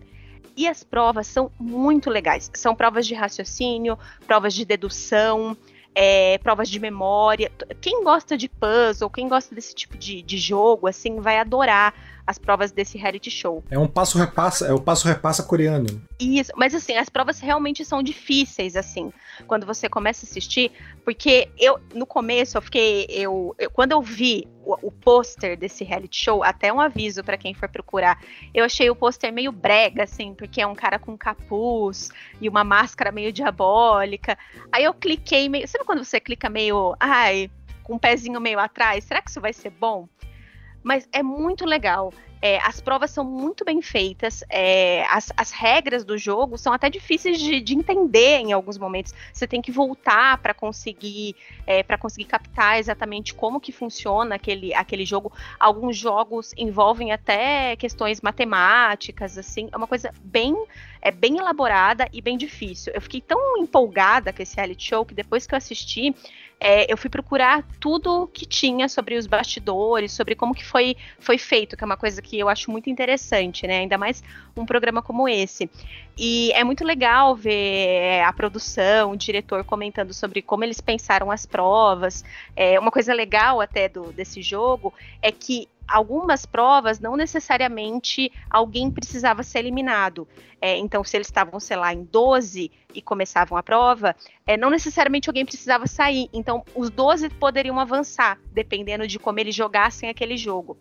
E 0.57 0.67
as 0.67 0.83
provas 0.83 1.27
são 1.27 1.53
muito 1.61 2.09
legais. 2.09 2.51
São 2.55 2.75
provas 2.75 3.07
de 3.07 3.13
raciocínio, 3.13 3.99
provas 4.27 4.55
de 4.55 4.65
dedução, 4.65 5.55
é, 5.95 6.39
provas 6.39 6.71
de 6.71 6.81
memória. 6.81 7.53
Quem 7.83 8.03
gosta 8.03 8.35
de 8.35 8.49
puzzle, 8.49 9.11
quem 9.11 9.29
gosta 9.29 9.55
desse 9.55 9.75
tipo 9.75 9.99
de, 9.99 10.23
de 10.23 10.39
jogo, 10.39 10.87
assim, 10.87 11.21
vai 11.21 11.39
adorar 11.39 11.93
as 12.27 12.39
provas 12.39 12.73
desse 12.73 12.99
reality 12.99 13.31
show. 13.31 13.63
É 13.71 13.79
um 13.79 13.87
passo 13.87 14.19
repassa, 14.19 14.67
é 14.67 14.73
o 14.73 14.81
passo 14.81 15.07
repassa 15.07 15.43
coreano. 15.43 16.03
Isso, 16.19 16.53
mas 16.57 16.75
assim, 16.75 16.97
as 16.97 17.09
provas 17.09 17.41
realmente 17.41 17.85
são 17.85 18.03
difíceis 18.03 18.77
assim, 18.77 19.13
quando 19.47 19.67
você 19.67 19.89
começa 19.89 20.25
a 20.25 20.29
assistir, 20.29 20.73
porque 21.05 21.49
eu 21.59 21.81
no 21.95 22.07
começo 22.07 22.57
eu 22.57 22.63
fiquei 22.63 23.07
eu, 23.09 23.55
eu 23.59 23.71
quando 23.71 23.93
eu 23.93 24.03
vi 24.03 24.47
o, 24.65 24.89
o 24.89 24.91
pôster 24.91 25.57
desse 25.57 25.85
reality 25.85 26.25
show, 26.25 26.45
até 26.45 26.73
um 26.73 26.81
aviso 26.81 27.25
para 27.25 27.37
quem 27.37 27.55
for 27.55 27.69
procurar. 27.69 28.23
Eu 28.55 28.65
achei 28.65 28.89
o 28.91 28.97
pôster 28.97 29.33
meio 29.33 29.53
brega 29.53 30.05
assim, 30.05 30.35
porque 30.35 30.61
é 30.61 30.67
um 30.67 30.75
cara 30.75 30.99
com 30.99 31.17
capuz 31.17 32.11
e 32.41 32.49
uma 32.49 32.65
máscara 32.65 33.11
meio 33.11 33.33
diabólica. 33.33 34.37
Aí 34.71 34.85
eu 34.85 34.95
cliquei 34.95 35.49
meio, 35.49 35.67
sabe 35.67 35.85
quando 35.85 36.05
você 36.05 36.21
clica 36.21 36.49
meio, 36.49 36.95
ai, 37.01 37.51
com 37.83 37.95
um 37.95 37.99
pezinho 37.99 38.41
meio 38.41 38.59
atrás, 38.59 39.05
será 39.05 39.21
que 39.21 39.31
isso 39.31 39.41
vai 39.41 39.53
ser 39.53 39.71
bom? 39.71 40.09
Mas 40.83 41.09
é 41.13 41.23
muito 41.23 41.65
legal. 41.65 42.13
É, 42.43 42.59
as 42.63 42.81
provas 42.81 43.11
são 43.11 43.23
muito 43.23 43.67
bem 43.67 43.83
feitas, 43.83 44.43
é, 44.49 45.05
as, 45.11 45.31
as, 45.37 45.51
regras 45.51 46.07
do 46.07 46.17
jogo 46.17 46.57
são 46.57 46.73
até 46.73 46.89
difíceis 46.89 47.39
de, 47.39 47.61
de 47.61 47.75
entender 47.75 48.39
em 48.39 48.51
alguns 48.51 48.79
momentos. 48.79 49.13
Você 49.31 49.47
tem 49.47 49.61
que 49.61 49.71
voltar 49.71 50.39
para 50.39 50.55
conseguir 50.55 51.37
é, 51.67 51.83
para 51.83 51.99
conseguir 51.99 52.25
captar 52.25 52.79
exatamente 52.79 53.35
como 53.35 53.61
que 53.61 53.73
funciona 53.73 54.37
aquele, 54.37 54.73
aquele 54.73 55.05
jogo. 55.05 55.31
Alguns 55.59 55.99
jogos 55.99 56.55
envolvem 56.57 57.13
até 57.13 57.77
questões 57.77 58.23
matemáticas, 58.23 59.37
assim, 59.37 59.69
é 59.71 59.77
uma 59.77 59.87
coisa 59.87 60.11
bem 60.25 60.57
é 61.03 61.11
bem 61.11 61.39
elaborada 61.39 62.09
e 62.13 62.23
bem 62.23 62.39
difícil. 62.39 62.93
Eu 62.95 63.01
fiquei 63.03 63.21
tão 63.21 63.59
empolgada 63.59 64.33
com 64.33 64.43
esse 64.43 64.57
reality 64.57 64.85
show 64.85 65.05
que 65.05 65.15
depois 65.15 65.47
que 65.47 65.55
eu 65.55 65.59
assisti, 65.59 66.15
é, 66.61 66.93
eu 66.93 66.97
fui 66.97 67.09
procurar 67.09 67.65
tudo 67.81 68.29
que 68.33 68.45
tinha 68.45 68.87
sobre 68.87 69.17
os 69.17 69.27
bastidores, 69.27 70.13
sobre 70.13 70.35
como 70.35 70.55
que 70.55 70.65
foi, 70.65 70.95
foi 71.19 71.39
feito, 71.39 71.75
que 71.75 71.83
é 71.83 71.87
uma 71.87 71.97
coisa 71.97 72.21
que 72.21 72.39
eu 72.39 72.51
acho 72.51 72.71
muito 72.71 72.91
interessante, 72.91 73.67
né? 73.67 73.79
Ainda 73.79 73.97
mais 73.97 74.23
um 74.55 74.67
programa 74.67 75.01
como 75.01 75.27
esse. 75.27 75.71
E 76.19 76.53
é 76.53 76.63
muito 76.63 76.85
legal 76.85 77.35
ver 77.35 78.23
a 78.23 78.33
produção, 78.33 79.13
o 79.13 79.17
diretor 79.17 79.65
comentando 79.65 80.13
sobre 80.13 80.43
como 80.43 80.63
eles 80.63 80.81
pensaram 80.81 81.31
as 81.31 81.47
provas. 81.47 82.23
É, 82.55 82.79
uma 82.79 82.91
coisa 82.91 83.15
legal 83.15 83.59
até 83.63 83.89
do, 83.89 84.13
desse 84.13 84.43
jogo 84.43 84.93
é 85.23 85.33
que 85.33 85.67
algumas 85.91 86.47
provas 86.47 87.01
não 87.01 87.17
necessariamente 87.17 88.33
alguém 88.49 88.91
precisava 88.91 89.43
ser 89.43 89.59
eliminado. 89.59 90.27
É, 90.61 90.77
então, 90.77 91.03
se 91.03 91.17
eles 91.17 91.27
estavam, 91.27 91.59
sei 91.59 91.77
lá, 91.77 91.93
em 91.93 92.05
12 92.05 92.71
e 92.95 93.01
começavam 93.01 93.57
a 93.57 93.63
prova, 93.63 94.15
é, 94.47 94.57
não 94.57 94.69
necessariamente 94.69 95.29
alguém 95.29 95.45
precisava 95.45 95.87
sair. 95.87 96.29
Então, 96.33 96.63
os 96.75 96.91
12 96.91 97.31
poderiam 97.31 97.81
avançar, 97.81 98.39
dependendo 98.53 99.07
de 99.07 99.19
como 99.19 99.41
eles 99.41 99.55
jogassem 99.55 100.09
aquele 100.09 100.37
jogo. 100.37 100.77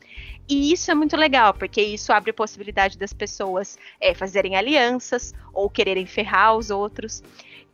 E 0.47 0.71
isso 0.73 0.91
é 0.91 0.95
muito 0.95 1.15
legal, 1.15 1.53
porque 1.53 1.81
isso 1.81 2.11
abre 2.11 2.31
a 2.31 2.33
possibilidade 2.33 2.97
das 2.97 3.13
pessoas 3.13 3.77
é, 4.01 4.13
fazerem 4.13 4.55
alianças 4.55 5.33
ou 5.53 5.69
quererem 5.69 6.05
ferrar 6.05 6.57
os 6.57 6.69
outros. 6.69 7.23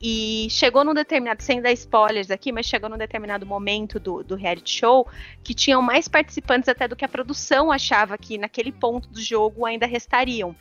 E 0.01 0.47
chegou 0.49 0.83
num 0.83 0.93
determinado, 0.93 1.41
sem 1.41 1.61
dar 1.61 1.71
spoilers 1.71 2.29
aqui, 2.29 2.51
mas 2.51 2.65
chegou 2.65 2.89
num 2.89 2.97
determinado 2.97 3.45
momento 3.45 3.99
do, 3.99 4.23
do 4.23 4.35
reality 4.35 4.79
show 4.79 5.07
que 5.43 5.53
tinham 5.53 5.81
mais 5.81 6.07
participantes 6.07 6.69
até 6.69 6.87
do 6.87 6.95
que 6.95 7.05
a 7.05 7.09
produção 7.09 7.71
achava 7.71 8.17
que 8.17 8.37
naquele 8.37 8.71
ponto 8.71 9.09
do 9.09 9.21
jogo 9.21 9.65
ainda 9.65 9.85
restariam. 9.85 10.55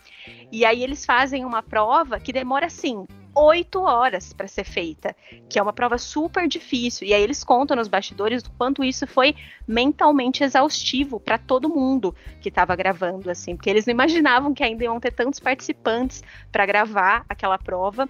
E 0.53 0.65
aí 0.65 0.83
eles 0.83 1.05
fazem 1.05 1.45
uma 1.45 1.63
prova 1.63 2.21
que 2.21 2.33
demora 2.33 2.67
assim 2.67 3.07
oito 3.35 3.83
horas 3.83 4.33
para 4.33 4.47
ser 4.47 4.65
feita, 4.65 5.15
que 5.49 5.59
é 5.59 5.63
uma 5.63 5.73
prova 5.73 5.99
super 5.99 6.47
difícil. 6.47 7.07
E 7.07 7.13
aí 7.13 7.23
eles 7.23 7.43
contam 7.43 7.77
nos 7.77 7.89
bastidores 7.89 8.43
o 8.45 8.51
quanto 8.53 8.85
isso 8.85 9.07
foi 9.07 9.35
mentalmente 9.67 10.45
exaustivo 10.45 11.19
para 11.19 11.37
todo 11.37 11.69
mundo 11.69 12.15
que 12.41 12.49
estava 12.49 12.77
gravando, 12.77 13.31
assim, 13.31 13.57
porque 13.57 13.69
eles 13.69 13.87
não 13.87 13.93
imaginavam 13.93 14.55
que 14.55 14.63
ainda 14.63 14.85
iam 14.85 15.01
ter 15.01 15.13
tantos 15.13 15.41
participantes 15.41 16.23
para 16.53 16.65
gravar 16.65 17.25
aquela 17.29 17.59
prova. 17.59 18.09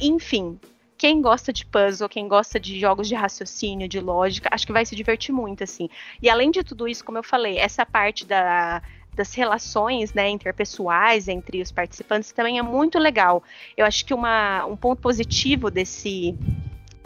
Enfim, 0.00 0.58
quem 0.98 1.20
gosta 1.20 1.52
de 1.52 1.64
puzzle, 1.64 2.08
quem 2.08 2.26
gosta 2.28 2.58
de 2.58 2.78
jogos 2.78 3.08
de 3.08 3.14
raciocínio, 3.14 3.88
de 3.88 4.00
lógica, 4.00 4.48
acho 4.52 4.66
que 4.66 4.72
vai 4.72 4.84
se 4.84 4.96
divertir 4.96 5.32
muito, 5.32 5.62
assim. 5.64 5.88
E 6.22 6.28
além 6.28 6.50
de 6.50 6.62
tudo 6.62 6.88
isso, 6.88 7.04
como 7.04 7.18
eu 7.18 7.22
falei, 7.22 7.58
essa 7.58 7.84
parte 7.84 8.24
da, 8.24 8.82
das 9.14 9.34
relações 9.34 10.14
né, 10.14 10.28
interpessoais 10.28 11.28
entre 11.28 11.60
os 11.60 11.72
participantes 11.72 12.32
também 12.32 12.58
é 12.58 12.62
muito 12.62 12.98
legal. 12.98 13.42
Eu 13.76 13.84
acho 13.84 14.04
que 14.04 14.14
uma, 14.14 14.64
um 14.66 14.76
ponto 14.76 15.00
positivo 15.00 15.70
desse 15.70 16.34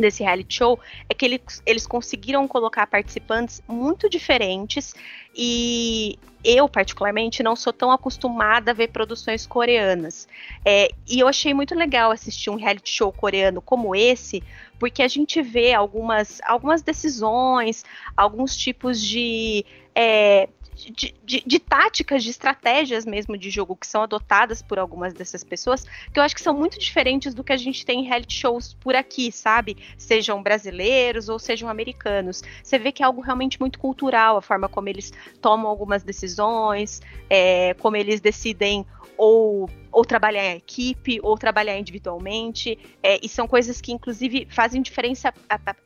desse 0.01 0.22
reality 0.22 0.55
show 0.55 0.78
é 1.09 1.14
que 1.14 1.24
eles, 1.24 1.62
eles 1.66 1.86
conseguiram 1.86 2.46
colocar 2.48 2.86
participantes 2.86 3.62
muito 3.68 4.09
diferentes 4.09 4.94
e 5.34 6.18
eu, 6.42 6.68
particularmente, 6.68 7.42
não 7.42 7.55
sou 7.55 7.72
tão 7.72 7.90
acostumada 7.90 8.70
a 8.70 8.74
ver 8.74 8.88
produções 8.88 9.46
coreanas. 9.46 10.26
É, 10.64 10.88
e 11.07 11.20
eu 11.20 11.28
achei 11.28 11.53
muito 11.53 11.74
legal 11.74 12.11
assistir 12.11 12.51
um 12.51 12.57
reality 12.57 12.90
show 12.90 13.12
coreano 13.12 13.61
como 13.61 13.94
esse, 13.94 14.42
porque 14.78 15.03
a 15.03 15.09
gente 15.09 15.42
vê 15.42 15.74
algumas, 15.74 16.40
algumas 16.46 16.82
decisões, 16.82 17.84
alguns 18.16 18.57
tipos 18.57 19.01
de. 19.01 19.64
É, 19.94 20.48
de, 20.81 21.14
de, 21.24 21.43
de, 21.47 21.59
táticas, 21.59 22.22
de 22.22 22.31
estratégias 22.31 23.05
mesmo 23.05 23.37
de 23.37 23.51
jogo 23.51 23.76
que 23.76 23.87
são 23.87 24.03
adotadas 24.03 24.62
por 24.62 24.78
algumas 24.78 25.12
dessas 25.12 25.45
pessoas, 25.45 25.85
que 26.12 26.18
eu 26.18 26.22
acho 26.22 26.35
que 26.35 26.41
são 26.41 26.55
muito 26.55 26.78
diferentes 26.78 27.35
do 27.35 27.45
que 27.45 27.53
a 27.53 27.57
gente 27.57 27.85
tem 27.85 28.01
em 28.01 28.05
reality 28.05 28.35
shows 28.35 28.74
por 28.74 28.95
aqui, 28.95 29.31
sabe? 29.31 29.76
Sejam 29.97 30.43
brasileiros 30.43 31.28
ou 31.28 31.39
sejam 31.39 31.68
americanos. 31.68 32.43
Você 32.62 32.78
vê 32.78 32.93
que 32.93 33.03
é 33.03 33.07
algo 33.07 33.20
realmente 33.20 33.61
muito 33.61 33.78
cultural, 33.78 34.37
a 34.37 34.43
forma 34.43 34.68
como 34.68 34.89
eles 34.89 35.12
tomam 35.41 35.68
algumas 35.68 36.03
decisões, 36.03 37.01
é, 37.28 37.74
como 37.74 37.97
eles 37.97 38.20
decidem 38.20 38.87
ou, 39.21 39.68
ou 39.93 40.03
trabalhar 40.03 40.47
em 40.47 40.57
equipe, 40.57 41.21
ou 41.23 41.37
trabalhar 41.37 41.79
individualmente, 41.79 42.79
é, 43.03 43.21
e 43.23 43.29
são 43.29 43.47
coisas 43.47 43.79
que, 43.79 43.93
inclusive, 43.93 44.49
fazem 44.51 44.81
diferença, 44.81 45.31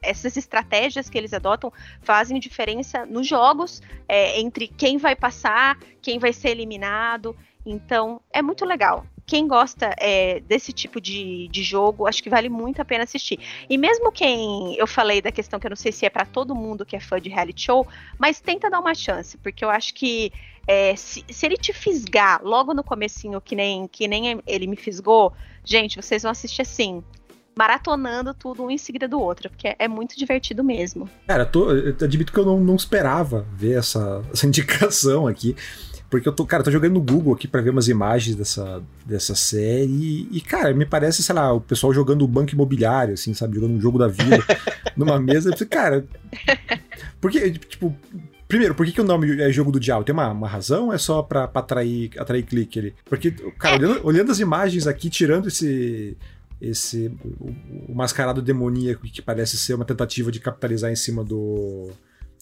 essas 0.01 0.37
estratégias 0.37 1.11
que 1.11 1.19
eles 1.19 1.35
adotam 1.35 1.73
fazem 2.01 2.39
diferença 2.39 3.05
nos 3.05 3.27
jogos, 3.27 3.83
é, 4.09 4.41
entre 4.41 4.69
quem 4.69 4.99
vai 4.99 5.17
passar, 5.17 5.77
quem 6.01 6.17
vai 6.21 6.33
ser 6.33 6.51
eliminado, 6.51 7.37
então 7.67 8.21
é 8.33 8.41
muito 8.41 8.65
legal. 8.65 9.05
Quem 9.27 9.49
gosta 9.49 9.95
é, 9.99 10.41
desse 10.41 10.73
tipo 10.73 11.01
de, 11.01 11.49
de 11.49 11.63
jogo, 11.63 12.07
acho 12.07 12.23
que 12.23 12.29
vale 12.29 12.49
muito 12.49 12.81
a 12.81 12.85
pena 12.85 13.05
assistir. 13.05 13.39
E 13.69 13.79
mesmo 13.79 14.13
quem 14.13 14.77
eu 14.77 14.87
falei 14.87 15.23
da 15.23 15.33
questão 15.33 15.59
que 15.59 15.67
eu 15.67 15.71
não 15.71 15.77
sei 15.77 15.93
se 15.93 16.05
é 16.05 16.11
para 16.11 16.27
todo 16.27 16.55
mundo 16.55 16.85
que 16.85 16.95
é 16.95 17.01
fã 17.01 17.21
de 17.21 17.29
reality 17.29 17.63
show, 17.63 17.87
mas 18.19 18.41
tenta 18.41 18.69
dar 18.69 18.81
uma 18.81 18.95
chance, 18.95 19.39
porque 19.39 19.65
eu 19.65 19.71
acho 19.71 19.95
que 19.95 20.33
é, 20.67 20.95
se, 20.97 21.25
se, 21.29 21.47
ele 21.47 21.57
te 21.57 21.73
fisgar 21.73 22.41
logo 22.43 22.73
no 22.75 22.83
comecinho, 22.83 23.41
que 23.41 23.55
nem, 23.55 23.87
que 23.87 24.09
nem 24.09 24.41
ele 24.47 24.67
me 24.67 24.77
fisgou, 24.77 25.33
gente, 25.65 25.97
vocês 25.97 26.23
vão 26.23 26.33
assistir 26.33 26.63
assim, 26.63 27.03
maratonando 27.57 28.35
tudo 28.35 28.65
um 28.65 28.71
em 28.71 28.79
seguida 28.79 29.07
do 29.07 29.21
outro, 29.21 29.49
porque 29.49 29.75
é 29.79 29.89
muito 29.89 30.17
divertido 30.17 30.65
mesmo. 30.65 31.09
Cara, 31.27 31.45
eu, 31.45 31.51
tô, 31.51 31.71
eu 31.71 31.97
admito 32.03 32.33
que 32.33 32.39
eu 32.39 32.45
não, 32.45 32.61
não 32.61 32.77
esperava 32.77 33.47
ver 33.53 33.79
essa, 33.79 34.23
essa 34.33 34.47
indicação 34.47 35.27
aqui. 35.27 35.55
Porque 36.15 36.29
eu 36.29 36.33
tô, 36.33 36.47
cara, 36.47 36.63
tô 36.63 36.71
jogando 36.71 36.93
no 36.93 37.01
Google 37.01 37.35
aqui 37.35 37.49
para 37.49 37.61
ver 37.61 37.71
umas 37.71 37.89
imagens 37.89 38.37
dessa, 38.37 38.81
dessa 39.05 39.35
série 39.35 40.29
e, 40.31 40.41
cara, 40.41 40.73
me 40.73 40.87
parece, 40.87 41.25
sei 41.25 41.35
lá, 41.35 41.53
o 41.53 41.61
pessoal 41.61 41.93
jogando 41.93 42.23
o 42.23 42.29
banco 42.29 42.53
imobiliário, 42.53 43.15
assim, 43.15 43.35
sabe? 43.35 43.57
Jogando 43.57 43.73
um 43.73 43.81
jogo 43.81 43.99
da 43.99 44.07
vida 44.07 44.39
numa 44.97 45.19
mesa. 45.19 45.51
Cara, 45.67 46.07
porque, 47.21 47.51
tipo, 47.51 47.93
Primeiro, 48.47 48.77
por 48.77 48.87
que, 48.87 48.93
que 48.93 49.01
o 49.01 49.05
nome 49.05 49.43
é 49.43 49.51
jogo 49.51 49.73
do 49.73 49.81
diabo? 49.81 50.05
Tem 50.05 50.13
uma, 50.13 50.31
uma 50.31 50.47
razão 50.47 50.87
ou 50.87 50.93
é 50.93 50.99
só 50.99 51.21
pra, 51.21 51.49
pra 51.49 51.61
atrair, 51.61 52.13
atrair 52.17 52.45
clique 52.45 52.79
ali? 52.79 52.95
Porque, 53.07 53.33
cara, 53.59 53.75
olhando, 53.75 54.07
olhando 54.07 54.31
as 54.31 54.39
imagens 54.39 54.87
aqui, 54.87 55.11
tirando 55.11 55.49
esse. 55.49 56.17
esse 56.61 57.09
o, 57.41 57.91
o, 57.91 57.95
mascarado 57.97 58.41
demoníaco 58.41 59.03
que 59.03 59.21
parece 59.21 59.59
ser 59.59 59.75
uma 59.75 59.85
tentativa 59.85 60.31
de 60.31 60.39
capitalizar 60.39 60.93
em 60.93 60.97
cima 60.97 61.25
do. 61.25 61.91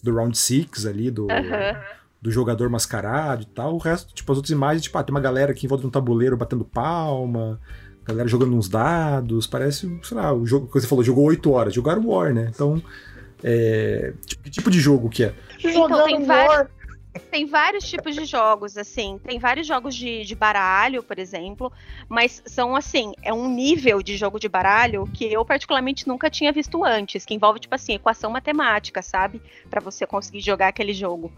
do 0.03 0.13
Round 0.13 0.37
6 0.37 0.85
ali, 0.85 1.09
do. 1.09 1.23
Uhum 1.23 2.02
do 2.23 2.31
jogador 2.31 2.69
mascarado 2.69 3.43
e 3.43 3.45
tal. 3.45 3.75
O 3.75 3.77
resto, 3.77 4.13
tipo, 4.13 4.31
as 4.31 4.37
outras 4.37 4.51
imagens, 4.51 4.83
tipo, 4.83 4.97
ah, 4.97 5.03
tem 5.03 5.13
uma 5.13 5.19
galera 5.19 5.51
aqui 5.51 5.65
em 5.65 5.69
volta 5.69 5.81
de 5.81 5.87
um 5.87 5.91
tabuleiro 5.91 6.37
batendo 6.37 6.63
palma, 6.63 7.59
galera 8.05 8.29
jogando 8.29 8.55
uns 8.55 8.69
dados, 8.69 9.45
parece, 9.45 9.99
sei 10.01 10.17
lá, 10.17 10.33
o 10.33 10.45
jogo 10.45 10.67
que 10.67 10.73
você 10.73 10.87
falou, 10.87 11.03
jogou 11.03 11.25
8 11.25 11.51
horas, 11.51 11.73
jogaram 11.73 12.07
War, 12.07 12.33
né? 12.33 12.49
Então, 12.49 12.81
é, 13.43 14.13
tipo, 14.25 14.43
que 14.43 14.49
tipo 14.49 14.71
de 14.71 14.79
jogo 14.79 15.09
que 15.09 15.25
é? 15.25 15.33
Então, 15.59 16.05
tem 16.05 16.23
vários, 16.23 16.69
tem 17.29 17.45
vários 17.45 17.83
tipos 17.89 18.15
de 18.15 18.23
jogos, 18.23 18.77
assim. 18.77 19.19
Tem 19.21 19.37
vários 19.37 19.67
jogos 19.67 19.93
de, 19.93 20.23
de 20.23 20.33
baralho, 20.33 21.03
por 21.03 21.19
exemplo, 21.19 21.73
mas 22.07 22.41
são, 22.45 22.73
assim, 22.73 23.11
é 23.21 23.33
um 23.33 23.49
nível 23.49 24.01
de 24.01 24.15
jogo 24.15 24.39
de 24.39 24.47
baralho 24.47 25.05
que 25.13 25.25
eu, 25.25 25.43
particularmente, 25.43 26.07
nunca 26.07 26.29
tinha 26.29 26.53
visto 26.53 26.85
antes, 26.85 27.25
que 27.25 27.33
envolve, 27.33 27.59
tipo 27.59 27.75
assim, 27.75 27.95
equação 27.95 28.31
matemática, 28.31 29.01
sabe? 29.01 29.41
para 29.69 29.81
você 29.81 30.05
conseguir 30.05 30.41
jogar 30.41 30.67
aquele 30.67 30.93
jogo. 30.93 31.31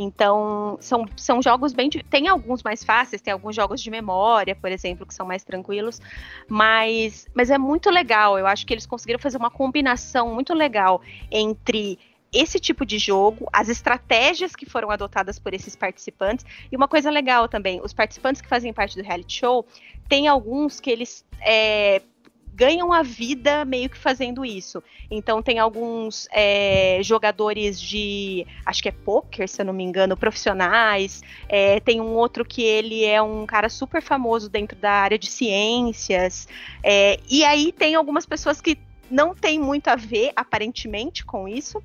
Então, 0.00 0.78
são, 0.80 1.06
são 1.16 1.42
jogos 1.42 1.72
bem. 1.72 1.90
Tem 1.90 2.28
alguns 2.28 2.62
mais 2.62 2.84
fáceis, 2.84 3.20
tem 3.20 3.32
alguns 3.32 3.56
jogos 3.56 3.82
de 3.82 3.90
memória, 3.90 4.54
por 4.54 4.70
exemplo, 4.70 5.04
que 5.04 5.12
são 5.12 5.26
mais 5.26 5.42
tranquilos, 5.42 6.00
mas, 6.48 7.26
mas 7.34 7.50
é 7.50 7.58
muito 7.58 7.90
legal. 7.90 8.38
Eu 8.38 8.46
acho 8.46 8.64
que 8.64 8.72
eles 8.72 8.86
conseguiram 8.86 9.18
fazer 9.18 9.36
uma 9.36 9.50
combinação 9.50 10.32
muito 10.32 10.54
legal 10.54 11.02
entre 11.32 11.98
esse 12.32 12.60
tipo 12.60 12.86
de 12.86 12.98
jogo, 12.98 13.48
as 13.52 13.68
estratégias 13.68 14.54
que 14.54 14.66
foram 14.66 14.90
adotadas 14.90 15.38
por 15.38 15.52
esses 15.52 15.74
participantes. 15.74 16.44
E 16.70 16.76
uma 16.76 16.86
coisa 16.86 17.10
legal 17.10 17.48
também, 17.48 17.80
os 17.82 17.92
participantes 17.92 18.40
que 18.40 18.48
fazem 18.48 18.72
parte 18.72 18.96
do 18.96 19.02
reality 19.02 19.40
show, 19.40 19.66
tem 20.08 20.28
alguns 20.28 20.78
que 20.78 20.90
eles 20.90 21.24
é, 21.40 22.02
ganham 22.58 22.92
a 22.92 23.04
vida 23.04 23.64
meio 23.64 23.88
que 23.88 23.96
fazendo 23.96 24.44
isso. 24.44 24.82
Então 25.08 25.40
tem 25.40 25.60
alguns 25.60 26.26
é, 26.32 26.98
jogadores 27.04 27.80
de, 27.80 28.44
acho 28.66 28.82
que 28.82 28.88
é 28.88 28.92
poker, 28.92 29.48
se 29.48 29.62
eu 29.62 29.66
não 29.66 29.72
me 29.72 29.84
engano, 29.84 30.16
profissionais. 30.16 31.22
É, 31.48 31.78
tem 31.78 32.00
um 32.00 32.16
outro 32.16 32.44
que 32.44 32.64
ele 32.64 33.04
é 33.04 33.22
um 33.22 33.46
cara 33.46 33.68
super 33.68 34.02
famoso 34.02 34.50
dentro 34.50 34.76
da 34.76 34.90
área 34.90 35.16
de 35.16 35.30
ciências. 35.30 36.48
É, 36.82 37.20
e 37.30 37.44
aí 37.44 37.70
tem 37.70 37.94
algumas 37.94 38.26
pessoas 38.26 38.60
que 38.60 38.76
não 39.08 39.36
tem 39.36 39.60
muito 39.60 39.86
a 39.86 39.94
ver, 39.94 40.32
aparentemente, 40.34 41.24
com 41.24 41.46
isso 41.46 41.80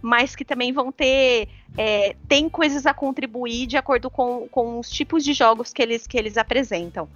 mas 0.00 0.36
que 0.36 0.44
também 0.44 0.72
vão 0.72 0.90
ter 0.90 1.48
é, 1.76 2.16
tem 2.28 2.48
coisas 2.48 2.86
a 2.86 2.94
contribuir 2.94 3.66
de 3.66 3.76
acordo 3.76 4.10
com, 4.10 4.48
com 4.48 4.78
os 4.78 4.90
tipos 4.90 5.24
de 5.24 5.32
jogos 5.32 5.72
que 5.72 5.82
eles, 5.82 6.06
que 6.06 6.16
eles 6.16 6.36
apresentam. 6.36 7.08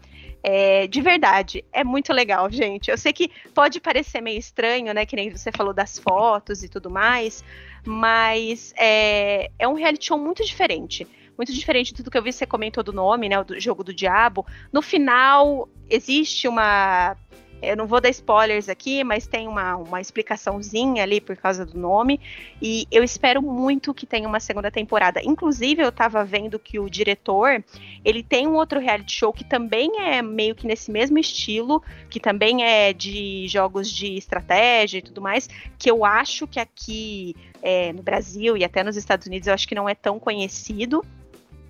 É, 0.42 0.88
de 0.88 1.00
verdade, 1.00 1.64
é 1.72 1.84
muito 1.84 2.12
legal, 2.12 2.50
gente. 2.50 2.90
Eu 2.90 2.98
sei 2.98 3.12
que 3.12 3.30
pode 3.54 3.80
parecer 3.80 4.20
meio 4.20 4.38
estranho, 4.38 4.92
né? 4.92 5.06
Que 5.06 5.14
nem 5.14 5.30
você 5.30 5.52
falou 5.52 5.72
das 5.72 5.98
fotos 5.98 6.64
e 6.64 6.68
tudo 6.68 6.90
mais, 6.90 7.44
mas 7.86 8.74
é, 8.76 9.50
é 9.58 9.68
um 9.68 9.74
reality 9.74 10.06
show 10.06 10.18
muito 10.18 10.44
diferente 10.44 11.06
muito 11.36 11.52
diferente 11.52 11.88
de 11.88 11.94
tudo 11.94 12.10
que 12.10 12.18
eu 12.18 12.22
vi, 12.22 12.32
você 12.32 12.46
comentou 12.46 12.84
do 12.84 12.92
nome, 12.92 13.28
né, 13.28 13.42
do 13.42 13.58
jogo 13.58 13.82
do 13.82 13.92
diabo. 13.92 14.46
No 14.72 14.82
final, 14.82 15.68
existe 15.88 16.46
uma 16.46 17.16
eu 17.62 17.76
não 17.76 17.86
vou 17.86 18.00
dar 18.00 18.10
spoilers 18.10 18.68
aqui, 18.68 19.04
mas 19.04 19.26
tem 19.26 19.46
uma, 19.46 19.76
uma 19.76 20.00
explicaçãozinha 20.00 21.02
ali 21.02 21.20
por 21.20 21.36
causa 21.36 21.64
do 21.64 21.78
nome. 21.78 22.20
E 22.60 22.86
eu 22.90 23.04
espero 23.04 23.40
muito 23.40 23.94
que 23.94 24.04
tenha 24.04 24.28
uma 24.28 24.40
segunda 24.40 24.70
temporada. 24.70 25.20
Inclusive, 25.22 25.82
eu 25.82 25.92
tava 25.92 26.24
vendo 26.24 26.58
que 26.58 26.78
o 26.78 26.90
diretor, 26.90 27.62
ele 28.04 28.22
tem 28.22 28.48
um 28.48 28.54
outro 28.54 28.80
reality 28.80 29.12
show 29.12 29.32
que 29.32 29.44
também 29.44 30.00
é 30.00 30.20
meio 30.20 30.54
que 30.54 30.66
nesse 30.66 30.90
mesmo 30.90 31.18
estilo, 31.18 31.82
que 32.10 32.18
também 32.18 32.64
é 32.64 32.92
de 32.92 33.46
jogos 33.46 33.90
de 33.90 34.16
estratégia 34.16 34.98
e 34.98 35.02
tudo 35.02 35.22
mais, 35.22 35.48
que 35.78 35.90
eu 35.90 36.04
acho 36.04 36.46
que 36.46 36.58
aqui 36.58 37.36
é, 37.62 37.92
no 37.92 38.02
Brasil 38.02 38.56
e 38.56 38.64
até 38.64 38.82
nos 38.82 38.96
Estados 38.96 39.26
Unidos 39.26 39.46
eu 39.46 39.54
acho 39.54 39.68
que 39.68 39.74
não 39.74 39.88
é 39.88 39.94
tão 39.94 40.18
conhecido. 40.18 41.04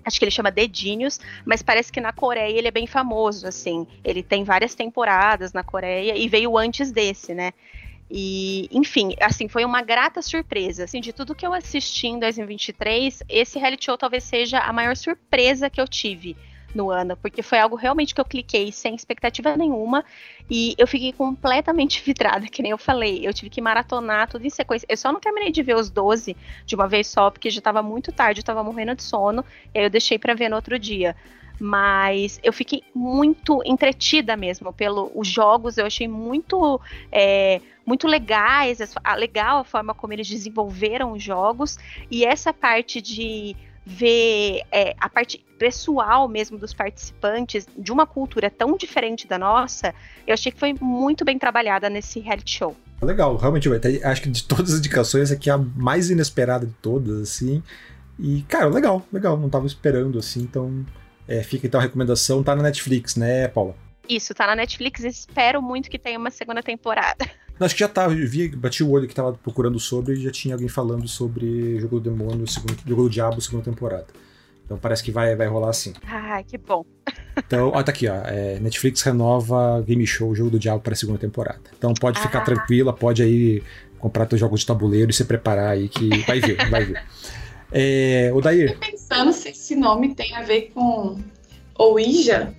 Acho 0.05 0.19
que 0.19 0.25
ele 0.25 0.31
chama 0.31 0.51
Dedinhos, 0.51 1.19
mas 1.45 1.61
parece 1.61 1.91
que 1.91 2.01
na 2.01 2.11
Coreia 2.11 2.57
ele 2.57 2.67
é 2.67 2.71
bem 2.71 2.87
famoso, 2.87 3.47
assim. 3.47 3.87
Ele 4.03 4.21
tem 4.21 4.43
várias 4.43 4.75
temporadas 4.75 5.53
na 5.53 5.63
Coreia 5.63 6.17
e 6.17 6.27
veio 6.27 6.57
antes 6.57 6.91
desse, 6.91 7.33
né? 7.33 7.53
E, 8.09 8.69
enfim, 8.71 9.15
assim, 9.19 9.47
foi 9.47 9.65
uma 9.65 9.81
grata 9.81 10.21
surpresa. 10.21 10.83
Assim, 10.83 11.01
de 11.01 11.11
tudo 11.11 11.33
que 11.33 11.45
eu 11.45 11.53
assisti 11.53 12.07
em 12.07 12.19
2023, 12.19 13.23
esse 13.27 13.57
reality 13.57 13.85
show 13.85 13.97
talvez 13.97 14.23
seja 14.23 14.59
a 14.59 14.71
maior 14.71 14.95
surpresa 14.95 15.69
que 15.69 15.81
eu 15.81 15.87
tive 15.87 16.35
no 16.73 16.89
ano, 16.89 17.15
porque 17.17 17.41
foi 17.41 17.59
algo 17.59 17.75
realmente 17.75 18.13
que 18.13 18.21
eu 18.21 18.25
cliquei 18.25 18.71
sem 18.71 18.95
expectativa 18.95 19.55
nenhuma 19.55 20.03
e 20.49 20.75
eu 20.77 20.87
fiquei 20.87 21.13
completamente 21.13 22.01
vidrada, 22.05 22.47
que 22.47 22.61
nem 22.61 22.71
eu 22.71 22.77
falei. 22.77 23.25
Eu 23.25 23.33
tive 23.33 23.49
que 23.49 23.61
maratonar 23.61 24.27
tudo 24.27 24.45
em 24.45 24.49
sequência. 24.49 24.85
Eu 24.89 24.97
só 24.97 25.11
não 25.11 25.19
terminei 25.19 25.51
de 25.51 25.61
ver 25.61 25.75
os 25.75 25.89
12 25.89 26.35
de 26.65 26.75
uma 26.75 26.87
vez 26.87 27.07
só, 27.07 27.29
porque 27.29 27.49
já 27.49 27.59
estava 27.59 27.81
muito 27.81 28.11
tarde, 28.11 28.41
eu 28.41 28.45
tava 28.45 28.63
morrendo 28.63 28.95
de 28.95 29.03
sono, 29.03 29.43
e 29.73 29.79
aí 29.79 29.85
eu 29.85 29.89
deixei 29.89 30.17
para 30.17 30.33
ver 30.33 30.49
no 30.49 30.55
outro 30.55 30.77
dia. 30.77 31.15
Mas 31.59 32.39
eu 32.43 32.51
fiquei 32.51 32.83
muito 32.93 33.61
entretida 33.63 34.35
mesmo 34.35 34.73
pelos 34.73 35.27
jogos, 35.27 35.77
eu 35.77 35.85
achei 35.85 36.07
muito. 36.07 36.81
É, 37.11 37.61
muito 37.85 38.07
legais, 38.07 38.79
legal 39.17 39.59
a 39.59 39.63
forma 39.65 39.93
como 39.93 40.13
eles 40.13 40.29
desenvolveram 40.29 41.11
os 41.11 41.21
jogos 41.21 41.77
e 42.09 42.23
essa 42.23 42.53
parte 42.53 43.01
de 43.01 43.57
ver 43.85 44.61
é, 44.71 44.95
a 44.99 45.09
parte 45.09 45.43
pessoal 45.63 46.27
mesmo 46.27 46.57
dos 46.57 46.73
participantes 46.73 47.65
de 47.77 47.89
uma 47.89 48.05
cultura 48.05 48.49
tão 48.49 48.75
diferente 48.75 49.25
da 49.25 49.39
nossa, 49.39 49.95
eu 50.27 50.33
achei 50.33 50.51
que 50.51 50.59
foi 50.59 50.73
muito 50.73 51.23
bem 51.23 51.39
trabalhada 51.39 51.89
nesse 51.89 52.19
reality 52.19 52.57
show. 52.57 52.75
Legal, 53.01 53.37
realmente, 53.37 53.69
acho 54.03 54.21
que 54.21 54.29
de 54.29 54.43
todas 54.43 54.73
as 54.73 54.79
indicações 54.79 55.31
aqui 55.31 55.49
é 55.49 55.53
a 55.53 55.57
mais 55.57 56.09
inesperada 56.09 56.65
de 56.65 56.73
todas, 56.81 57.21
assim. 57.21 57.63
E, 58.19 58.41
cara, 58.41 58.67
legal, 58.67 59.05
legal, 59.11 59.37
não 59.37 59.49
tava 59.49 59.65
esperando, 59.65 60.19
assim, 60.19 60.41
então 60.41 60.85
é, 61.25 61.41
fica 61.41 61.65
então 61.65 61.79
a 61.79 61.83
recomendação, 61.83 62.43
tá 62.43 62.53
na 62.53 62.63
Netflix, 62.63 63.15
né, 63.15 63.47
Paula? 63.47 63.73
Isso, 64.09 64.33
tá 64.33 64.45
na 64.45 64.57
Netflix, 64.57 65.05
espero 65.05 65.61
muito 65.61 65.89
que 65.89 65.97
tenha 65.97 66.19
uma 66.19 66.29
segunda 66.29 66.61
temporada. 66.61 67.25
Acho 67.57 67.73
que 67.73 67.79
já 67.79 67.87
tava, 67.87 68.13
eu 68.13 68.27
vi, 68.27 68.49
bati 68.49 68.83
o 68.83 68.89
olho 68.89 69.07
que 69.07 69.15
tava 69.15 69.31
procurando 69.31 69.79
sobre 69.79 70.15
e 70.15 70.23
já 70.23 70.31
tinha 70.31 70.55
alguém 70.55 70.67
falando 70.67 71.07
sobre 71.07 71.79
Jogo 71.79 72.01
do 72.01 72.09
Demônio, 72.09 72.45
segundo, 72.49 72.75
Jogo 72.85 73.03
do 73.03 73.09
Diabo, 73.09 73.39
segunda 73.39 73.63
temporada. 73.63 74.07
Então 74.73 74.79
parece 74.81 75.03
que 75.03 75.11
vai, 75.11 75.35
vai 75.35 75.47
rolar 75.47 75.69
assim. 75.69 75.93
Ah, 76.07 76.41
que 76.41 76.57
bom. 76.57 76.83
Então, 77.37 77.71
ó, 77.73 77.83
tá 77.83 77.91
aqui, 77.91 78.07
ó. 78.07 78.15
É, 78.25 78.59
Netflix 78.59 79.03
renova 79.03 79.83
Game 79.85 80.05
Show 80.05 80.33
Jogo 80.33 80.49
do 80.49 80.59
Diabo 80.59 80.81
para 80.81 80.93
a 80.93 80.95
segunda 80.95 81.19
temporada. 81.19 81.61
Então 81.77 81.93
pode 81.93 82.19
ficar 82.19 82.39
ah. 82.39 82.43
tranquila, 82.43 82.91
pode 82.91 83.21
aí 83.21 83.61
comprar 83.99 84.25
teus 84.25 84.39
jogos 84.39 84.61
de 84.61 84.65
tabuleiro 84.65 85.11
e 85.11 85.13
se 85.13 85.25
preparar 85.25 85.69
aí 85.69 85.87
que 85.87 86.09
vai 86.25 86.39
ver, 86.39 86.69
vai 86.69 86.85
ver. 86.85 87.03
É, 87.71 88.31
o 88.33 88.41
Daí. 88.41 88.63
Eu 88.63 88.77
pensando 88.77 89.31
se 89.31 89.49
esse 89.49 89.75
nome 89.75 90.15
tem 90.15 90.35
a 90.35 90.41
ver 90.41 90.71
com 90.73 91.19
Ouija. 91.77 92.53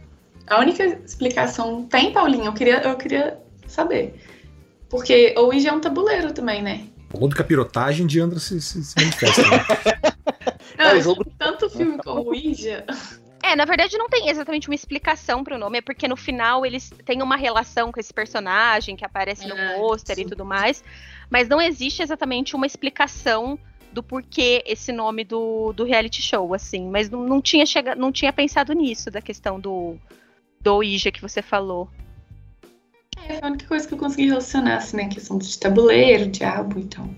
A 0.46 0.60
única 0.60 0.84
explicação 0.84 1.84
tem, 1.86 2.12
Paulinho, 2.12 2.46
eu 2.46 2.52
queria, 2.52 2.80
eu 2.82 2.96
queria 2.96 3.38
saber. 3.66 4.14
Porque 4.88 5.34
o 5.36 5.46
Ouija 5.46 5.70
é 5.70 5.72
um 5.72 5.80
tabuleiro 5.80 6.32
também, 6.32 6.62
né? 6.62 6.84
Falou 7.14 7.28
de 7.28 7.36
capirotagem, 7.36 8.06
de 8.06 8.18
Andra 8.18 8.40
se, 8.40 8.60
se, 8.60 8.84
se 8.84 8.94
manifesta. 8.98 9.42
Né? 9.42 9.64
não, 10.76 10.86
é, 10.98 11.00
jogo... 11.00 11.24
tanto 11.38 11.70
filme 11.70 11.96
como 11.98 12.22
o 12.22 12.26
Ouija. 12.26 12.84
É, 13.40 13.54
na 13.54 13.64
verdade 13.64 13.96
não 13.96 14.08
tem 14.08 14.28
exatamente 14.28 14.68
uma 14.68 14.74
explicação 14.74 15.44
pro 15.44 15.58
nome, 15.58 15.78
é 15.78 15.80
porque 15.80 16.08
no 16.08 16.16
final 16.16 16.66
eles 16.66 16.90
têm 17.04 17.22
uma 17.22 17.36
relação 17.36 17.92
com 17.92 18.00
esse 18.00 18.12
personagem 18.12 18.96
que 18.96 19.04
aparece 19.04 19.46
no 19.46 19.54
ah, 19.54 19.74
pôster 19.76 20.18
e 20.18 20.24
tudo 20.24 20.44
mais, 20.44 20.82
mas 21.30 21.46
não 21.46 21.60
existe 21.60 22.02
exatamente 22.02 22.56
uma 22.56 22.66
explicação 22.66 23.58
do 23.92 24.02
porquê 24.02 24.64
esse 24.66 24.92
nome 24.92 25.24
do, 25.24 25.72
do 25.72 25.84
reality 25.84 26.20
show, 26.20 26.52
assim, 26.52 26.88
mas 26.88 27.08
não, 27.08 27.22
não 27.22 27.40
tinha 27.40 27.64
chegado, 27.64 27.98
não 27.98 28.10
tinha 28.10 28.32
pensado 28.32 28.72
nisso, 28.72 29.10
da 29.10 29.22
questão 29.22 29.60
do, 29.60 29.96
do 30.60 30.82
Ija 30.82 31.12
que 31.12 31.22
você 31.22 31.40
falou. 31.40 31.88
É, 33.28 33.38
a 33.40 33.48
única 33.48 33.66
coisa 33.66 33.86
que 33.86 33.94
eu 33.94 33.98
consegui 33.98 34.26
relacionar, 34.26 34.76
assim, 34.76 34.96
né? 34.96 35.04
A 35.04 35.08
questão 35.08 35.38
de 35.38 35.58
tabuleiro, 35.58 36.30
diabo 36.30 36.78
e 36.78 36.84
tal. 36.84 37.08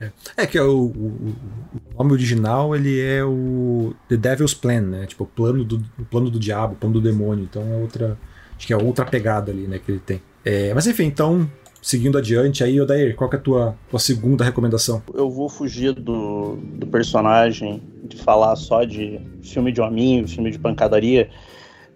É, 0.00 0.10
é 0.36 0.46
que 0.46 0.56
é 0.56 0.62
o, 0.62 0.84
o, 0.86 1.34
o, 1.74 1.98
nome 1.98 2.12
original 2.12 2.74
ele 2.76 3.00
é 3.00 3.24
o 3.24 3.92
The 4.08 4.16
Devil's 4.16 4.54
Plan, 4.54 4.82
né? 4.82 5.06
Tipo, 5.06 5.24
o 5.24 5.26
plano 5.26 5.64
do, 5.64 5.84
o 5.98 6.04
plano 6.04 6.30
do 6.30 6.38
diabo, 6.38 6.74
o 6.74 6.76
plano 6.76 6.94
do 6.94 7.00
demônio. 7.00 7.44
Então 7.44 7.62
é 7.62 7.76
outra. 7.76 8.16
Acho 8.56 8.66
que 8.66 8.72
é 8.72 8.76
outra 8.76 9.04
pegada 9.04 9.52
ali, 9.52 9.66
né, 9.68 9.78
que 9.78 9.92
ele 9.92 10.00
tem. 10.00 10.20
É, 10.44 10.74
mas 10.74 10.84
enfim, 10.86 11.04
então, 11.04 11.48
seguindo 11.80 12.18
adiante 12.18 12.64
aí, 12.64 12.80
Odair, 12.80 13.14
qual 13.14 13.30
que 13.30 13.36
é 13.36 13.38
a 13.38 13.42
tua, 13.42 13.76
tua 13.88 14.00
segunda 14.00 14.42
recomendação? 14.42 15.00
Eu 15.14 15.30
vou 15.30 15.48
fugir 15.48 15.92
do, 15.92 16.56
do 16.56 16.86
personagem, 16.88 17.80
de 18.02 18.16
falar 18.16 18.56
só 18.56 18.82
de 18.82 19.20
filme 19.42 19.70
de 19.70 19.80
hominho, 19.80 20.26
filme 20.26 20.50
de 20.50 20.58
pancadaria. 20.58 21.30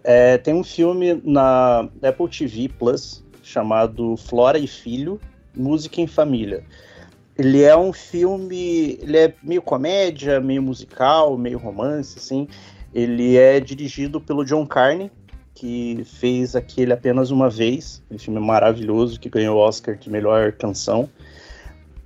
É, 0.05 0.37
tem 0.37 0.53
um 0.53 0.63
filme 0.63 1.21
na 1.25 1.89
Apple 2.01 2.29
TV 2.29 2.69
Plus 2.69 3.22
chamado 3.43 4.17
Flora 4.17 4.57
e 4.57 4.65
Filho, 4.65 5.19
Música 5.55 6.01
em 6.01 6.07
Família. 6.07 6.63
Ele 7.37 7.61
é 7.61 7.75
um 7.75 7.91
filme, 7.91 8.97
ele 9.01 9.17
é 9.17 9.33
meio 9.43 9.61
comédia, 9.61 10.39
meio 10.39 10.61
musical, 10.61 11.37
meio 11.37 11.57
romance, 11.57 12.17
assim. 12.17 12.47
Ele 12.93 13.37
é 13.37 13.59
dirigido 13.59 14.21
pelo 14.21 14.45
John 14.45 14.65
Carney, 14.65 15.11
que 15.53 16.03
fez 16.05 16.55
aquele 16.55 16.93
apenas 16.93 17.31
uma 17.31 17.49
vez, 17.49 18.01
aquele 18.05 18.19
filme 18.19 18.39
maravilhoso 18.39 19.19
que 19.19 19.29
ganhou 19.29 19.57
o 19.57 19.59
Oscar 19.59 19.97
de 19.97 20.09
melhor 20.09 20.51
canção. 20.53 21.09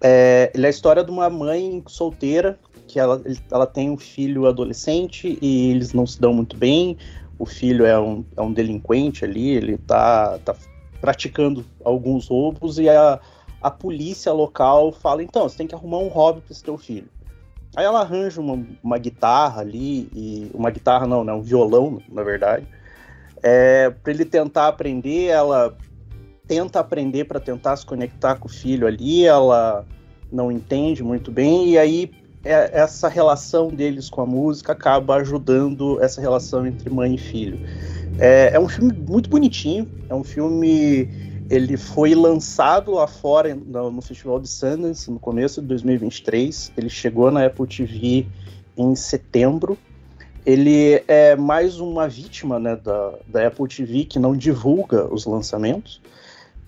É, 0.02 0.52
ele 0.54 0.66
é 0.66 0.68
a 0.68 0.70
história 0.70 1.04
de 1.04 1.12
uma 1.12 1.30
mãe 1.30 1.84
solteira 1.88 2.58
que 2.88 3.00
ela, 3.00 3.22
ela 3.52 3.68
tem 3.68 3.90
um 3.90 3.98
filho 3.98 4.48
adolescente 4.48 5.38
e 5.42 5.72
eles 5.72 5.92
não 5.92 6.08
se 6.08 6.20
dão 6.20 6.34
muito 6.34 6.56
bem. 6.56 6.98
O 7.38 7.46
filho 7.46 7.86
é 7.86 8.00
um, 8.00 8.24
é 8.36 8.42
um 8.42 8.52
delinquente 8.52 9.26
ali, 9.26 9.50
ele 9.50 9.78
tá, 9.78 10.40
tá 10.40 10.56
praticando 11.00 11.66
alguns 11.84 12.28
roubos 12.28 12.78
e 12.80 12.90
a, 12.90 13.20
a 13.62 13.72
polícia 13.72 14.32
local 14.32 14.92
fala: 14.92 15.24
então, 15.24 15.48
você 15.48 15.58
tem 15.58 15.68
que 15.68 15.76
arrumar 15.76 16.00
um 16.00 16.08
hobby 16.08 16.42
para 16.42 16.52
esse 16.52 16.78
filho. 16.78 17.10
Aí 17.76 17.86
ela 17.86 18.02
arranja 18.02 18.42
uma, 18.42 18.66
uma 18.84 18.98
guitarra 18.98 19.62
ali, 19.62 20.10
e 20.14 20.50
uma 20.54 20.72
guitarra 20.72 21.06
não, 21.06 21.24
né? 21.24 21.34
Um 21.34 21.42
violão, 21.42 22.02
na 22.10 22.24
verdade. 22.24 22.68
É, 23.44 23.90
para 23.90 24.12
ele 24.12 24.26
tentar 24.26 24.68
aprender, 24.68 25.26
ela 25.26 25.78
tenta 26.48 26.80
aprender 26.80 27.26
para 27.26 27.40
tentar 27.40 27.76
se 27.76 27.86
conectar 27.86 28.36
com 28.36 28.48
o 28.48 28.52
filho 28.52 28.88
ali, 28.88 29.26
ela 29.26 29.86
não 30.32 30.52
entende 30.52 31.04
muito 31.04 31.32
bem, 31.32 31.70
e 31.70 31.78
aí 31.78 32.12
essa 32.52 33.08
relação 33.08 33.70
deles 33.70 34.10
com 34.10 34.22
a 34.22 34.26
música 34.26 34.72
acaba 34.72 35.16
ajudando 35.16 36.02
essa 36.02 36.22
relação 36.22 36.66
entre 36.66 36.90
mãe 36.90 37.16
e 37.16 37.18
filho. 37.18 37.60
É, 38.20 38.52
é 38.54 38.60
um 38.60 38.68
filme 38.68 38.94
muito 38.94 39.30
bonitinho, 39.30 39.88
é 40.10 40.16
um 40.16 40.24
filme 40.24 41.10
ele 41.50 41.78
foi 41.78 42.14
lançado 42.14 42.92
lá 42.92 43.08
fora 43.08 43.56
no, 43.56 43.92
no, 43.92 44.02
Festival 44.02 44.40
de 44.40 44.50
Sundance 44.50 45.10
no 45.10 45.20
começo 45.20 45.62
de 45.62 45.68
2023. 45.68 46.74
Ele 46.78 46.90
chegou 46.90 47.32
na 47.32 47.46
Apple 47.46 47.66
TV 47.68 48.28
em 48.76 48.96
setembro. 48.96 49.78
Ele 50.46 51.04
é 51.08 51.36
mais 51.36 51.80
uma 51.80 52.08
vítima 52.08 52.60
né, 52.60 52.76
da, 52.76 53.14
da 53.28 53.48
Apple 53.48 53.68
TV 53.68 54.06
que 54.06 54.20
não 54.20 54.36
divulga 54.36 55.06
os 55.14 55.26
lançamentos. 55.26 56.02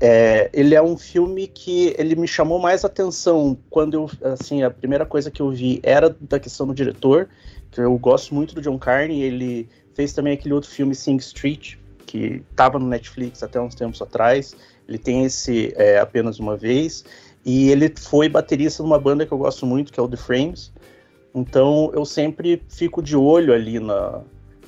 É, 0.01 0.49
ele 0.53 0.75
é 0.75 0.81
um 0.81 0.97
filme 0.97 1.47
que 1.47 1.93
ele 1.97 2.15
me 2.15 2.27
chamou 2.27 2.57
mais 2.57 2.85
atenção 2.85 3.57
quando 3.69 3.93
eu, 3.95 4.11
assim, 4.31 4.63
a 4.63 4.71
primeira 4.71 5.05
coisa 5.05 5.29
que 5.29 5.41
eu 5.41 5.51
vi 5.51 5.79
era 5.83 6.09
da 6.21 6.39
questão 6.39 6.65
do 6.65 6.73
diretor, 6.73 7.27
que 7.69 7.81
eu 7.81 7.97
gosto 7.97 8.33
muito 8.33 8.55
do 8.55 8.61
John 8.61 8.77
Carney, 8.77 9.21
ele 9.21 9.67
fez 9.93 10.13
também 10.13 10.33
aquele 10.33 10.53
outro 10.53 10.69
filme 10.69 10.95
Sing 10.95 11.17
Street, 11.17 11.75
que 12.05 12.41
estava 12.49 12.79
no 12.79 12.87
Netflix 12.87 13.43
até 13.43 13.59
uns 13.59 13.75
tempos 13.75 14.01
atrás. 14.01 14.55
Ele 14.87 14.97
tem 14.97 15.25
esse 15.25 15.73
é, 15.75 15.99
apenas 15.99 16.39
uma 16.39 16.57
vez. 16.57 17.03
E 17.45 17.69
ele 17.69 17.93
foi 17.95 18.27
baterista 18.27 18.81
numa 18.81 18.97
banda 18.97 19.25
que 19.25 19.31
eu 19.31 19.37
gosto 19.37 19.65
muito, 19.65 19.93
que 19.93 19.99
é 19.99 20.03
o 20.03 20.07
The 20.07 20.17
Frames. 20.17 20.71
Então 21.35 21.91
eu 21.93 22.05
sempre 22.05 22.61
fico 22.67 23.01
de 23.01 23.15
olho 23.15 23.53
ali 23.53 23.79
na, 23.79 24.21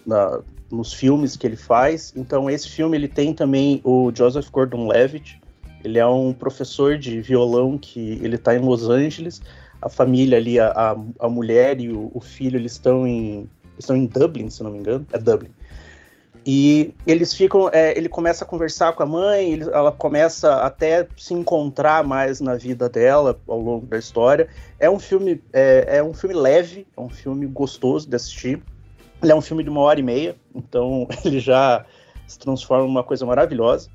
na, 0.06 0.42
nos 0.72 0.93
filmes 0.93 1.36
que 1.36 1.45
ele 1.45 1.55
faz. 1.55 2.13
Então 2.15 2.49
esse 2.49 2.69
filme 2.69 2.97
ele 2.97 3.07
tem 3.07 3.34
também 3.34 3.82
o 3.84 4.11
Joseph 4.13 4.49
Gordon-Levitt. 4.49 5.41
Ele 5.84 5.97
é 5.97 6.05
um 6.05 6.32
professor 6.34 6.97
de 6.97 7.22
violão 7.22 7.78
que 7.78 8.19
ele 8.22 8.36
está 8.36 8.55
em 8.55 8.59
Los 8.59 8.89
Angeles. 8.89 9.41
A 9.82 9.89
família 9.89 10.38
ali, 10.38 10.59
a, 10.59 10.95
a 11.19 11.30
mulher 11.30 11.80
e 11.82 11.89
o, 11.89 12.11
o 12.13 12.22
filho, 12.22 12.57
eles 12.57 12.74
estão 12.74 13.07
em 13.07 13.49
estão 13.78 13.95
em 13.95 14.05
Dublin, 14.05 14.49
se 14.49 14.63
não 14.63 14.72
me 14.72 14.78
engano. 14.78 15.05
É 15.11 15.17
Dublin. 15.17 15.49
E 16.45 16.93
eles 17.05 17.34
ficam, 17.34 17.69
é, 17.72 17.95
ele 17.95 18.09
começa 18.09 18.43
a 18.43 18.47
conversar 18.47 18.93
com 18.93 19.03
a 19.03 19.05
mãe, 19.05 19.51
ele, 19.51 19.63
ela 19.65 19.91
começa 19.91 20.55
até 20.55 21.07
se 21.15 21.34
encontrar 21.36 22.03
mais 22.03 22.41
na 22.41 22.55
vida 22.55 22.89
dela 22.89 23.39
ao 23.47 23.59
longo 23.59 23.86
da 23.86 23.97
história. 23.97 24.47
É 24.80 24.89
um 24.89 24.97
filme, 24.97 25.41
é, 25.53 25.97
é 25.97 26.03
um 26.03 26.13
filme 26.13 26.36
leve, 26.36 26.88
é 26.97 27.01
um 27.01 27.09
filme 27.09 27.45
gostoso 27.45 28.09
de 28.09 28.15
assistir. 28.15 28.61
Ele 29.22 29.32
é 29.32 29.36
um 29.36 29.41
filme 29.41 29.63
de 29.63 29.69
uma 29.69 29.82
hora 29.82 29.99
e 29.99 30.03
meia, 30.03 30.36
então 30.55 31.07
ele 31.24 31.39
já 31.39 31.86
se 32.28 32.39
transforma 32.39 32.86
numa 32.86 33.03
coisa 33.03 33.26
maravilhosa. 33.26 33.89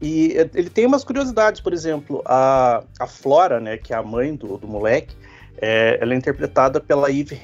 E 0.00 0.34
ele 0.54 0.68
tem 0.68 0.84
umas 0.84 1.04
curiosidades, 1.04 1.60
por 1.60 1.72
exemplo, 1.72 2.22
a, 2.26 2.84
a 2.98 3.06
Flora, 3.06 3.58
né, 3.58 3.78
que 3.78 3.94
é 3.94 3.96
a 3.96 4.02
mãe 4.02 4.34
do, 4.34 4.58
do 4.58 4.66
moleque, 4.66 5.16
é, 5.58 5.98
ela 6.00 6.12
é 6.12 6.16
interpretada 6.16 6.80
pela 6.80 7.10
Eve 7.10 7.40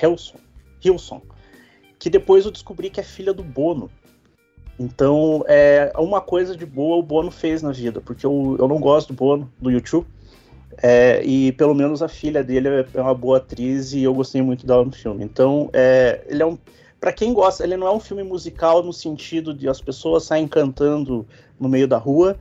Hilson, 0.00 0.36
Hilson 0.84 1.20
que 1.98 2.10
depois 2.10 2.44
eu 2.44 2.50
descobri 2.50 2.90
que 2.90 3.00
é 3.00 3.02
filha 3.02 3.32
do 3.32 3.42
Bono. 3.42 3.90
Então, 4.78 5.42
é 5.48 5.90
uma 5.96 6.20
coisa 6.20 6.56
de 6.56 6.66
boa 6.66 6.98
o 6.98 7.02
Bono 7.02 7.30
fez 7.30 7.62
na 7.62 7.72
vida, 7.72 8.00
porque 8.00 8.26
eu, 8.26 8.56
eu 8.58 8.68
não 8.68 8.78
gosto 8.78 9.08
do 9.08 9.14
Bono, 9.14 9.50
do 9.58 9.70
YouTube, 9.70 10.06
é, 10.82 11.22
e 11.24 11.52
pelo 11.52 11.74
menos 11.74 12.02
a 12.02 12.08
filha 12.08 12.44
dele 12.44 12.68
é 12.68 13.00
uma 13.00 13.14
boa 13.14 13.38
atriz 13.38 13.92
e 13.92 14.02
eu 14.02 14.14
gostei 14.14 14.42
muito 14.42 14.66
dela 14.66 14.84
no 14.84 14.92
filme. 14.92 15.24
Então, 15.24 15.70
é, 15.72 16.22
ele 16.28 16.42
é 16.42 16.46
um. 16.46 16.58
Pra 17.00 17.12
quem 17.12 17.32
gosta, 17.32 17.62
ele 17.62 17.76
não 17.76 17.86
é 17.86 17.92
um 17.92 18.00
filme 18.00 18.22
musical 18.22 18.82
no 18.82 18.92
sentido 18.92 19.54
de 19.54 19.68
as 19.68 19.80
pessoas 19.80 20.24
saem 20.24 20.48
cantando 20.48 21.26
no 21.58 21.68
meio 21.68 21.86
da 21.86 21.98
rua, 21.98 22.36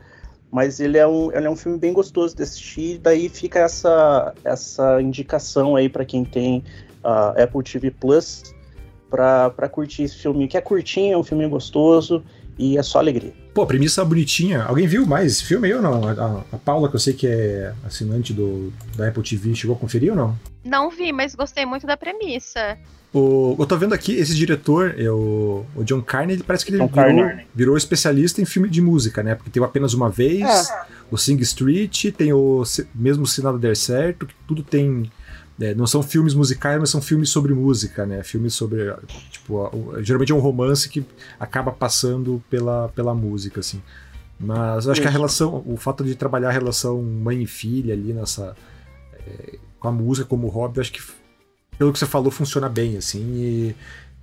mas 0.49 0.79
ele 0.79 0.97
é 0.97 1.05
um, 1.05 1.31
ele 1.31 1.45
é 1.45 1.49
um 1.49 1.55
filme 1.55 1.77
bem 1.77 1.93
gostoso 1.93 2.35
de 2.35 2.43
assistir. 2.43 2.97
Daí 2.97 3.29
fica 3.29 3.59
essa, 3.59 4.33
essa 4.43 5.01
indicação 5.01 5.75
aí 5.75 5.89
para 5.89 6.05
quem 6.05 6.23
tem 6.23 6.63
uh, 7.03 7.41
Apple 7.41 7.63
TV 7.63 7.91
Plus 7.91 8.43
pra, 9.09 9.69
curtir 9.69 10.03
esse 10.03 10.15
filme, 10.15 10.47
que 10.47 10.57
é 10.57 10.61
curtinho, 10.61 11.13
é 11.13 11.17
um 11.17 11.23
filme 11.23 11.47
gostoso 11.47 12.23
e 12.57 12.77
é 12.77 12.83
só 12.83 12.99
alegria. 12.99 13.33
Pô, 13.53 13.65
premissa 13.65 14.03
bonitinha. 14.03 14.63
Alguém 14.63 14.87
viu 14.87 15.05
mais 15.05 15.31
esse 15.31 15.43
filme 15.43 15.67
aí 15.67 15.73
ou 15.73 15.81
não? 15.81 16.07
A, 16.07 16.43
a, 16.51 16.57
Paula, 16.57 16.89
que 16.89 16.95
eu 16.95 16.99
sei 16.99 17.13
que 17.13 17.27
é 17.27 17.73
assinante 17.85 18.33
do, 18.33 18.71
da 18.95 19.07
Apple 19.07 19.23
TV, 19.23 19.55
chegou 19.55 19.75
a 19.75 19.79
conferir 19.79 20.11
ou 20.11 20.17
não? 20.17 20.37
Não 20.63 20.89
vi, 20.89 21.11
mas 21.11 21.35
gostei 21.35 21.65
muito 21.65 21.87
da 21.87 21.95
premissa. 21.95 22.77
O, 23.13 23.55
eu 23.57 23.65
tô 23.65 23.77
vendo 23.77 23.93
aqui, 23.93 24.13
esse 24.13 24.35
diretor, 24.35 24.95
é 24.97 25.09
o, 25.09 25.65
o 25.73 25.83
John 25.85 26.01
Carney, 26.01 26.35
ele 26.35 26.43
parece 26.43 26.65
que 26.65 26.73
ele 26.73 26.85
virou, 26.85 27.31
virou, 27.55 27.77
especialista 27.77 28.41
em 28.41 28.45
filme 28.45 28.67
de 28.67 28.81
música, 28.81 29.23
né? 29.23 29.35
Porque 29.35 29.49
tem 29.49 29.63
apenas 29.63 29.93
uma 29.93 30.09
vez, 30.09 30.69
é. 30.69 30.85
o 31.09 31.17
Sing 31.17 31.39
Street, 31.41 32.11
tem 32.11 32.33
o 32.33 32.61
mesmo 32.93 33.25
Se 33.25 33.41
Nada 33.41 33.57
Der 33.57 33.77
Certo, 33.77 34.25
que 34.25 34.33
tudo 34.45 34.61
tem 34.63 35.09
é, 35.59 35.73
não 35.73 35.87
são 35.87 36.03
filmes 36.03 36.33
musicais, 36.33 36.77
mas 36.79 36.89
são 36.89 37.01
filmes 37.01 37.29
sobre 37.29 37.53
música, 37.53 38.05
né? 38.05 38.21
Filmes 38.23 38.53
sobre. 38.53 38.93
Tipo, 39.31 39.71
geralmente 40.01 40.31
é 40.31 40.35
um 40.35 40.39
romance 40.39 40.89
que 40.89 41.05
acaba 41.39 41.71
passando 41.71 42.43
pela, 42.49 42.89
pela 42.89 43.13
música, 43.13 43.61
assim. 43.61 43.81
Mas 44.37 44.87
acho 44.87 44.99
que 44.99 45.07
a 45.07 45.11
relação, 45.11 45.63
o 45.65 45.77
fato 45.77 46.03
de 46.03 46.13
trabalhar 46.13 46.49
a 46.49 46.51
relação 46.51 47.01
mãe 47.01 47.43
e 47.43 47.47
filha 47.47 47.93
ali 47.93 48.11
nessa. 48.11 48.53
É, 49.13 49.57
com 49.79 49.87
a 49.87 49.91
música 49.91 50.27
como 50.27 50.47
hobby, 50.47 50.81
acho 50.81 50.91
que, 50.91 51.01
pelo 51.77 51.93
que 51.93 51.99
você 51.99 52.05
falou, 52.05 52.31
funciona 52.31 52.67
bem, 52.67 52.97
assim. 52.97 53.21
E, 53.21 53.75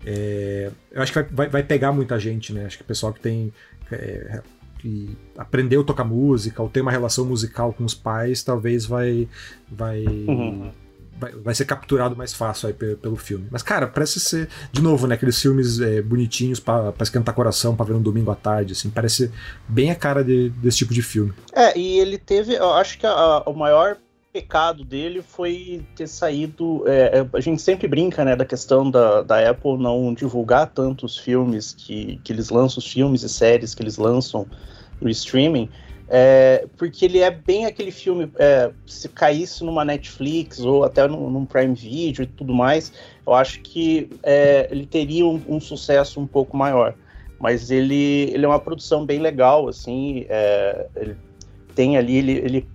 é, 0.05 0.71
eu 0.91 1.01
acho 1.01 1.13
que 1.13 1.23
vai, 1.35 1.49
vai, 1.49 1.63
pegar 1.63 1.93
muita 1.93 2.19
gente, 2.19 2.53
né? 2.53 2.67
Acho 2.67 2.77
que 2.77 2.85
o 2.85 2.87
pessoal 2.87 3.13
que 3.13 3.21
tem. 3.21 3.53
É, 3.91 4.43
que 4.81 5.17
aprendeu 5.39 5.81
a 5.81 5.85
tocar 5.85 6.03
música 6.03 6.61
ou 6.61 6.69
tem 6.69 6.83
uma 6.83 6.91
relação 6.91 7.25
musical 7.25 7.73
com 7.73 7.85
os 7.85 7.95
pais, 7.95 8.43
talvez 8.43 8.85
vai. 8.85 9.27
vai 9.71 10.05
uhum 10.05 10.71
vai, 11.19 11.33
vai 11.33 11.55
ser 11.55 11.65
capturado 11.65 12.17
mais 12.17 12.33
fácil 12.33 12.69
aí 12.69 12.75
pelo, 12.75 13.17
filme. 13.17 13.47
Mas, 13.51 13.63
cara, 13.63 13.87
parece 13.87 14.21
ser, 14.21 14.49
de 14.73 14.83
novo, 14.83 15.07
né, 15.07 15.15
aqueles 15.15 15.41
filmes 15.41 15.81
é, 15.81 16.03
bonitinhos 16.03 16.61
para 16.61 16.95
esquentar 17.01 17.35
coração, 17.35 17.77
para 17.77 17.87
ver 17.87 17.95
um 17.95 18.03
domingo 18.03 18.31
à 18.31 18.35
tarde, 18.35 18.73
assim, 18.73 18.91
parece 18.91 19.31
bem 19.69 19.91
a 19.91 19.95
cara 19.95 20.25
de, 20.25 20.51
desse 20.51 20.79
tipo 20.79 20.93
de 20.93 21.03
filme. 21.03 21.33
É, 21.53 21.77
e 21.79 21.99
ele 21.99 22.19
teve, 22.19 22.55
eu 22.55 22.73
acho 22.75 22.99
que 22.99 23.07
a, 23.07 23.11
a, 23.11 23.43
o 23.43 23.55
maior 23.55 23.97
pecado 24.33 24.83
dele 24.83 25.23
foi 25.23 25.85
ter 25.95 26.09
saído. 26.09 26.85
É, 26.87 27.19
é, 27.19 27.29
a 27.37 27.41
gente 27.41 27.61
sempre 27.61 27.87
brinca, 27.87 28.25
né, 28.25 28.35
da 28.35 28.45
questão 28.45 28.91
da, 28.91 29.23
da 29.23 29.51
Apple 29.51 29.77
não 29.77 30.15
divulgar 30.15 30.69
tantos 30.69 31.19
filmes 31.19 31.75
que, 31.77 32.19
que 32.25 32.33
eles 32.33 32.49
lançam, 32.49 32.79
os 32.79 32.91
filmes 32.91 33.23
e 33.23 33.29
séries 33.29 33.75
que 33.75 33.83
eles 33.83 33.99
lançam 33.99 34.47
no 35.01 35.11
streaming. 35.11 35.69
É, 36.09 36.67
porque 36.77 37.05
ele 37.05 37.21
é 37.21 37.31
bem 37.31 37.65
aquele 37.65 37.91
filme, 37.91 38.31
é, 38.39 38.71
se 38.87 39.09
caísse 39.09 39.65
numa 39.65 39.85
Netflix 39.85 40.61
ou 40.61 40.85
até 40.85 41.07
num, 41.09 41.31
num, 41.31 41.47
Prime 41.47 41.75
Video 41.75 42.25
e 42.25 42.27
tudo 42.27 42.53
mais, 42.53 42.93
eu 43.27 43.33
acho 43.33 43.61
que 43.61 44.11
é, 44.23 44.69
ele 44.71 44.85
teria 44.85 45.25
um, 45.25 45.41
um, 45.49 45.61
sucesso 45.61 46.21
um 46.21 46.27
pouco 46.27 46.57
maior. 46.57 46.95
mas 47.41 47.71
ele, 47.71 48.31
ele 48.33 48.45
é 48.45 48.49
uma 48.49 48.61
produção 48.61 49.07
bem 49.07 49.21
legal, 49.21 49.69
assim, 49.69 50.27
é, 50.29 50.87
ele 50.97 51.17
tem 51.75 51.97
ali, 51.97 52.17
ele, 52.17 52.33
ele 52.33 52.69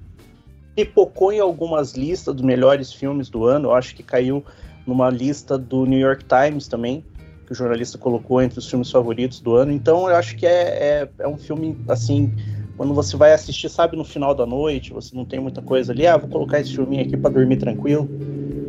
pipocou 0.76 1.32
em 1.32 1.40
algumas 1.40 1.94
listas 1.94 2.36
dos 2.36 2.44
melhores 2.44 2.92
filmes 2.92 3.30
do 3.30 3.46
ano, 3.46 3.70
eu 3.70 3.74
acho 3.74 3.96
que 3.96 4.04
caiu 4.04 4.44
numa 4.86 5.10
lista 5.10 5.58
do 5.58 5.86
New 5.86 6.00
York 6.00 6.26
Times 6.26 6.68
também, 6.68 7.04
que 7.46 7.52
o 7.52 7.56
jornalista 7.56 7.98
colocou 7.98 8.42
entre 8.42 8.60
os 8.60 8.70
filmes 8.70 8.92
favoritos 8.92 9.40
do 9.40 9.56
ano, 9.56 9.72
então 9.72 10.10
eu 10.10 10.16
acho 10.16 10.36
que 10.36 10.46
é, 10.46 10.50
é, 10.50 11.10
é 11.20 11.28
um 11.28 11.38
filme, 11.38 11.78
assim, 11.88 12.32
quando 12.78 12.94
você 12.94 13.18
vai 13.18 13.34
assistir, 13.34 13.68
sabe, 13.70 13.98
no 13.98 14.06
final 14.06 14.36
da 14.36 14.46
noite, 14.46 14.94
você 14.94 15.16
não 15.16 15.26
tem 15.26 15.40
muita 15.40 15.62
coisa 15.62 15.92
ali, 15.92 16.06
ah, 16.06 16.16
vou 16.16 16.30
colocar 16.30 16.60
esse 16.60 16.76
filminho 16.76 17.04
aqui 17.04 17.18
para 17.18 17.32
dormir 17.32 17.58
tranquilo, 17.58 18.08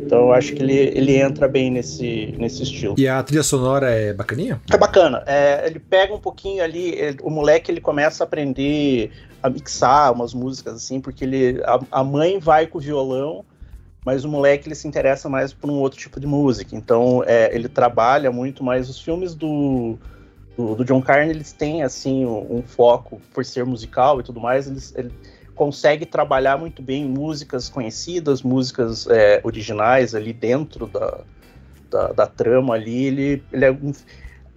então 0.09 0.21
eu 0.21 0.33
acho 0.33 0.53
que 0.53 0.63
ele, 0.63 0.73
ele 0.73 1.15
entra 1.15 1.47
bem 1.47 1.69
nesse, 1.69 2.33
nesse 2.39 2.63
estilo. 2.63 2.95
E 2.97 3.07
a 3.07 3.21
trilha 3.21 3.43
sonora 3.43 3.91
é 3.91 4.11
bacaninha? 4.11 4.59
É 4.73 4.75
bacana. 4.75 5.23
É, 5.27 5.67
ele 5.67 5.77
pega 5.77 6.11
um 6.11 6.19
pouquinho 6.19 6.63
ali, 6.63 6.95
ele, 6.95 7.19
o 7.21 7.29
moleque 7.29 7.71
ele 7.71 7.79
começa 7.79 8.23
a 8.23 8.25
aprender 8.25 9.11
a 9.43 9.49
mixar 9.51 10.11
umas 10.11 10.33
músicas 10.33 10.73
assim, 10.73 10.99
porque 10.99 11.23
ele 11.23 11.61
a, 11.63 11.79
a, 11.91 12.03
mãe 12.03 12.39
vai 12.39 12.65
com 12.65 12.79
o 12.79 12.81
violão, 12.81 13.45
mas 14.03 14.25
o 14.25 14.27
moleque 14.27 14.67
ele 14.67 14.73
se 14.73 14.87
interessa 14.87 15.29
mais 15.29 15.53
por 15.53 15.69
um 15.69 15.75
outro 15.75 15.99
tipo 15.99 16.19
de 16.19 16.25
música. 16.25 16.75
Então 16.75 17.23
é, 17.27 17.53
ele 17.53 17.69
trabalha 17.69 18.31
muito 18.31 18.63
mais 18.63 18.89
os 18.89 18.99
filmes 18.99 19.35
do, 19.35 19.95
do, 20.59 20.75
do 20.75 20.83
John 20.83 21.01
Carney, 21.01 21.29
eles 21.29 21.53
têm 21.53 21.83
assim 21.83 22.25
um, 22.25 22.61
foco 22.61 23.21
por 23.33 23.45
ser 23.45 23.63
musical 23.63 24.19
e 24.19 24.23
tudo 24.23 24.41
mais, 24.41 24.67
eles, 24.67 24.93
ele, 24.97 25.09
consegue 25.55 26.05
trabalhar 26.05 26.57
muito 26.57 26.81
bem 26.81 27.05
músicas 27.05 27.69
conhecidas, 27.69 28.41
músicas 28.41 29.07
é, 29.07 29.39
originais 29.43 30.13
ali 30.13 30.33
dentro 30.33 30.85
da, 30.85 31.19
da, 31.89 32.07
da, 32.13 32.27
trama 32.27 32.75
ali. 32.75 33.05
Ele, 33.05 33.43
ele 33.51 33.65
é 33.65 33.71
um, 33.71 33.91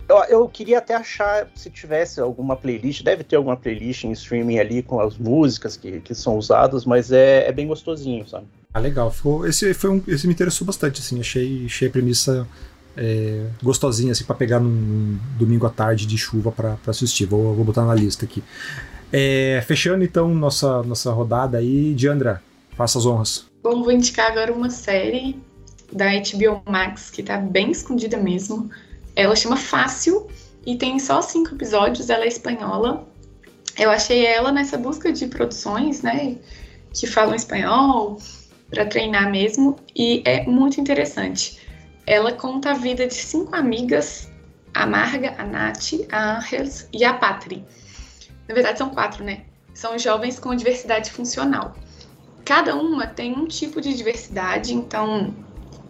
eu, 0.08 0.16
eu, 0.28 0.48
queria 0.48 0.78
até 0.78 0.94
achar 0.94 1.48
se 1.54 1.70
tivesse 1.70 2.20
alguma 2.20 2.56
playlist, 2.56 3.02
deve 3.02 3.24
ter 3.24 3.36
alguma 3.36 3.56
playlist 3.56 4.04
em 4.04 4.12
streaming 4.12 4.58
ali 4.58 4.82
com 4.82 5.00
as 5.00 5.16
músicas 5.16 5.76
que, 5.76 6.00
que 6.00 6.14
são 6.14 6.36
usadas, 6.36 6.84
mas 6.84 7.10
é, 7.10 7.48
é 7.48 7.52
bem 7.52 7.66
gostosinho, 7.66 8.26
sabe? 8.28 8.46
Ah, 8.74 8.80
legal. 8.80 9.10
Ficou, 9.10 9.46
esse, 9.46 9.72
foi 9.74 9.90
um, 9.90 10.02
esse 10.08 10.26
me 10.26 10.32
interessou 10.32 10.66
bastante, 10.66 11.00
assim, 11.00 11.20
achei, 11.20 11.64
achei 11.66 11.88
a 11.88 11.90
premissa 11.90 12.46
é, 12.96 13.46
gostosinha, 13.62 14.12
assim, 14.12 14.24
para 14.24 14.34
pegar 14.34 14.60
num 14.60 15.18
domingo 15.38 15.66
à 15.66 15.70
tarde 15.70 16.06
de 16.06 16.18
chuva 16.18 16.52
para 16.52 16.76
assistir. 16.86 17.26
Vou, 17.26 17.54
vou 17.54 17.64
botar 17.64 17.84
na 17.84 17.94
lista 17.94 18.24
aqui. 18.24 18.42
É, 19.12 19.62
fechando 19.66 20.02
então 20.02 20.34
nossa, 20.34 20.82
nossa 20.82 21.12
rodada 21.12 21.58
aí, 21.58 21.94
Diandra, 21.94 22.42
faça 22.76 22.98
as 22.98 23.06
honras. 23.06 23.46
Bom, 23.62 23.82
vou 23.82 23.92
indicar 23.92 24.30
agora 24.30 24.52
uma 24.52 24.70
série 24.70 25.38
da 25.92 26.06
HBO 26.06 26.62
Max 26.66 27.10
que 27.10 27.22
tá 27.22 27.36
bem 27.36 27.70
escondida 27.70 28.16
mesmo. 28.16 28.70
Ela 29.14 29.36
chama 29.36 29.56
Fácil 29.56 30.26
e 30.64 30.76
tem 30.76 30.98
só 30.98 31.20
cinco 31.20 31.54
episódios, 31.54 32.08
ela 32.08 32.24
é 32.24 32.28
espanhola. 32.28 33.06
Eu 33.78 33.90
achei 33.90 34.24
ela 34.24 34.50
nessa 34.50 34.78
busca 34.78 35.12
de 35.12 35.26
produções, 35.26 36.02
né, 36.02 36.36
que 36.92 37.06
falam 37.06 37.34
espanhol, 37.34 38.18
para 38.70 38.86
treinar 38.86 39.30
mesmo, 39.30 39.76
e 39.94 40.22
é 40.24 40.44
muito 40.44 40.80
interessante. 40.80 41.58
Ela 42.06 42.32
conta 42.32 42.70
a 42.70 42.74
vida 42.74 43.06
de 43.06 43.14
cinco 43.14 43.54
amigas, 43.54 44.30
a 44.74 44.86
Marga, 44.86 45.34
a 45.38 45.44
Nath, 45.44 45.92
a 46.10 46.38
Angels 46.38 46.88
e 46.92 47.04
a 47.04 47.14
Patri 47.14 47.64
na 48.52 48.54
verdade, 48.54 48.78
são 48.78 48.90
quatro, 48.90 49.24
né? 49.24 49.42
São 49.72 49.98
jovens 49.98 50.38
com 50.38 50.54
diversidade 50.54 51.10
funcional. 51.10 51.74
Cada 52.44 52.76
uma 52.76 53.06
tem 53.06 53.32
um 53.32 53.46
tipo 53.46 53.80
de 53.80 53.94
diversidade, 53.94 54.74
então 54.74 55.34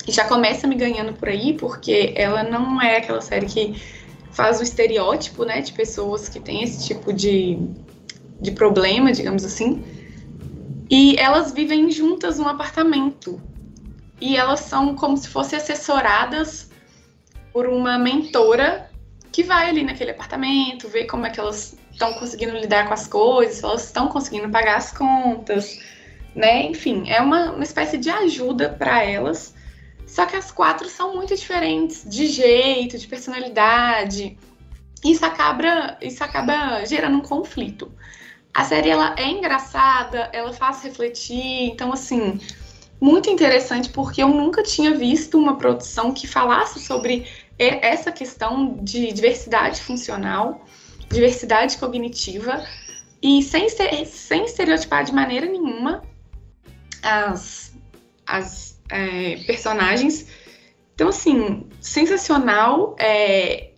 já 0.06 0.24
começa 0.24 0.66
me 0.66 0.74
ganhando 0.74 1.12
por 1.14 1.28
aí, 1.28 1.54
porque 1.54 2.12
ela 2.16 2.42
não 2.42 2.80
é 2.80 2.98
aquela 2.98 3.20
série 3.20 3.46
que 3.46 3.82
faz 4.30 4.60
o 4.60 4.62
estereótipo, 4.62 5.44
né, 5.44 5.60
de 5.60 5.72
pessoas 5.72 6.28
que 6.28 6.40
têm 6.40 6.62
esse 6.62 6.86
tipo 6.86 7.12
de, 7.12 7.58
de 8.40 8.52
problema, 8.52 9.12
digamos 9.12 9.44
assim. 9.44 9.84
E 10.90 11.16
elas 11.18 11.52
vivem 11.52 11.90
juntas 11.90 12.38
num 12.38 12.46
apartamento. 12.46 13.40
E 14.22 14.36
elas 14.36 14.60
são 14.60 14.94
como 14.94 15.16
se 15.16 15.26
fossem 15.26 15.58
assessoradas 15.58 16.70
por 17.52 17.66
uma 17.66 17.98
mentora 17.98 18.88
que 19.32 19.42
vai 19.42 19.68
ali 19.68 19.82
naquele 19.82 20.12
apartamento, 20.12 20.88
ver 20.88 21.06
como 21.06 21.26
é 21.26 21.30
que 21.30 21.40
elas 21.40 21.76
estão 21.90 22.14
conseguindo 22.14 22.56
lidar 22.56 22.86
com 22.86 22.94
as 22.94 23.08
coisas, 23.08 23.56
se 23.56 23.64
elas 23.64 23.84
estão 23.84 24.06
conseguindo 24.06 24.48
pagar 24.48 24.76
as 24.76 24.92
contas, 24.92 25.76
né? 26.36 26.62
Enfim, 26.66 27.10
é 27.10 27.20
uma, 27.20 27.50
uma 27.50 27.64
espécie 27.64 27.98
de 27.98 28.10
ajuda 28.10 28.68
para 28.68 29.02
elas. 29.02 29.56
Só 30.06 30.24
que 30.24 30.36
as 30.36 30.52
quatro 30.52 30.88
são 30.88 31.16
muito 31.16 31.34
diferentes 31.34 32.08
de 32.08 32.28
jeito, 32.28 32.98
de 32.98 33.08
personalidade. 33.08 34.38
Isso 35.04 35.26
acaba, 35.26 35.98
isso 36.00 36.22
acaba 36.22 36.84
gerando 36.84 37.16
um 37.16 37.22
conflito. 37.22 37.90
A 38.54 38.62
série 38.62 38.90
ela 38.90 39.16
é 39.18 39.26
engraçada, 39.26 40.30
ela 40.32 40.52
faz 40.52 40.80
refletir, 40.84 41.70
então 41.70 41.92
assim, 41.92 42.38
muito 43.02 43.28
interessante 43.28 43.90
porque 43.90 44.22
eu 44.22 44.28
nunca 44.28 44.62
tinha 44.62 44.94
visto 44.94 45.36
uma 45.36 45.58
produção 45.58 46.12
que 46.12 46.26
falasse 46.26 46.78
sobre 46.78 47.26
essa 47.58 48.10
questão 48.10 48.78
de 48.82 49.12
diversidade 49.12 49.80
funcional 49.82 50.64
diversidade 51.12 51.76
cognitiva 51.76 52.64
e 53.22 53.42
sem, 53.42 53.68
ser, 53.68 54.06
sem 54.06 54.44
estereotipar 54.44 55.04
de 55.04 55.12
maneira 55.12 55.46
nenhuma 55.46 56.02
as, 57.02 57.74
as 58.26 58.80
é, 58.88 59.36
personagens. 59.46 60.26
Então, 60.94 61.08
assim, 61.08 61.68
sensacional. 61.80 62.96
É, 62.98 63.70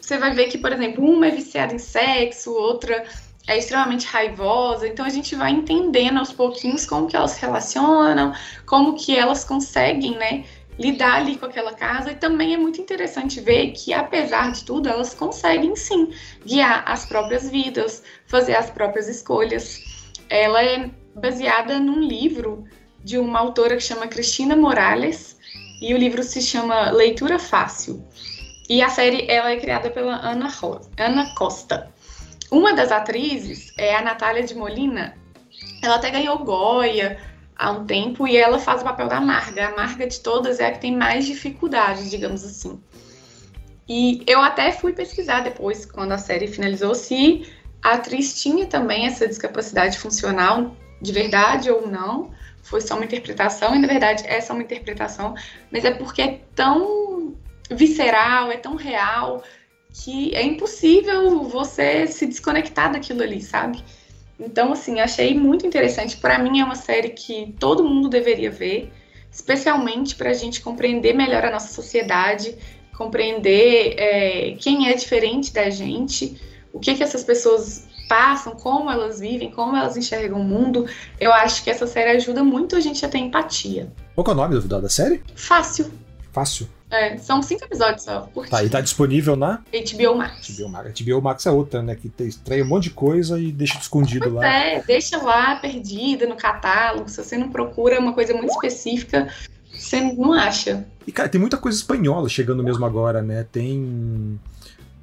você 0.00 0.16
vai 0.18 0.32
ver 0.32 0.46
que, 0.46 0.58
por 0.58 0.72
exemplo, 0.72 1.04
uma 1.04 1.26
é 1.26 1.30
viciada 1.30 1.74
em 1.74 1.78
sexo, 1.78 2.52
outra 2.52 3.04
é 3.46 3.56
extremamente 3.56 4.06
raivosa. 4.06 4.88
Então, 4.88 5.04
a 5.04 5.08
gente 5.08 5.34
vai 5.34 5.50
entendendo 5.50 6.18
aos 6.18 6.32
pouquinhos 6.32 6.84
como 6.84 7.06
que 7.06 7.16
elas 7.16 7.32
se 7.32 7.40
relacionam, 7.40 8.32
como 8.66 8.94
que 8.94 9.16
elas 9.16 9.44
conseguem, 9.44 10.16
né, 10.16 10.44
lidar 10.78 11.16
ali 11.16 11.36
com 11.36 11.46
aquela 11.46 11.72
casa. 11.72 12.12
E 12.12 12.16
também 12.16 12.54
é 12.54 12.56
muito 12.56 12.80
interessante 12.80 13.40
ver 13.40 13.72
que, 13.72 13.92
apesar 13.92 14.52
de 14.52 14.64
tudo, 14.64 14.88
elas 14.88 15.14
conseguem 15.14 15.76
sim 15.76 16.10
guiar 16.44 16.82
as 16.86 17.06
próprias 17.06 17.48
vidas, 17.48 18.02
fazer 18.26 18.56
as 18.56 18.70
próprias 18.70 19.08
escolhas. 19.08 19.80
Ela 20.28 20.62
é 20.62 20.90
baseada 21.14 21.78
num 21.78 22.00
livro 22.00 22.64
de 23.02 23.18
uma 23.18 23.38
autora 23.38 23.76
que 23.76 23.82
chama 23.82 24.08
Cristina 24.08 24.56
Morales 24.56 25.36
e 25.80 25.94
o 25.94 25.96
livro 25.96 26.22
se 26.22 26.42
chama 26.42 26.90
Leitura 26.90 27.38
Fácil. 27.38 28.04
E 28.68 28.82
a 28.82 28.88
série 28.88 29.30
ela 29.30 29.50
é 29.50 29.56
criada 29.56 29.90
pela 29.90 30.16
Ana, 30.16 30.48
Ana 30.98 31.34
Costa. 31.36 31.94
Uma 32.50 32.74
das 32.74 32.92
atrizes 32.92 33.72
é 33.76 33.96
a 33.96 34.02
Natália 34.02 34.42
de 34.42 34.54
Molina. 34.54 35.16
Ela 35.82 35.96
até 35.96 36.10
ganhou 36.10 36.38
Goya, 36.38 37.18
há 37.56 37.70
um 37.70 37.84
tempo 37.84 38.26
e 38.26 38.36
ela 38.36 38.58
faz 38.58 38.82
o 38.82 38.84
papel 38.84 39.08
da 39.08 39.20
Marga. 39.20 39.68
A 39.68 39.76
Marga 39.76 40.06
de 40.06 40.20
todas 40.20 40.60
é 40.60 40.66
a 40.66 40.72
que 40.72 40.80
tem 40.80 40.96
mais 40.96 41.24
dificuldade, 41.24 42.08
digamos 42.10 42.44
assim. 42.44 42.80
E 43.88 44.22
eu 44.26 44.40
até 44.40 44.72
fui 44.72 44.92
pesquisar 44.92 45.40
depois, 45.40 45.86
quando 45.86 46.12
a 46.12 46.18
série 46.18 46.48
finalizou, 46.48 46.94
se 46.94 47.50
a 47.82 47.92
atriz 47.92 48.40
tinha 48.40 48.66
também 48.66 49.06
essa 49.06 49.28
discapacidade 49.28 49.98
funcional 49.98 50.76
de 51.00 51.12
verdade 51.12 51.70
ou 51.70 51.86
não. 51.86 52.30
Foi 52.62 52.80
só 52.80 52.96
uma 52.96 53.04
interpretação, 53.04 53.76
e 53.76 53.78
na 53.78 53.86
verdade 53.86 54.24
é 54.26 54.40
só 54.40 54.52
uma 54.52 54.62
interpretação, 54.62 55.34
mas 55.70 55.84
é 55.84 55.92
porque 55.92 56.20
é 56.20 56.40
tão 56.54 57.36
visceral, 57.70 58.50
é 58.50 58.56
tão 58.56 58.74
real, 58.74 59.44
que 60.02 60.34
é 60.34 60.42
impossível 60.42 61.42
você 61.44 62.06
se 62.06 62.26
desconectar 62.26 62.92
daquilo 62.92 63.22
ali, 63.22 63.40
sabe? 63.40 63.82
Então, 64.38 64.72
assim, 64.72 65.00
achei 65.00 65.34
muito 65.34 65.66
interessante. 65.66 66.16
Para 66.18 66.38
mim, 66.38 66.60
é 66.60 66.64
uma 66.64 66.74
série 66.74 67.10
que 67.10 67.54
todo 67.58 67.84
mundo 67.84 68.08
deveria 68.08 68.50
ver, 68.50 68.92
especialmente 69.32 70.14
para 70.14 70.30
a 70.30 70.34
gente 70.34 70.60
compreender 70.60 71.14
melhor 71.14 71.44
a 71.44 71.50
nossa 71.50 71.72
sociedade, 71.72 72.56
compreender 72.96 73.94
é, 73.98 74.56
quem 74.60 74.88
é 74.88 74.94
diferente 74.94 75.52
da 75.52 75.70
gente, 75.70 76.40
o 76.72 76.78
que, 76.78 76.94
que 76.94 77.02
essas 77.02 77.24
pessoas 77.24 77.88
passam, 78.08 78.54
como 78.54 78.90
elas 78.90 79.18
vivem, 79.18 79.50
como 79.50 79.76
elas 79.76 79.96
enxergam 79.96 80.40
o 80.40 80.44
mundo. 80.44 80.86
Eu 81.18 81.32
acho 81.32 81.64
que 81.64 81.70
essa 81.70 81.86
série 81.86 82.10
ajuda 82.10 82.44
muito 82.44 82.76
a 82.76 82.80
gente 82.80 83.04
a 83.04 83.08
ter 83.08 83.18
empatia. 83.18 83.90
Qual 84.14 84.26
é 84.26 84.30
o 84.30 84.34
nome 84.34 84.60
da 84.60 84.88
série? 84.88 85.22
Fácil. 85.34 85.90
Fácil. 86.32 86.68
É, 86.90 87.16
são 87.18 87.42
cinco 87.42 87.64
episódios 87.64 88.04
só. 88.04 88.28
Tá, 88.48 88.62
e 88.62 88.70
tá 88.70 88.80
disponível 88.80 89.34
na? 89.34 89.62
HBO 89.72 90.16
Max. 90.16 90.50
HBO 90.50 90.68
Max. 90.68 91.00
HBO 91.00 91.22
Max 91.22 91.46
é 91.46 91.50
outra, 91.50 91.82
né? 91.82 91.96
Que 91.96 92.10
estreia 92.24 92.64
um 92.64 92.68
monte 92.68 92.84
de 92.84 92.90
coisa 92.90 93.40
e 93.40 93.50
deixa 93.50 93.78
escondido 93.78 94.30
pois 94.30 94.34
lá. 94.34 94.46
É, 94.46 94.82
deixa 94.82 95.20
lá 95.20 95.56
perdida 95.56 96.26
no 96.26 96.36
catálogo. 96.36 97.08
Se 97.08 97.22
você 97.22 97.36
não 97.36 97.50
procura 97.50 97.98
uma 97.98 98.12
coisa 98.12 98.32
muito 98.34 98.52
específica, 98.52 99.28
você 99.72 100.00
não 100.00 100.32
acha. 100.32 100.86
E, 101.06 101.12
cara, 101.12 101.28
tem 101.28 101.40
muita 101.40 101.56
coisa 101.56 101.76
espanhola 101.76 102.28
chegando 102.28 102.62
mesmo 102.62 102.84
agora, 102.84 103.20
né? 103.20 103.44
Tem 103.50 104.38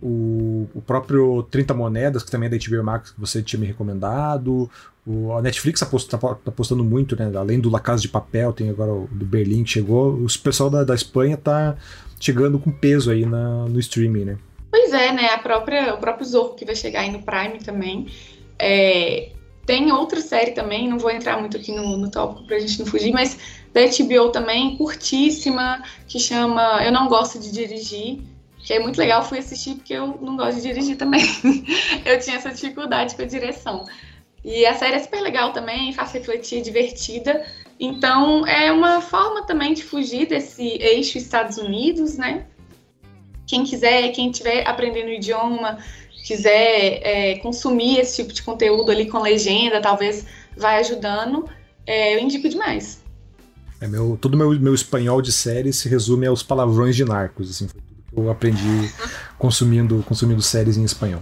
o, 0.04 0.68
o 0.76 0.82
próprio 0.82 1.44
30 1.44 1.74
Moedas, 1.74 2.24
que 2.24 2.30
também 2.30 2.48
é 2.48 2.50
da 2.50 2.58
HBO 2.58 2.84
Max, 2.84 3.12
que 3.12 3.20
você 3.20 3.42
tinha 3.42 3.60
me 3.60 3.66
recomendado. 3.66 4.70
O, 5.08 5.32
a 5.32 5.42
Netflix 5.42 5.82
está 5.82 6.18
tá, 6.18 6.36
tá 6.36 6.52
postando 6.52 6.84
muito, 6.84 7.16
né? 7.16 7.32
Além 7.38 7.60
do 7.60 7.70
La 7.70 7.80
Casa 7.80 8.02
de 8.02 8.10
Papel, 8.10 8.52
tem 8.52 8.70
agora 8.70 8.92
o 8.92 9.08
do 9.10 9.26
Berlim 9.26 9.64
que 9.64 9.72
chegou. 9.72 10.14
O 10.14 10.28
pessoal 10.40 10.70
da, 10.70 10.84
da 10.84 10.94
Espanha 10.94 11.38
tá 11.38 11.78
chegando 12.20 12.60
com 12.60 12.70
peso 12.70 13.12
aí 13.12 13.26
na, 13.26 13.66
no 13.66 13.80
streaming, 13.80 14.26
né? 14.26 14.38
Pois 14.70 14.92
é, 14.92 15.14
né? 15.14 15.28
A 15.28 15.38
própria, 15.38 15.94
o 15.94 15.98
próprio 15.98 16.26
Zorro 16.26 16.56
que 16.56 16.66
vai 16.66 16.76
chegar 16.76 17.02
aí 17.02 17.12
no 17.12 17.24
Prime 17.24 17.60
também. 17.60 18.08
É, 18.60 19.32
tem 19.66 19.90
outra 19.92 20.20
série 20.20 20.52
também, 20.52 20.90
não 20.90 21.00
vou 21.00 21.12
entrar 21.12 21.40
muito 21.40 21.56
aqui 21.56 21.72
no, 21.72 21.96
no 21.96 22.12
tópico 22.12 22.46
pra 22.46 22.60
gente 22.60 22.80
não 22.80 22.86
fugir, 22.86 23.14
mas 23.14 23.38
da 23.74 23.82
HBO 23.82 24.30
também, 24.30 24.76
curtíssima, 24.76 25.82
que 26.08 26.20
chama 26.20 26.84
Eu 26.84 26.92
Não 26.92 27.08
Gosto 27.08 27.40
de 27.40 27.52
Dirigir, 27.52 28.20
que 28.64 28.74
é 28.74 28.80
muito 28.80 28.98
legal, 28.98 29.24
fui 29.24 29.40
assistir 29.40 29.76
porque 29.76 29.94
eu 29.94 30.18
não 30.22 30.38
gosto 30.38 30.56
de 30.56 30.62
dirigir 30.62 30.96
também. 30.96 31.22
eu 32.06 32.18
tinha 32.20 32.38
essa 32.38 32.50
dificuldade 32.50 33.14
com 33.16 33.22
a 33.22 33.26
direção. 33.26 33.86
E 34.44 34.66
a 34.66 34.74
série 34.74 34.96
é 34.96 35.00
super 35.00 35.22
legal 35.22 35.52
também, 35.52 35.94
faz 35.94 36.14
refletir, 36.14 36.62
divertida. 36.62 37.46
Então, 37.80 38.48
é 38.48 38.72
uma 38.72 39.02
forma 39.02 39.46
também 39.46 39.74
de 39.74 39.84
fugir 39.84 40.28
desse 40.28 40.64
eixo 40.64 41.18
Estados 41.18 41.58
Unidos, 41.58 42.18
né? 42.18 42.46
Quem 43.46 43.66
quiser, 43.66 44.10
quem 44.14 44.32
estiver 44.32 44.66
aprendendo 44.66 45.08
o 45.08 45.14
idioma, 45.14 45.78
quiser 46.26 47.02
é, 47.04 47.36
consumir 47.40 48.00
esse 48.00 48.22
tipo 48.22 48.34
de 48.34 48.42
conteúdo 48.44 48.92
ali 48.92 49.10
com 49.10 49.20
legenda, 49.20 49.82
talvez 49.82 50.26
vai 50.56 50.80
ajudando, 50.80 51.50
é, 51.86 52.16
eu 52.16 52.20
indico 52.20 52.48
demais. 52.48 53.02
É 53.82 53.88
meu, 53.88 54.18
todo 54.20 54.38
meu, 54.38 54.58
meu 54.58 54.74
espanhol 54.74 55.22
de 55.22 55.34
série 55.34 55.74
se 55.74 55.90
resume 55.90 56.26
aos 56.26 56.42
palavrões 56.42 56.96
de 56.96 57.04
narcos, 57.04 57.50
assim, 57.50 57.68
foi 57.68 57.82
que 58.14 58.20
eu 58.20 58.30
aprendi 58.30 58.92
consumindo, 59.38 60.04
consumindo 60.08 60.42
séries 60.42 60.78
em 60.78 60.84
espanhol. 60.84 61.22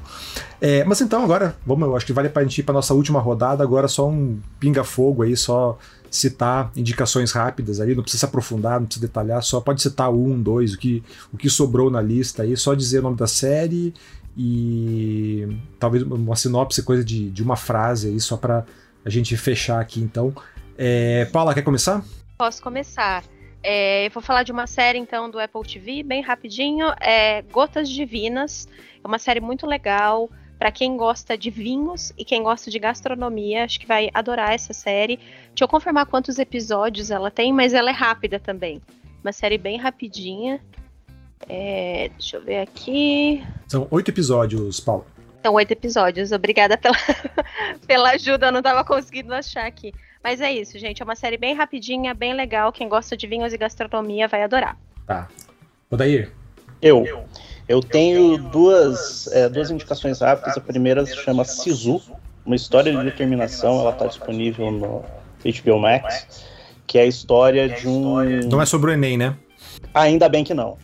É, 0.60 0.84
mas 0.84 1.02
então 1.02 1.24
agora, 1.24 1.56
vamos, 1.66 1.88
eu 1.88 1.96
acho 1.96 2.06
que 2.06 2.14
vale 2.14 2.30
para 2.30 2.42
a 2.42 2.46
gente 2.46 2.60
ir 2.60 2.64
para 2.64 2.74
nossa 2.74 2.94
última 2.94 3.20
rodada, 3.20 3.64
agora 3.64 3.88
só 3.88 4.08
um 4.08 4.40
pinga-fogo 4.60 5.24
aí, 5.24 5.36
só 5.36 5.78
citar 6.10 6.72
indicações 6.76 7.32
rápidas 7.32 7.80
ali, 7.80 7.96
não 7.96 8.04
precisa 8.04 8.20
se 8.20 8.26
aprofundar, 8.26 8.80
não 8.80 8.86
precisa 8.86 9.08
detalhar, 9.08 9.42
só 9.42 9.62
pode 9.62 9.82
citar 9.82 10.12
um, 10.12 10.40
dois, 10.42 10.74
o 10.74 10.78
que, 10.78 11.02
o 11.34 11.38
que 11.38 11.50
sobrou 11.50 11.90
na 11.90 12.02
lista 12.02 12.44
aí, 12.44 12.56
só 12.58 12.76
dizer 12.76 13.00
o 13.00 13.04
nome 13.04 13.16
da 13.18 13.28
série 13.28 13.94
e 14.38 15.58
talvez 15.80 16.04
uma 16.04 16.36
sinopse, 16.36 16.84
coisa 16.84 17.04
de, 17.04 17.32
de 17.32 17.42
uma 17.42 17.56
frase 17.56 18.10
aí, 18.10 18.20
só 18.20 18.38
para 18.38 18.66
a 19.04 19.10
gente 19.10 19.36
fechar 19.38 19.80
aqui 19.80 20.02
então. 20.02 20.34
É, 20.78 21.26
Paula, 21.26 21.54
quer 21.54 21.64
começar? 21.64 22.04
Posso 22.38 22.62
começar. 22.62 23.24
É, 23.64 24.08
eu 24.08 24.12
vou 24.12 24.24
falar 24.24 24.44
de 24.44 24.52
uma 24.52 24.66
série 24.66 24.98
então 24.98 25.30
do 25.30 25.40
Apple 25.40 25.62
TV, 25.62 26.04
bem 26.04 26.22
rapidinho. 26.22 26.88
É 27.00 27.42
Gotas 27.44 27.90
Divinas. 27.90 28.68
É 29.04 29.08
uma 29.08 29.20
série 29.20 29.40
muito 29.40 29.68
legal 29.68 30.30
para 30.58 30.72
quem 30.72 30.96
gosta 30.96 31.38
de 31.38 31.50
vinhos 31.50 32.14
e 32.18 32.24
quem 32.26 32.44
gosta 32.44 32.70
de 32.70 32.80
gastronomia. 32.80 33.64
Acho 33.64 33.80
que 33.80 33.88
vai 33.88 34.10
adorar 34.14 34.54
essa 34.54 34.74
série. 34.74 35.18
Deixa 35.18 35.64
eu 35.64 35.68
confirmar 35.68 36.06
quantos 36.06 36.40
episódios 36.40 37.12
ela 37.12 37.32
tem, 37.32 37.54
mas 37.54 37.74
ela 37.74 37.90
é 37.90 37.94
rápida 37.94 38.40
também. 38.40 38.82
Uma 39.24 39.32
série 39.32 39.58
bem 39.58 39.78
rapidinha. 39.78 40.60
É, 41.48 42.10
deixa 42.10 42.38
eu 42.38 42.44
ver 42.44 42.60
aqui. 42.62 43.44
São 43.68 43.88
oito 43.92 44.10
episódios, 44.10 44.80
Paulo. 44.80 45.06
São 45.44 45.54
oito 45.56 45.72
episódios. 45.72 46.32
Obrigada 46.32 46.78
pela, 46.78 46.98
pela 47.88 48.10
ajuda, 48.12 48.48
eu 48.48 48.52
não 48.52 48.60
estava 48.60 48.84
conseguindo 48.84 49.34
achar 49.34 49.66
aqui. 49.66 49.92
Mas 50.24 50.40
é 50.42 50.52
isso, 50.52 50.78
gente. 50.78 51.02
É 51.02 51.06
uma 51.06 51.16
série 51.16 51.38
bem 51.38 51.54
rapidinha, 51.54 52.14
bem 52.14 52.34
legal. 52.34 52.72
Quem 52.72 52.88
gosta 52.88 53.18
de 53.18 53.28
vinhos 53.28 53.54
e 53.54 53.58
gastronomia 53.58 54.28
vai 54.28 54.44
adorar. 54.44 54.78
Tá. 55.06 55.28
Odair. 55.90 56.32
Eu. 56.82 57.26
Eu 57.68 57.82
tenho 57.82 58.38
duas, 58.38 59.28
é, 59.28 59.48
duas 59.48 59.72
indicações 59.72 60.20
rápidas. 60.20 60.58
A 60.58 60.62
primeira 60.62 61.06
se 61.06 61.16
chama 61.16 61.46
Sisu, 61.46 62.02
uma 62.46 62.56
história 62.56 62.92
de 62.96 63.04
determinação. 63.04 63.80
Ela 63.80 63.92
está 63.92 64.08
disponível 64.08 64.72
no 64.72 65.04
HBO 65.44 65.80
Max, 65.80 66.46
que 66.86 66.98
é 66.98 67.02
a 67.02 67.06
história 67.06 67.70
de 67.70 67.88
um. 67.88 68.24
Não 68.50 68.62
é 68.62 68.66
sobre 68.66 68.92
o 68.92 68.94
Enem, 68.94 69.18
né? 69.18 69.36
Ainda 69.94 70.28
bem 70.28 70.44
que 70.44 70.54
não. 70.54 70.78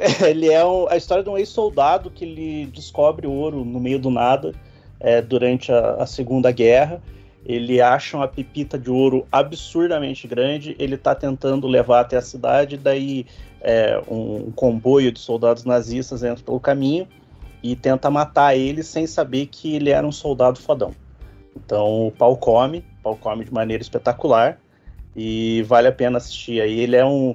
Ele 0.26 0.50
é 0.50 0.64
um, 0.64 0.88
a 0.88 0.96
história 0.96 1.22
de 1.22 1.28
um 1.28 1.36
ex-soldado 1.36 2.10
que 2.10 2.24
ele 2.24 2.66
descobre 2.66 3.26
ouro 3.26 3.64
no 3.64 3.78
meio 3.78 3.98
do 3.98 4.10
nada 4.10 4.54
é, 4.98 5.20
durante 5.20 5.70
a, 5.70 5.94
a, 5.94 6.06
Segunda 6.06 6.50
Guerra. 6.50 7.02
Ele 7.44 7.80
acha 7.80 8.16
uma 8.16 8.28
pepita 8.28 8.78
de 8.78 8.90
ouro 8.90 9.26
absurdamente 9.32 10.28
grande. 10.28 10.76
Ele 10.78 10.94
está 10.94 11.14
tentando 11.14 11.66
levar 11.66 12.00
até 12.00 12.16
a 12.16 12.22
cidade. 12.22 12.76
Daí 12.76 13.26
é, 13.60 14.02
um, 14.08 14.48
um, 14.48 14.50
comboio 14.50 15.10
de 15.10 15.20
soldados 15.20 15.64
nazistas 15.64 16.22
entra 16.22 16.44
pelo 16.44 16.60
caminho 16.60 17.08
e 17.62 17.74
tenta 17.76 18.10
matar 18.10 18.56
ele 18.56 18.82
sem 18.82 19.06
saber 19.06 19.46
que 19.46 19.76
ele 19.76 19.90
era 19.90 20.06
um 20.06 20.12
soldado 20.12 20.58
fodão. 20.58 20.94
Então 21.56 22.06
o 22.06 22.10
pau 22.10 22.36
come, 22.36 22.84
o 23.00 23.02
pau 23.02 23.16
come 23.16 23.44
de 23.44 23.52
maneira 23.52 23.82
espetacular 23.82 24.58
e 25.14 25.62
vale 25.66 25.88
a 25.88 25.92
pena 25.92 26.18
assistir. 26.18 26.60
Aí 26.60 26.80
ele 26.80 26.96
é 26.96 27.04
um. 27.04 27.34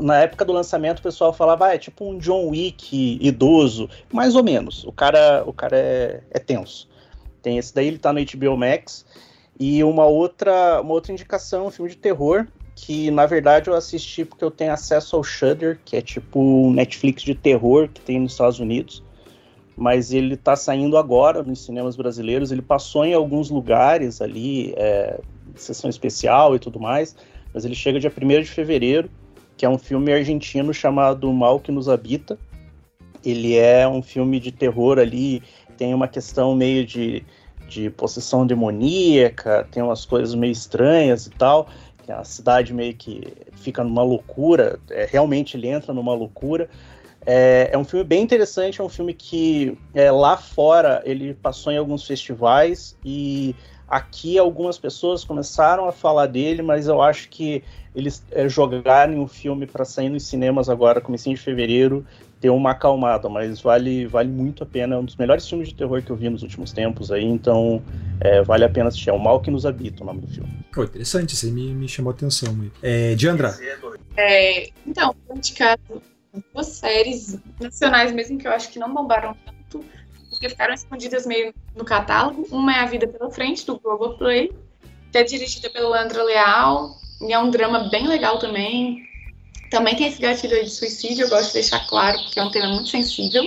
Na 0.00 0.18
época 0.18 0.44
do 0.44 0.52
lançamento, 0.52 1.00
o 1.00 1.02
pessoal 1.02 1.32
falava, 1.32 1.66
ah, 1.66 1.74
é 1.74 1.78
tipo 1.78 2.08
um 2.08 2.18
John 2.18 2.48
Wick 2.48 3.18
idoso, 3.20 3.88
mais 4.12 4.34
ou 4.34 4.42
menos. 4.42 4.84
O 4.84 4.92
cara, 4.92 5.42
o 5.46 5.52
cara 5.52 5.76
é, 5.76 6.22
é 6.30 6.38
tenso. 6.38 6.88
Tem 7.42 7.58
esse 7.58 7.74
daí, 7.74 7.88
ele 7.88 7.98
tá 7.98 8.12
no 8.12 8.20
HBO 8.20 8.56
Max. 8.56 9.04
E 9.58 9.82
uma 9.82 10.04
outra, 10.04 10.80
uma 10.80 10.92
outra 10.92 11.12
indicação, 11.12 11.66
um 11.66 11.70
filme 11.70 11.90
de 11.90 11.96
terror, 11.96 12.46
que 12.74 13.10
na 13.10 13.24
verdade 13.24 13.68
eu 13.68 13.74
assisti 13.74 14.24
porque 14.24 14.44
eu 14.44 14.50
tenho 14.50 14.72
acesso 14.72 15.16
ao 15.16 15.24
Shudder, 15.24 15.80
que 15.84 15.96
é 15.96 16.02
tipo 16.02 16.38
um 16.38 16.70
Netflix 16.72 17.22
de 17.22 17.34
terror 17.34 17.88
que 17.88 18.00
tem 18.00 18.20
nos 18.20 18.32
Estados 18.32 18.60
Unidos. 18.60 19.02
Mas 19.74 20.12
ele 20.12 20.36
tá 20.36 20.56
saindo 20.56 20.96
agora 20.96 21.42
nos 21.42 21.64
cinemas 21.64 21.96
brasileiros. 21.96 22.50
Ele 22.50 22.62
passou 22.62 23.04
em 23.04 23.14
alguns 23.14 23.50
lugares 23.50 24.20
ali, 24.20 24.74
é, 24.76 25.20
sessão 25.54 25.88
especial 25.88 26.54
e 26.54 26.58
tudo 26.58 26.78
mais, 26.78 27.16
mas 27.52 27.64
ele 27.64 27.74
chega 27.74 28.00
dia 28.00 28.12
1 28.12 28.42
de 28.42 28.50
fevereiro, 28.50 29.10
que 29.56 29.64
é 29.64 29.68
um 29.68 29.78
filme 29.78 30.12
argentino 30.12 30.72
chamado 30.72 31.32
Mal 31.32 31.60
que 31.60 31.72
nos 31.72 31.88
habita. 31.88 32.38
Ele 33.24 33.56
é 33.56 33.88
um 33.88 34.02
filme 34.02 34.38
de 34.38 34.52
terror 34.52 34.98
ali, 34.98 35.42
tem 35.76 35.94
uma 35.94 36.08
questão 36.08 36.54
meio 36.54 36.84
de, 36.84 37.24
de 37.68 37.90
possessão 37.90 38.46
demoníaca, 38.46 39.66
tem 39.70 39.82
umas 39.82 40.04
coisas 40.04 40.34
meio 40.34 40.52
estranhas 40.52 41.26
e 41.26 41.30
tal, 41.30 41.68
a 42.08 42.24
cidade 42.24 42.72
meio 42.72 42.94
que 42.94 43.34
fica 43.52 43.82
numa 43.82 44.02
loucura, 44.02 44.78
é, 44.90 45.08
realmente 45.10 45.56
ele 45.56 45.68
entra 45.68 45.92
numa 45.92 46.14
loucura. 46.14 46.68
É, 47.24 47.70
é, 47.72 47.78
um 47.78 47.84
filme 47.84 48.04
bem 48.04 48.22
interessante, 48.22 48.80
é 48.80 48.84
um 48.84 48.88
filme 48.88 49.12
que 49.12 49.76
é, 49.92 50.10
lá 50.12 50.36
fora 50.36 51.02
ele 51.04 51.34
passou 51.34 51.72
em 51.72 51.76
alguns 51.76 52.06
festivais 52.06 52.96
e 53.04 53.54
Aqui 53.88 54.36
algumas 54.36 54.76
pessoas 54.76 55.22
começaram 55.22 55.86
a 55.86 55.92
falar 55.92 56.26
dele, 56.26 56.60
mas 56.60 56.88
eu 56.88 57.00
acho 57.00 57.28
que 57.28 57.62
eles 57.94 58.24
é, 58.32 58.48
jogarem 58.48 59.20
o 59.20 59.28
filme 59.28 59.64
para 59.64 59.84
sair 59.84 60.08
nos 60.08 60.24
cinemas 60.24 60.68
agora, 60.68 61.00
comecinho 61.00 61.36
de 61.36 61.42
fevereiro, 61.42 62.04
deu 62.46 62.54
uma 62.54 62.70
acalmada, 62.70 63.28
mas 63.28 63.60
vale, 63.60 64.06
vale 64.06 64.28
muito 64.28 64.62
a 64.62 64.66
pena. 64.66 64.94
É 64.94 64.98
um 64.98 65.04
dos 65.04 65.16
melhores 65.16 65.48
filmes 65.48 65.68
de 65.68 65.74
terror 65.74 66.00
que 66.00 66.10
eu 66.10 66.16
vi 66.16 66.28
nos 66.28 66.42
últimos 66.42 66.72
tempos 66.72 67.10
aí, 67.10 67.24
então 67.24 67.82
é, 68.20 68.40
vale 68.42 68.64
a 68.64 68.68
pena 68.68 68.88
assistir. 68.88 69.10
É 69.10 69.12
o 69.12 69.18
Mal 69.18 69.40
que 69.40 69.50
nos 69.50 69.66
habita 69.66 70.04
o 70.04 70.06
nome 70.06 70.20
do 70.20 70.28
filme. 70.28 70.48
Oh, 70.76 70.84
interessante, 70.84 71.34
isso 71.34 71.46
aí 71.46 71.52
me, 71.52 71.74
me 71.74 71.88
chamou 71.88 72.12
a 72.12 72.14
atenção. 72.14 72.56
É, 72.80 73.16
Diandra? 73.16 73.56
É, 74.16 74.70
então, 74.86 75.14
vou 75.26 75.36
indicar 75.36 75.76
duas 76.54 76.66
séries 76.68 77.36
nacionais 77.60 78.12
mesmo 78.12 78.38
que 78.38 78.46
eu 78.46 78.52
acho 78.52 78.70
que 78.70 78.78
não 78.78 78.94
bombaram 78.94 79.36
tanto 79.44 79.84
porque 80.30 80.48
ficaram 80.48 80.74
escondidas 80.74 81.26
meio 81.26 81.52
no 81.74 81.84
catálogo. 81.84 82.46
Uma 82.50 82.76
é 82.76 82.80
A 82.80 82.86
Vida 82.86 83.08
Pela 83.08 83.30
Frente, 83.30 83.66
do 83.66 83.80
Globoplay, 83.80 84.52
que 85.10 85.18
é 85.18 85.24
dirigida 85.24 85.68
pelo 85.70 85.90
Leandro 85.90 86.24
Leal, 86.24 86.94
e 87.22 87.32
é 87.32 87.38
um 87.38 87.50
drama 87.50 87.88
bem 87.88 88.06
legal 88.06 88.38
também. 88.38 89.02
Também 89.70 89.96
tem 89.96 90.08
esse 90.08 90.20
gatilho 90.20 90.62
de 90.62 90.70
suicídio, 90.70 91.24
eu 91.24 91.28
gosto 91.28 91.48
de 91.48 91.54
deixar 91.54 91.86
claro, 91.86 92.18
porque 92.24 92.38
é 92.38 92.42
um 92.42 92.50
tema 92.50 92.68
muito 92.68 92.88
sensível. 92.88 93.44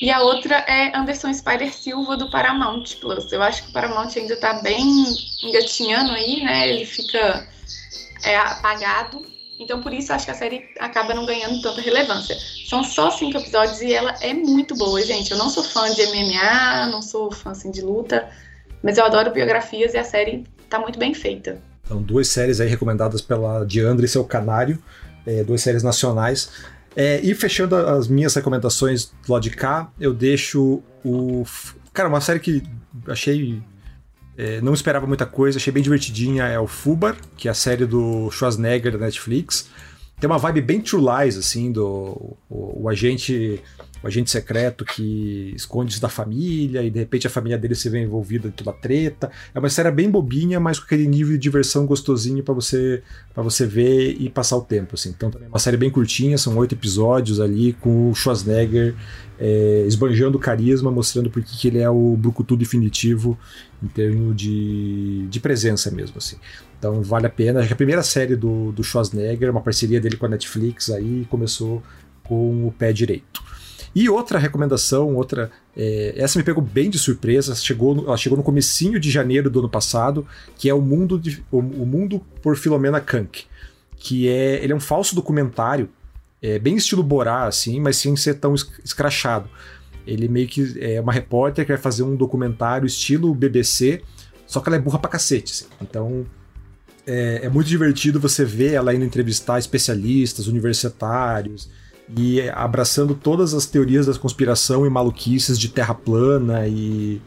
E 0.00 0.10
a 0.10 0.22
outra 0.22 0.56
é 0.66 0.96
Anderson 0.96 1.32
Spider 1.34 1.72
Silva, 1.72 2.16
do 2.16 2.30
Paramount 2.30 2.84
Plus. 3.00 3.30
Eu 3.32 3.42
acho 3.42 3.64
que 3.64 3.70
o 3.70 3.72
Paramount 3.72 4.10
ainda 4.16 4.36
tá 4.36 4.54
bem 4.62 4.82
engatinhando 5.42 6.12
aí, 6.12 6.42
né? 6.42 6.68
Ele 6.68 6.86
fica 6.86 7.46
é, 8.24 8.36
apagado 8.36 9.30
então, 9.60 9.82
por 9.82 9.92
isso, 9.92 10.10
acho 10.10 10.24
que 10.24 10.30
a 10.30 10.34
série 10.34 10.64
acaba 10.78 11.12
não 11.12 11.26
ganhando 11.26 11.60
tanta 11.60 11.82
relevância. 11.82 12.34
São 12.66 12.82
só 12.82 13.10
cinco 13.10 13.36
episódios 13.36 13.82
e 13.82 13.92
ela 13.92 14.14
é 14.22 14.32
muito 14.32 14.74
boa, 14.74 15.02
gente. 15.02 15.30
Eu 15.30 15.36
não 15.36 15.50
sou 15.50 15.62
fã 15.62 15.92
de 15.92 16.02
MMA, 16.06 16.86
não 16.86 17.02
sou 17.02 17.30
fã 17.30 17.50
assim, 17.50 17.70
de 17.70 17.82
luta, 17.82 18.26
mas 18.82 18.96
eu 18.96 19.04
adoro 19.04 19.30
biografias 19.30 19.92
e 19.92 19.98
a 19.98 20.04
série 20.04 20.46
tá 20.70 20.78
muito 20.78 20.98
bem 20.98 21.12
feita. 21.12 21.58
Então, 21.84 22.00
duas 22.00 22.28
séries 22.28 22.58
aí 22.58 22.68
recomendadas 22.68 23.20
pela 23.20 23.66
Diandra 23.66 24.06
e 24.06 24.08
seu 24.08 24.24
canário, 24.24 24.82
é, 25.26 25.44
duas 25.44 25.60
séries 25.60 25.82
nacionais. 25.82 26.50
É, 26.96 27.20
e 27.20 27.34
fechando 27.34 27.76
as 27.76 28.08
minhas 28.08 28.34
recomendações 28.34 29.12
do 29.26 29.32
lado 29.32 29.42
de 29.42 29.50
cá, 29.50 29.90
eu 29.98 30.12
deixo 30.12 30.82
o. 31.04 31.44
Cara, 31.92 32.08
uma 32.08 32.20
série 32.20 32.40
que 32.40 32.62
achei 33.06 33.62
é, 34.36 34.60
não 34.60 34.72
esperava 34.72 35.06
muita 35.06 35.26
coisa, 35.26 35.58
achei 35.58 35.72
bem 35.72 35.82
divertidinha. 35.82 36.44
É 36.44 36.58
o 36.58 36.66
Fubar, 36.66 37.16
que 37.36 37.46
é 37.46 37.50
a 37.50 37.54
série 37.54 37.84
do 37.84 38.30
Schwarzenegger 38.30 38.92
da 38.92 38.98
Netflix. 38.98 39.68
Tem 40.18 40.28
uma 40.28 40.38
vibe 40.38 40.62
bem 40.62 40.80
True 40.80 41.02
Lies, 41.02 41.36
assim, 41.36 41.70
do 41.70 42.36
o, 42.48 42.82
o 42.84 42.88
agente 42.88 43.62
o 44.02 44.06
agente 44.06 44.30
secreto 44.30 44.84
que 44.84 45.52
esconde 45.54 45.92
isso 45.92 46.00
da 46.00 46.08
família 46.08 46.82
e 46.82 46.90
de 46.90 46.98
repente 46.98 47.26
a 47.26 47.30
família 47.30 47.58
dele 47.58 47.74
se 47.74 47.88
vê 47.88 48.02
envolvida 48.02 48.48
em 48.48 48.50
toda 48.50 48.70
a 48.70 48.74
treta. 48.74 49.30
É 49.54 49.58
uma 49.58 49.68
série 49.68 49.90
bem 49.90 50.10
bobinha, 50.10 50.58
mas 50.58 50.78
com 50.78 50.86
aquele 50.86 51.06
nível 51.06 51.34
de 51.34 51.38
diversão 51.38 51.86
gostosinho 51.86 52.42
para 52.42 52.54
você 52.54 53.02
para 53.34 53.42
você 53.42 53.66
ver 53.66 54.16
e 54.18 54.28
passar 54.28 54.56
o 54.56 54.62
tempo. 54.62 54.94
Assim. 54.94 55.10
Então 55.10 55.30
também 55.30 55.46
é 55.46 55.50
uma 55.50 55.58
série 55.58 55.76
bem 55.76 55.90
curtinha, 55.90 56.38
são 56.38 56.56
oito 56.56 56.74
episódios 56.74 57.40
ali 57.40 57.72
com 57.74 58.10
o 58.10 58.14
Schwarzenegger 58.14 58.94
é, 59.38 59.84
esbanjando 59.86 60.38
carisma, 60.38 60.90
mostrando 60.90 61.30
porque 61.30 61.56
que 61.56 61.68
ele 61.68 61.78
é 61.78 61.88
o 61.88 62.16
Brucutu 62.16 62.56
definitivo 62.56 63.38
em 63.82 63.86
termos 63.86 64.36
de, 64.36 65.26
de 65.28 65.40
presença 65.40 65.90
mesmo. 65.90 66.18
assim. 66.18 66.36
Então 66.78 67.02
vale 67.02 67.26
a 67.26 67.30
pena. 67.30 67.60
Acho 67.60 67.68
que 67.68 67.74
a 67.74 67.76
primeira 67.76 68.02
série 68.02 68.36
do, 68.36 68.72
do 68.72 68.82
Schwarzenegger, 68.84 69.50
uma 69.50 69.60
parceria 69.62 70.00
dele 70.00 70.16
com 70.16 70.26
a 70.26 70.28
Netflix 70.28 70.90
aí, 70.90 71.26
começou 71.30 71.82
com 72.24 72.66
o 72.66 72.72
pé 72.72 72.92
direito. 72.92 73.42
E 73.94 74.08
outra 74.08 74.38
recomendação, 74.38 75.14
outra. 75.14 75.50
É, 75.76 76.14
essa 76.16 76.38
me 76.38 76.44
pegou 76.44 76.62
bem 76.62 76.90
de 76.90 76.98
surpresa. 76.98 77.54
Chegou 77.54 77.94
no, 77.94 78.06
ela 78.06 78.16
chegou 78.16 78.36
no 78.36 78.44
comecinho 78.44 78.98
de 78.98 79.10
janeiro 79.10 79.50
do 79.50 79.60
ano 79.60 79.68
passado, 79.68 80.26
que 80.56 80.68
é 80.68 80.74
o 80.74 80.80
Mundo, 80.80 81.18
de, 81.18 81.42
o, 81.50 81.58
o 81.58 81.86
Mundo 81.86 82.20
por 82.42 82.56
Filomena 82.56 83.00
Kank. 83.00 83.44
Que 83.96 84.28
é. 84.28 84.62
Ele 84.62 84.72
é 84.72 84.76
um 84.76 84.80
falso 84.80 85.14
documentário, 85.14 85.88
é, 86.42 86.58
bem 86.58 86.76
estilo 86.76 87.02
Borá, 87.02 87.46
assim, 87.46 87.80
mas 87.80 87.96
sem 87.96 88.16
ser 88.16 88.34
tão 88.34 88.54
escrachado. 88.54 89.48
Ele 90.06 90.28
meio 90.28 90.48
que 90.48 90.76
é 90.80 91.00
uma 91.00 91.12
repórter 91.12 91.64
que 91.64 91.72
vai 91.72 91.80
fazer 91.80 92.02
um 92.02 92.16
documentário 92.16 92.86
estilo 92.86 93.34
BBC, 93.34 94.02
só 94.46 94.60
que 94.60 94.68
ela 94.68 94.76
é 94.76 94.80
burra 94.80 94.98
pra 94.98 95.10
cacete. 95.10 95.52
Assim. 95.52 95.66
Então 95.80 96.26
é, 97.06 97.40
é, 97.44 97.48
muito 97.48 97.66
divertido 97.66 98.20
você 98.20 98.44
ver 98.44 98.72
ela 98.74 98.94
indo 98.94 99.04
entrevistar 99.04 99.58
especialistas, 99.58 100.46
universitários, 100.46 101.68
e 102.16 102.48
abraçando 102.50 103.14
todas 103.14 103.54
as 103.54 103.66
teorias 103.66 104.06
da 104.06 104.14
conspiração 104.14 104.86
e 104.86 104.90
maluquices 104.90 105.58
de 105.58 105.68
terra 105.68 105.94
plana 105.94 106.66
e, 106.66 107.20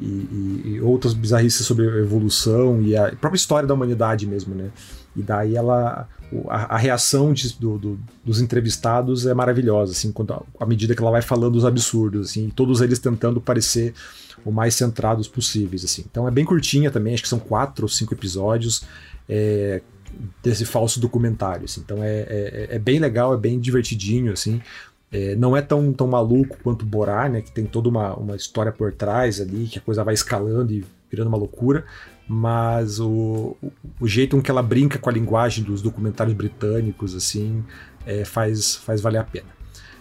e, 0.00 0.62
e 0.64 0.80
outras 0.82 1.14
bizarrices 1.14 1.66
sobre 1.66 1.88
a 1.88 1.98
evolução 1.98 2.82
e 2.82 2.96
a 2.96 3.14
própria 3.14 3.36
história 3.36 3.66
da 3.66 3.74
humanidade 3.74 4.26
mesmo, 4.26 4.54
né? 4.54 4.70
E 5.16 5.22
daí 5.22 5.56
ela. 5.56 6.08
A, 6.48 6.74
a 6.74 6.78
reação 6.78 7.32
de, 7.32 7.56
do, 7.60 7.78
do, 7.78 8.00
dos 8.24 8.40
entrevistados 8.40 9.24
é 9.24 9.32
maravilhosa, 9.32 9.92
assim, 9.92 10.10
quando, 10.10 10.44
à 10.58 10.66
medida 10.66 10.92
que 10.92 11.00
ela 11.00 11.12
vai 11.12 11.22
falando 11.22 11.54
os 11.54 11.64
absurdos, 11.64 12.30
assim, 12.30 12.50
todos 12.50 12.80
eles 12.80 12.98
tentando 12.98 13.40
parecer 13.40 13.94
o 14.44 14.50
mais 14.50 14.74
centrados 14.74 15.28
possíveis, 15.28 15.84
assim. 15.84 16.04
Então 16.10 16.26
é 16.26 16.32
bem 16.32 16.44
curtinha 16.44 16.90
também, 16.90 17.14
acho 17.14 17.22
que 17.22 17.28
são 17.28 17.38
quatro 17.38 17.84
ou 17.84 17.88
cinco 17.88 18.14
episódios 18.14 18.84
é, 19.28 19.80
desse 20.42 20.64
falso 20.64 21.00
documentário. 21.00 21.64
Assim. 21.64 21.80
Então 21.80 22.02
é, 22.02 22.20
é, 22.20 22.68
é, 22.70 22.78
bem 22.78 22.98
legal, 22.98 23.34
é 23.34 23.36
bem 23.36 23.58
divertidinho, 23.58 24.32
assim. 24.32 24.60
É, 25.12 25.34
não 25.36 25.56
é 25.56 25.62
tão, 25.62 25.92
tão 25.92 26.06
maluco 26.06 26.58
quanto 26.62 26.84
Borá, 26.84 27.28
né? 27.28 27.40
Que 27.40 27.52
tem 27.52 27.64
toda 27.64 27.88
uma, 27.88 28.14
uma 28.14 28.36
história 28.36 28.72
por 28.72 28.92
trás 28.92 29.40
ali, 29.40 29.66
que 29.66 29.78
a 29.78 29.82
coisa 29.82 30.02
vai 30.02 30.14
escalando 30.14 30.72
e 30.72 30.84
virando 31.10 31.28
uma 31.28 31.38
loucura. 31.38 31.84
Mas 32.26 32.98
o, 32.98 33.56
o, 34.00 34.08
jeito 34.08 34.36
com 34.36 34.42
que 34.42 34.50
ela 34.50 34.62
brinca 34.62 34.98
com 34.98 35.10
a 35.10 35.12
linguagem 35.12 35.62
dos 35.62 35.82
documentários 35.82 36.34
britânicos, 36.34 37.14
assim, 37.14 37.62
é, 38.06 38.24
faz, 38.24 38.76
faz 38.76 39.00
valer 39.00 39.18
a 39.18 39.24
pena. 39.24 39.48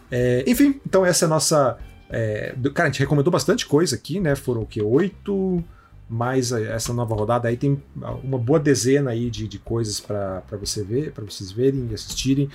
É, 0.09 0.43
enfim, 0.47 0.79
então 0.85 1.05
essa 1.05 1.25
é 1.25 1.27
a 1.27 1.29
nossa. 1.29 1.77
É, 2.09 2.55
cara, 2.73 2.87
a 2.87 2.91
gente 2.91 2.99
recomendou 2.99 3.31
bastante 3.31 3.65
coisa 3.65 3.95
aqui, 3.95 4.19
né? 4.19 4.35
Foram 4.35 4.61
o 4.61 4.65
que? 4.65 4.81
Oito 4.81 5.63
mais 6.09 6.51
essa 6.51 6.93
nova 6.93 7.15
rodada 7.15 7.47
aí 7.47 7.57
tem 7.57 7.81
uma 8.23 8.37
boa 8.37 8.59
dezena 8.59 9.11
aí 9.11 9.29
de, 9.29 9.47
de 9.47 9.57
coisas 9.59 9.99
para 9.99 10.43
você 10.59 10.83
ver, 10.83 11.11
para 11.11 11.23
vocês 11.23 11.51
verem 11.51 11.87
e 11.89 11.93
assistirem. 11.93 12.49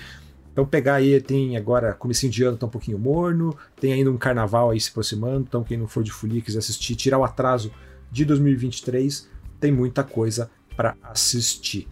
Então 0.52 0.66
pegar 0.66 0.94
aí, 0.94 1.20
tem 1.20 1.56
agora 1.56 1.92
comecinho 1.92 2.32
de 2.32 2.42
ano 2.42 2.56
tá 2.56 2.66
um 2.66 2.70
pouquinho 2.70 2.98
morno, 2.98 3.56
tem 3.80 3.92
ainda 3.92 4.10
um 4.10 4.16
carnaval 4.16 4.70
aí 4.70 4.80
se 4.80 4.90
aproximando, 4.90 5.44
então 5.48 5.62
quem 5.62 5.76
não 5.76 5.86
for 5.86 6.02
de 6.02 6.10
folia 6.10 6.40
quiser 6.40 6.58
assistir, 6.58 6.96
tirar 6.96 7.18
o 7.18 7.24
atraso 7.24 7.72
de 8.10 8.24
2023, 8.24 9.28
tem 9.60 9.70
muita 9.70 10.02
coisa 10.02 10.50
para 10.76 10.96
assistir. 11.02 11.86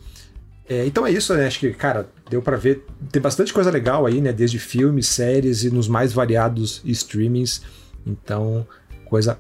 É, 0.69 0.85
então 0.85 1.07
é 1.07 1.13
isso, 1.13 1.33
né? 1.35 1.47
Acho 1.47 1.61
que, 1.61 1.73
cara, 1.73 2.09
deu 2.29 2.43
para 2.43 2.57
ver, 2.57 2.85
tem 3.13 3.23
bastante 3.23 3.53
coisa 3.53 3.71
legal 3.71 4.05
aí, 4.05 4.21
né? 4.21 4.33
Desde 4.33 4.59
filmes, 4.59 5.07
séries 5.07 5.63
e 5.63 5.71
nos 5.71 5.87
mais 5.87 6.13
variados 6.13 6.83
streamings. 6.85 7.63
Então, 8.05 8.67
coisa 9.05 9.39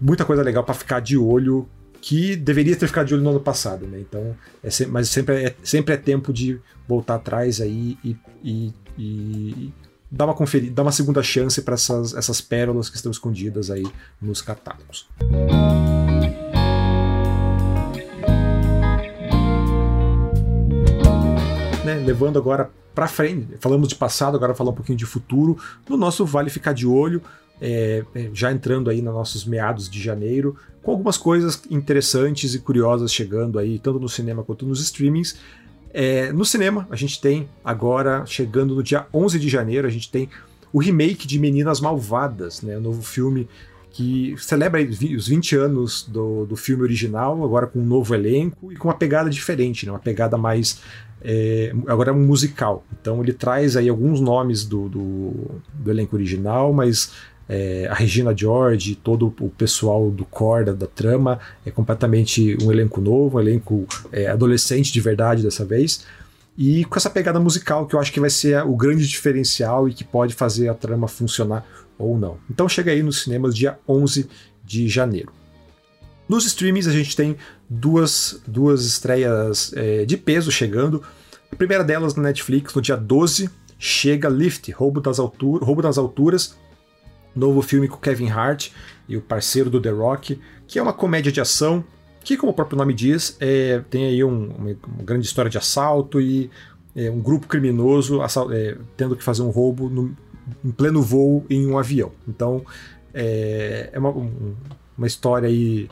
muita 0.00 0.24
coisa 0.24 0.42
legal 0.42 0.64
para 0.64 0.74
ficar 0.74 1.00
de 1.00 1.16
olho 1.16 1.68
que 2.00 2.36
deveria 2.36 2.76
ter 2.76 2.86
ficado 2.86 3.06
de 3.06 3.14
olho 3.14 3.22
no 3.22 3.30
ano 3.30 3.40
passado, 3.40 3.86
né? 3.86 3.98
Então, 4.00 4.36
é 4.62 4.86
mas 4.86 5.08
sempre 5.08 5.44
é, 5.44 5.54
sempre 5.62 5.94
é 5.94 5.96
tempo 5.96 6.32
de 6.32 6.60
voltar 6.86 7.14
atrás 7.14 7.60
aí 7.60 7.96
e, 8.04 8.16
e, 8.42 8.74
e 8.98 9.72
dar 10.10 10.26
uma 10.26 10.34
conferida, 10.34 10.74
dar 10.74 10.82
uma 10.82 10.92
segunda 10.92 11.22
chance 11.22 11.60
para 11.62 11.74
essas, 11.74 12.14
essas 12.14 12.40
pérolas 12.40 12.90
que 12.90 12.96
estão 12.96 13.10
escondidas 13.10 13.70
aí 13.70 13.84
nos 14.20 14.42
catálogos. 14.42 15.08
Né, 21.84 21.96
levando 22.04 22.38
agora 22.38 22.70
para 22.94 23.08
frente, 23.08 23.56
falamos 23.60 23.88
de 23.88 23.96
passado, 23.96 24.36
agora 24.36 24.54
falar 24.54 24.70
um 24.70 24.74
pouquinho 24.74 24.96
de 24.96 25.04
futuro. 25.04 25.58
No 25.88 25.96
nosso 25.96 26.24
Vale 26.24 26.48
Ficar 26.48 26.72
de 26.72 26.86
Olho, 26.86 27.20
é, 27.60 28.04
é, 28.14 28.30
já 28.32 28.52
entrando 28.52 28.90
aí 28.90 29.00
nos 29.00 29.14
nossos 29.14 29.44
meados 29.44 29.88
de 29.88 30.00
janeiro, 30.00 30.56
com 30.82 30.90
algumas 30.90 31.16
coisas 31.16 31.62
interessantes 31.70 32.54
e 32.54 32.58
curiosas 32.58 33.12
chegando 33.12 33.58
aí, 33.58 33.78
tanto 33.78 33.98
no 33.98 34.08
cinema 34.08 34.44
quanto 34.44 34.66
nos 34.66 34.80
streamings. 34.80 35.38
É, 35.92 36.32
no 36.32 36.44
cinema, 36.44 36.86
a 36.90 36.96
gente 36.96 37.20
tem 37.20 37.48
agora, 37.64 38.26
chegando 38.26 38.74
no 38.74 38.82
dia 38.82 39.06
11 39.14 39.38
de 39.38 39.48
janeiro, 39.48 39.86
a 39.86 39.90
gente 39.90 40.10
tem 40.10 40.28
o 40.72 40.80
remake 40.80 41.26
de 41.26 41.38
Meninas 41.38 41.80
Malvadas, 41.80 42.60
né, 42.60 42.76
o 42.76 42.80
novo 42.80 43.00
filme 43.00 43.48
que 43.94 44.34
celebra 44.38 44.82
os 44.82 45.28
20 45.28 45.54
anos 45.54 46.02
do, 46.02 46.44
do 46.46 46.56
filme 46.56 46.82
original, 46.82 47.44
agora 47.44 47.68
com 47.68 47.78
um 47.78 47.86
novo 47.86 48.12
elenco 48.12 48.72
e 48.72 48.76
com 48.76 48.88
uma 48.88 48.94
pegada 48.94 49.30
diferente, 49.30 49.86
né, 49.86 49.92
uma 49.92 50.00
pegada 50.00 50.36
mais. 50.36 50.80
É, 51.22 51.72
agora 51.86 52.10
é 52.10 52.12
um 52.12 52.26
musical. 52.26 52.84
Então 53.00 53.22
ele 53.22 53.32
traz 53.32 53.76
aí 53.76 53.88
alguns 53.88 54.20
nomes 54.20 54.64
do, 54.64 54.88
do, 54.88 55.32
do 55.72 55.90
elenco 55.92 56.16
original, 56.16 56.72
mas 56.72 57.12
é, 57.48 57.86
a 57.90 57.94
Regina 57.94 58.36
George, 58.36 58.94
todo 58.94 59.34
o 59.40 59.50
pessoal 59.50 60.10
do 60.10 60.24
core 60.24 60.66
da, 60.66 60.72
da, 60.72 60.86
trama, 60.86 61.38
é 61.64 61.70
completamente 61.70 62.56
um 62.62 62.72
elenco 62.72 63.00
novo, 63.00 63.36
um 63.36 63.40
elenco 63.40 63.86
é, 64.10 64.28
adolescente 64.28 64.92
de 64.92 65.00
verdade 65.00 65.42
dessa 65.42 65.64
vez, 65.64 66.04
e 66.56 66.84
com 66.84 66.96
essa 66.96 67.10
pegada 67.10 67.40
musical 67.40 67.86
que 67.86 67.94
eu 67.94 68.00
acho 68.00 68.12
que 68.12 68.20
vai 68.20 68.30
ser 68.30 68.64
o 68.64 68.76
grande 68.76 69.06
diferencial 69.06 69.88
e 69.88 69.94
que 69.94 70.04
pode 70.04 70.34
fazer 70.34 70.68
a 70.68 70.74
trama 70.74 71.08
funcionar 71.08 71.66
ou 71.98 72.16
não. 72.16 72.38
Então 72.48 72.68
chega 72.68 72.92
aí 72.92 73.02
nos 73.02 73.22
cinemas 73.22 73.54
dia 73.54 73.78
11 73.88 74.28
de 74.64 74.88
janeiro. 74.88 75.32
Nos 76.28 76.46
streamings 76.46 76.86
a 76.86 76.92
gente 76.92 77.14
tem 77.14 77.36
duas, 77.68 78.40
duas 78.46 78.84
estreias 78.84 79.72
é, 79.74 80.04
de 80.04 80.16
peso 80.16 80.50
chegando. 80.50 81.02
A 81.52 81.56
primeira 81.56 81.84
delas 81.84 82.14
na 82.14 82.22
Netflix, 82.22 82.74
no 82.74 82.80
dia 82.80 82.96
12, 82.96 83.50
chega 83.78 84.28
Lift, 84.28 84.70
Roubo 84.72 85.00
das, 85.00 85.18
Altura, 85.18 85.64
Roubo 85.64 85.82
das 85.82 85.98
Alturas, 85.98 86.56
novo 87.34 87.62
filme 87.62 87.88
com 87.88 87.96
Kevin 87.96 88.28
Hart 88.28 88.70
e 89.08 89.16
o 89.16 89.20
parceiro 89.20 89.68
do 89.68 89.80
The 89.80 89.90
Rock, 89.90 90.40
que 90.66 90.78
é 90.78 90.82
uma 90.82 90.92
comédia 90.92 91.32
de 91.32 91.40
ação 91.40 91.84
que, 92.24 92.36
como 92.36 92.52
o 92.52 92.54
próprio 92.54 92.78
nome 92.78 92.94
diz, 92.94 93.36
é, 93.38 93.82
tem 93.90 94.06
aí 94.06 94.24
um, 94.24 94.50
uma, 94.50 94.74
grande 95.02 95.26
história 95.26 95.50
de 95.50 95.58
assalto 95.58 96.20
e 96.20 96.50
é, 96.96 97.10
um 97.10 97.20
grupo 97.20 97.46
criminoso 97.46 98.20
é, 98.50 98.76
tendo 98.96 99.14
que 99.14 99.22
fazer 99.22 99.42
um 99.42 99.50
roubo 99.50 99.90
no, 99.90 100.16
em 100.64 100.70
pleno 100.70 101.02
voo 101.02 101.44
em 101.50 101.66
um 101.66 101.76
avião. 101.76 102.12
Então 102.26 102.64
é, 103.12 103.90
é 103.92 103.98
uma, 103.98 104.08
um, 104.08 104.54
uma 104.96 105.06
história 105.06 105.48
aí, 105.48 105.88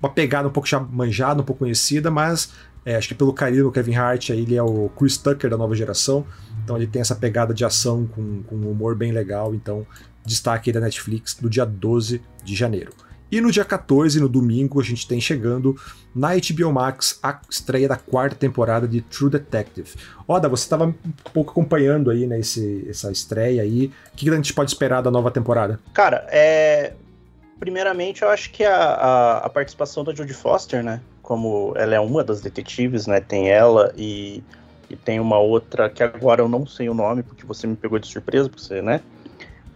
uma 0.00 0.08
pegada 0.08 0.46
um 0.46 0.52
pouco 0.52 0.68
já 0.68 0.78
manjada, 0.78 1.40
um 1.40 1.44
pouco 1.44 1.60
conhecida, 1.60 2.10
mas 2.10 2.52
é, 2.84 2.94
acho 2.94 3.08
que 3.08 3.14
pelo 3.14 3.32
carinho 3.32 3.64
do 3.64 3.72
Kevin 3.72 3.96
Hart, 3.96 4.30
ele 4.30 4.54
é 4.54 4.62
o 4.62 4.88
Chris 4.96 5.16
Tucker 5.16 5.50
da 5.50 5.56
nova 5.56 5.74
geração, 5.74 6.24
então 6.62 6.76
ele 6.76 6.86
tem 6.86 7.02
essa 7.02 7.16
pegada 7.16 7.52
de 7.52 7.64
ação 7.64 8.06
com, 8.06 8.42
com 8.44 8.56
um 8.56 8.70
humor 8.70 8.94
bem 8.94 9.10
legal, 9.10 9.54
então 9.54 9.84
destaque 10.28 10.70
da 10.70 10.80
Netflix 10.80 11.38
no 11.40 11.50
dia 11.50 11.64
12 11.64 12.22
de 12.44 12.54
janeiro. 12.54 12.92
E 13.30 13.40
no 13.40 13.52
dia 13.52 13.64
14, 13.64 14.18
no 14.20 14.28
domingo, 14.28 14.80
a 14.80 14.84
gente 14.84 15.06
tem 15.06 15.20
chegando 15.20 15.76
na 16.14 16.30
HBO 16.34 16.72
Max 16.72 17.18
a 17.22 17.38
estreia 17.48 17.86
da 17.86 17.96
quarta 17.96 18.34
temporada 18.34 18.88
de 18.88 19.02
True 19.02 19.30
Detective. 19.30 19.90
Oda, 20.26 20.48
você 20.48 20.64
estava 20.64 20.86
um 20.86 20.94
pouco 21.32 21.50
acompanhando 21.50 22.10
aí, 22.10 22.26
né, 22.26 22.40
essa 22.40 23.12
estreia 23.12 23.62
aí. 23.62 23.92
O 24.12 24.16
que 24.16 24.30
a 24.30 24.34
gente 24.34 24.54
pode 24.54 24.70
esperar 24.70 25.02
da 25.02 25.10
nova 25.10 25.30
temporada? 25.30 25.78
Cara, 25.92 26.26
é... 26.30 26.94
Primeiramente, 27.60 28.22
eu 28.22 28.28
acho 28.28 28.52
que 28.52 28.64
a, 28.64 28.76
a, 28.76 29.38
a 29.38 29.48
participação 29.48 30.04
da 30.04 30.14
Jodie 30.14 30.32
Foster, 30.32 30.82
né, 30.82 31.00
como 31.20 31.74
ela 31.76 31.94
é 31.94 32.00
uma 32.00 32.22
das 32.22 32.40
detetives, 32.40 33.08
né, 33.08 33.20
tem 33.20 33.50
ela 33.50 33.92
e, 33.96 34.44
e 34.88 34.94
tem 34.94 35.18
uma 35.18 35.38
outra 35.38 35.90
que 35.90 36.02
agora 36.02 36.40
eu 36.40 36.48
não 36.48 36.64
sei 36.64 36.88
o 36.88 36.94
nome, 36.94 37.24
porque 37.24 37.44
você 37.44 37.66
me 37.66 37.74
pegou 37.74 37.98
de 37.98 38.06
surpresa, 38.06 38.48
porque 38.48 38.62
você, 38.62 38.80
né, 38.80 39.02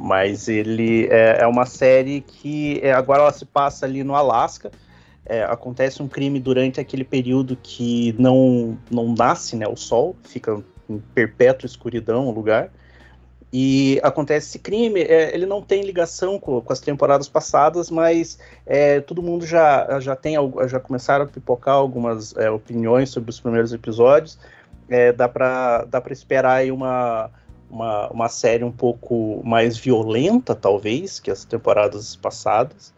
mas 0.02 0.48
ele 0.48 1.06
é, 1.12 1.42
é 1.42 1.46
uma 1.46 1.64
série 1.64 2.22
que 2.22 2.80
é, 2.82 2.92
agora 2.92 3.22
ela 3.22 3.32
se 3.32 3.46
passa 3.46 3.86
ali 3.86 4.02
no 4.02 4.16
Alasca. 4.16 4.72
É, 5.24 5.44
acontece 5.44 6.02
um 6.02 6.08
crime 6.08 6.40
durante 6.40 6.80
aquele 6.80 7.04
período 7.04 7.56
que 7.62 8.12
não, 8.18 8.76
não 8.90 9.14
nasce 9.14 9.54
né, 9.54 9.64
o 9.68 9.76
sol, 9.76 10.16
fica 10.24 10.60
em 10.90 10.98
perpétua 11.14 11.68
escuridão 11.68 12.26
o 12.26 12.32
lugar. 12.32 12.72
e 13.52 14.00
acontece 14.02 14.48
esse 14.48 14.58
crime. 14.58 15.02
É, 15.02 15.32
ele 15.32 15.46
não 15.46 15.62
tem 15.62 15.84
ligação 15.84 16.36
com, 16.36 16.60
com 16.60 16.72
as 16.72 16.80
temporadas 16.80 17.28
passadas, 17.28 17.88
mas 17.88 18.40
é, 18.66 19.00
todo 19.00 19.22
mundo 19.22 19.46
já, 19.46 20.00
já 20.00 20.16
tem 20.16 20.34
já 20.66 20.80
começaram 20.80 21.26
a 21.26 21.28
pipocar 21.28 21.76
algumas 21.76 22.36
é, 22.36 22.50
opiniões 22.50 23.08
sobre 23.10 23.30
os 23.30 23.38
primeiros 23.38 23.72
episódios. 23.72 24.36
É, 24.88 25.12
dá 25.12 25.28
para 25.28 25.84
dá 25.84 26.02
esperar 26.10 26.56
aí 26.56 26.72
uma, 26.72 27.30
uma, 27.72 28.08
uma 28.10 28.28
série 28.28 28.62
um 28.62 28.70
pouco 28.70 29.40
mais 29.42 29.78
violenta, 29.78 30.54
talvez, 30.54 31.18
que 31.18 31.30
as 31.30 31.44
temporadas 31.44 32.14
passadas. 32.14 32.92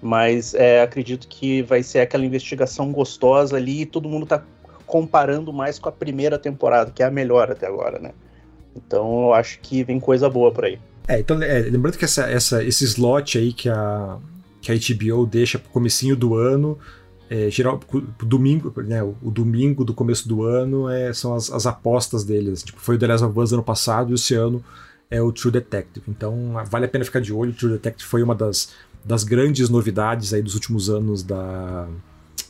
Mas 0.00 0.54
é, 0.54 0.80
acredito 0.80 1.28
que 1.28 1.62
vai 1.62 1.82
ser 1.82 2.00
aquela 2.00 2.24
investigação 2.24 2.90
gostosa 2.90 3.56
ali 3.56 3.82
e 3.82 3.86
todo 3.86 4.08
mundo 4.08 4.24
está 4.24 4.42
comparando 4.86 5.52
mais 5.52 5.78
com 5.78 5.88
a 5.88 5.92
primeira 5.92 6.38
temporada, 6.38 6.90
que 6.90 7.02
é 7.02 7.06
a 7.06 7.10
melhor 7.10 7.50
até 7.50 7.66
agora, 7.66 7.98
né? 7.98 8.12
Então 8.74 9.24
eu 9.24 9.34
acho 9.34 9.58
que 9.60 9.84
vem 9.84 10.00
coisa 10.00 10.28
boa 10.30 10.50
por 10.50 10.64
aí. 10.64 10.78
É, 11.08 11.20
então 11.20 11.42
é, 11.42 11.60
lembrando 11.60 11.98
que 11.98 12.04
essa, 12.04 12.22
essa, 12.30 12.64
esse 12.64 12.84
slot 12.84 13.38
aí 13.38 13.52
que 13.52 13.68
a, 13.68 14.18
que 14.60 14.72
a 14.72 14.74
HBO 14.74 15.26
deixa 15.26 15.58
pro 15.58 15.70
comecinho 15.70 16.16
do 16.16 16.34
ano, 16.34 16.78
é, 17.28 17.50
geral, 17.50 17.80
domingo, 18.20 18.72
né, 18.82 19.02
o, 19.02 19.16
o, 19.22 19.30
domingo 19.30 19.84
do 19.84 19.92
começo 19.92 20.28
do 20.28 20.44
ano 20.44 20.88
é, 20.88 21.12
são 21.12 21.34
as, 21.34 21.50
as 21.50 21.66
apostas 21.66 22.24
deles. 22.24 22.62
Tipo, 22.62 22.80
foi 22.80 22.96
o 22.96 22.98
The 22.98 23.06
Last 23.06 23.24
of 23.24 23.38
Us 23.38 23.52
ano 23.52 23.62
passado 23.62 24.12
e 24.12 24.14
esse 24.14 24.34
ano 24.34 24.62
é 25.10 25.20
o 25.20 25.32
True 25.32 25.52
Detective. 25.52 26.04
Então 26.08 26.54
vale 26.70 26.86
a 26.86 26.88
pena 26.88 27.04
ficar 27.04 27.20
de 27.20 27.32
olho. 27.32 27.50
O 27.50 27.54
True 27.54 27.72
Detective 27.72 28.08
foi 28.08 28.22
uma 28.22 28.34
das, 28.34 28.72
das 29.04 29.24
grandes 29.24 29.68
novidades 29.68 30.32
aí 30.32 30.42
dos 30.42 30.54
últimos 30.54 30.88
anos 30.88 31.22
da, 31.22 31.88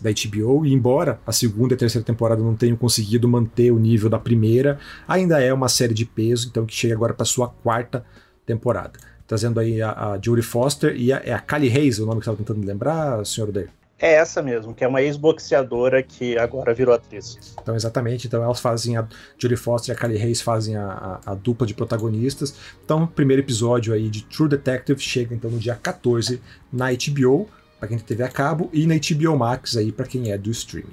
da 0.01 0.11
HBO, 0.11 0.67
e 0.67 0.73
embora 0.73 1.19
a 1.27 1.33
segunda 1.33 1.75
e 1.75 1.77
terceira 1.77 2.05
temporada 2.05 2.43
não 2.43 2.55
tenham 2.55 2.77
conseguido 2.77 3.27
manter 3.29 3.71
o 3.71 3.79
nível 3.79 4.11
da 4.11 4.19
primeira, 4.19 4.79
ainda 5.09 5.41
é 5.41 5.53
uma 5.53 5.69
série 5.69 5.95
de 5.95 6.05
peso, 6.05 6.49
então 6.49 6.67
que 6.67 6.75
chega 6.75 6.95
agora 6.95 7.15
para 7.15 7.25
sua 7.25 7.49
quarta 7.49 8.05
temporada. 8.45 8.99
Trazendo 9.27 9.59
aí 9.59 9.81
a, 9.83 9.91
a 9.91 10.21
Jodie 10.23 10.43
Foster 10.43 10.95
e 10.97 11.13
a, 11.13 11.21
é 11.25 11.33
a 11.33 11.39
Callie 11.39 11.71
Hayes, 11.71 11.99
o 11.99 12.07
nome 12.07 12.21
que 12.21 12.25
estava 12.25 12.37
tentando 12.37 12.65
lembrar, 12.65 13.25
senhor 13.25 13.49
Odeio? 13.49 13.71
É 13.99 14.13
essa 14.13 14.43
mesmo, 14.43 14.75
que 14.75 14.85
é 14.85 14.89
uma 14.89 15.01
ex-boxeadora 15.01 16.03
que 16.03 16.37
agora 16.37 16.75
virou 16.75 16.95
atriz. 16.95 17.55
Então, 17.61 17.75
exatamente. 17.75 18.27
Então, 18.27 18.43
elas 18.43 18.61
fazem 18.61 18.97
a 18.97 19.07
Julie 19.39 19.57
Foster 19.57 19.95
e 19.95 19.97
a 19.97 19.99
Callie 19.99 20.21
Hayes 20.21 20.43
fazem 20.43 20.77
a, 20.77 21.21
a, 21.25 21.33
a, 21.33 21.35
dupla 21.35 21.67
de 21.67 21.73
protagonistas. 21.73 22.55
Então, 22.85 23.07
primeiro 23.07 23.41
episódio 23.41 23.95
aí 23.95 24.11
de 24.11 24.23
True 24.25 24.51
Detective 24.51 25.01
chega 25.01 25.35
então 25.35 25.51
no 25.51 25.59
dia 25.59 25.75
14 25.75 26.43
na 26.71 26.89
HBO 26.93 27.49
para 27.79 27.89
quem 27.89 27.99
TV 27.99 28.23
a 28.23 28.29
cabo, 28.29 28.71
e 28.73 28.87
na 28.87 28.95
HBO 28.95 29.37
Max 29.37 29.77
aí 29.77 29.93
para 29.93 30.07
quem 30.07 30.31
é 30.31 30.39
do 30.39 30.51
streaming. 30.51 30.93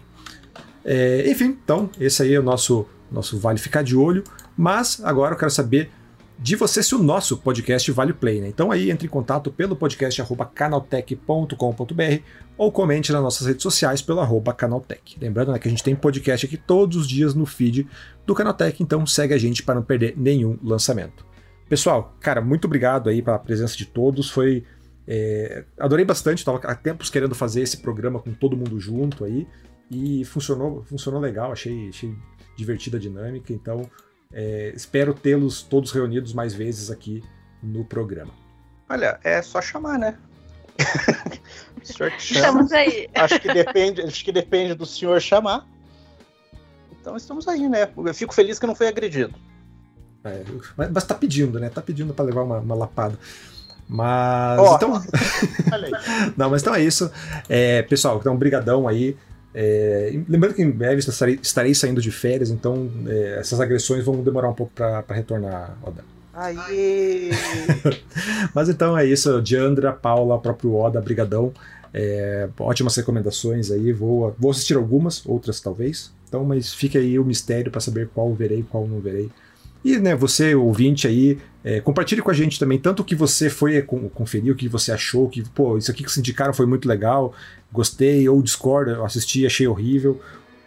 É, 0.84 1.30
enfim, 1.30 1.58
então, 1.64 1.90
esse 2.00 2.22
aí 2.24 2.34
é 2.34 2.40
o 2.40 2.44
nosso, 2.44 2.86
nosso 3.12 3.40
Vale 3.40 3.58
Ficar 3.58 3.84
de 3.84 3.96
Olho, 3.96 4.24
mas 4.56 5.02
agora 5.04 5.34
eu 5.34 5.38
quero 5.38 5.52
saber 5.52 5.90
de 6.44 6.58
você 6.58 6.84
se 6.84 6.94
o 6.94 7.02
nosso 7.02 7.38
podcast 7.38 7.90
vale 7.94 8.12
play, 8.12 8.42
né? 8.42 8.50
Então 8.50 8.70
aí 8.70 8.92
entre 8.92 9.08
em 9.08 9.10
contato 9.10 9.50
pelo 9.50 9.78
podcast 9.78 10.22
canaltech.com.br 10.54 12.22
ou 12.58 12.70
comente 12.70 13.14
nas 13.14 13.22
nossas 13.22 13.48
redes 13.48 13.64
sociais 13.64 14.02
pelo 14.02 14.20
arroba 14.20 14.54
canaltech. 14.54 15.18
Lembrando 15.22 15.54
né, 15.54 15.58
que 15.58 15.70
a 15.70 15.72
gente 15.72 15.82
tem 15.82 15.96
podcast 15.96 16.46
aqui 16.46 16.58
todos 16.58 16.98
os 16.98 17.08
dias 17.08 17.34
no 17.34 17.46
feed 17.46 17.88
do 18.26 18.36
Canaltech, 18.36 18.84
então 18.84 19.06
segue 19.06 19.34
a 19.34 19.38
gente 19.38 19.64
para 19.64 19.76
não 19.76 19.84
perder 19.84 20.16
nenhum 20.18 20.60
lançamento. 20.62 21.26
Pessoal, 21.70 22.14
cara, 22.20 22.42
muito 22.42 22.66
obrigado 22.66 23.10
aí 23.10 23.22
pela 23.22 23.40
presença 23.40 23.78
de 23.78 23.86
todos, 23.86 24.30
foi 24.30 24.66
é, 25.08 25.64
adorei 25.80 26.04
bastante, 26.04 26.40
estava 26.40 26.58
há 26.66 26.76
tempos 26.76 27.10
querendo 27.10 27.34
fazer 27.34 27.62
esse 27.62 27.78
programa 27.78 28.20
com 28.20 28.34
todo 28.34 28.58
mundo 28.58 28.78
junto 28.82 29.24
aí 29.24 29.48
e 29.90 30.26
funcionou, 30.26 30.84
funcionou 30.84 31.22
legal, 31.22 31.54
achei, 31.54 31.88
achei 31.88 32.14
divertida 32.58 32.98
a 32.98 33.00
dinâmica, 33.00 33.54
então 33.54 33.90
é, 34.34 34.74
espero 34.76 35.14
tê-los 35.14 35.62
todos 35.62 35.92
reunidos 35.92 36.34
mais 36.34 36.54
vezes 36.54 36.90
aqui 36.90 37.24
no 37.62 37.86
programa. 37.86 38.34
Olha, 38.90 39.20
é 39.24 39.42
só 39.42 39.62
chamar, 39.62 39.98
né? 39.98 40.18
o 41.82 41.86
senhor 41.86 42.12
chama. 42.18 42.62
Estamos 42.62 42.72
aí. 42.72 43.10
Acho 43.14 43.40
que 43.40 43.54
depende, 43.54 44.02
acho 44.02 44.26
que 44.26 44.32
depende 44.32 44.74
do 44.74 44.86
senhor 44.86 45.22
chamar. 45.22 45.68
Então 47.00 47.16
estamos 47.16 47.48
aí, 47.48 47.70
né? 47.70 47.90
Eu 47.96 48.14
fico 48.14 48.34
feliz 48.34 48.58
que 48.58 48.66
não 48.66 48.76
foi 48.76 48.88
agredido. 48.88 49.36
É, 50.24 50.44
mas, 50.78 50.92
mas 50.92 51.04
tá 51.04 51.14
pedindo, 51.14 51.60
né? 51.60 51.70
Tá 51.70 51.82
pedindo 51.82 52.14
para 52.14 52.26
levar 52.26 52.44
uma, 52.44 52.60
uma 52.60 52.76
lapada. 52.76 53.18
Mas 53.88 54.60
oh, 54.60 54.76
então. 54.76 55.04
Não, 56.38 56.50
mas 56.50 56.62
então 56.62 56.74
é 56.74 56.82
isso. 56.82 57.12
É, 57.50 57.82
pessoal, 57.84 58.18
então, 58.18 58.36
brigadão 58.36 58.88
aí. 58.88 59.18
É, 59.54 60.12
lembrando 60.28 60.56
que 60.56 60.62
em 60.62 60.72
breve 60.72 61.00
estarei, 61.00 61.40
estarei 61.42 61.76
saindo 61.76 62.02
de 62.02 62.12
férias, 62.12 62.50
então 62.50 62.90
é, 63.08 63.38
essas 63.40 63.60
agressões 63.60 64.04
vão 64.04 64.24
demorar 64.24 64.50
um 64.50 64.54
pouco 64.54 64.72
para 64.74 65.04
retornar, 65.10 65.78
Oda. 65.84 66.04
Aê! 66.34 67.30
mas 68.56 68.68
então 68.68 68.98
é 68.98 69.06
isso, 69.06 69.40
Diandra, 69.42 69.94
Paula, 69.94 70.40
próprio 70.40 70.74
Oda, 70.76 71.00
brigadão. 71.00 71.54
É, 71.94 72.50
ótimas 72.60 72.96
recomendações 72.96 73.70
aí. 73.70 73.94
Vou, 73.94 74.36
vou 74.40 74.50
assistir 74.50 74.76
algumas, 74.76 75.24
outras 75.28 75.62
talvez. 75.62 76.12
Então, 76.28 76.44
mas 76.44 76.74
fica 76.74 76.98
aí 76.98 77.20
o 77.20 77.24
mistério 77.24 77.72
para 77.72 77.80
saber 77.80 78.10
qual 78.12 78.34
verei 78.34 78.66
qual 78.68 78.88
não 78.88 79.00
verei. 79.00 79.30
E 79.84 79.98
né, 79.98 80.16
você, 80.16 80.56
ouvinte 80.56 81.08
aí, 81.08 81.38
é, 81.64 81.82
compartilhe 81.82 82.22
com 82.22 82.32
a 82.32 82.34
gente 82.34 82.58
também 82.58 82.80
tanto 82.80 83.02
o 83.02 83.06
que 83.06 83.16
você 83.16 83.50
foi 83.50 83.82
conferir, 83.82 84.54
o 84.54 84.56
que 84.56 84.68
você 84.68 84.92
achou, 84.92 85.28
que, 85.28 85.44
pô, 85.50 85.78
isso 85.78 85.92
aqui 85.92 86.04
que 86.04 86.12
se 86.12 86.20
indicaram 86.20 86.54
foi 86.54 86.66
muito 86.66 86.88
legal, 86.88 87.34
gostei, 87.72 88.28
ou 88.30 88.42
discorda, 88.42 89.04
assisti, 89.04 89.46
achei 89.46 89.68
horrível. 89.68 90.22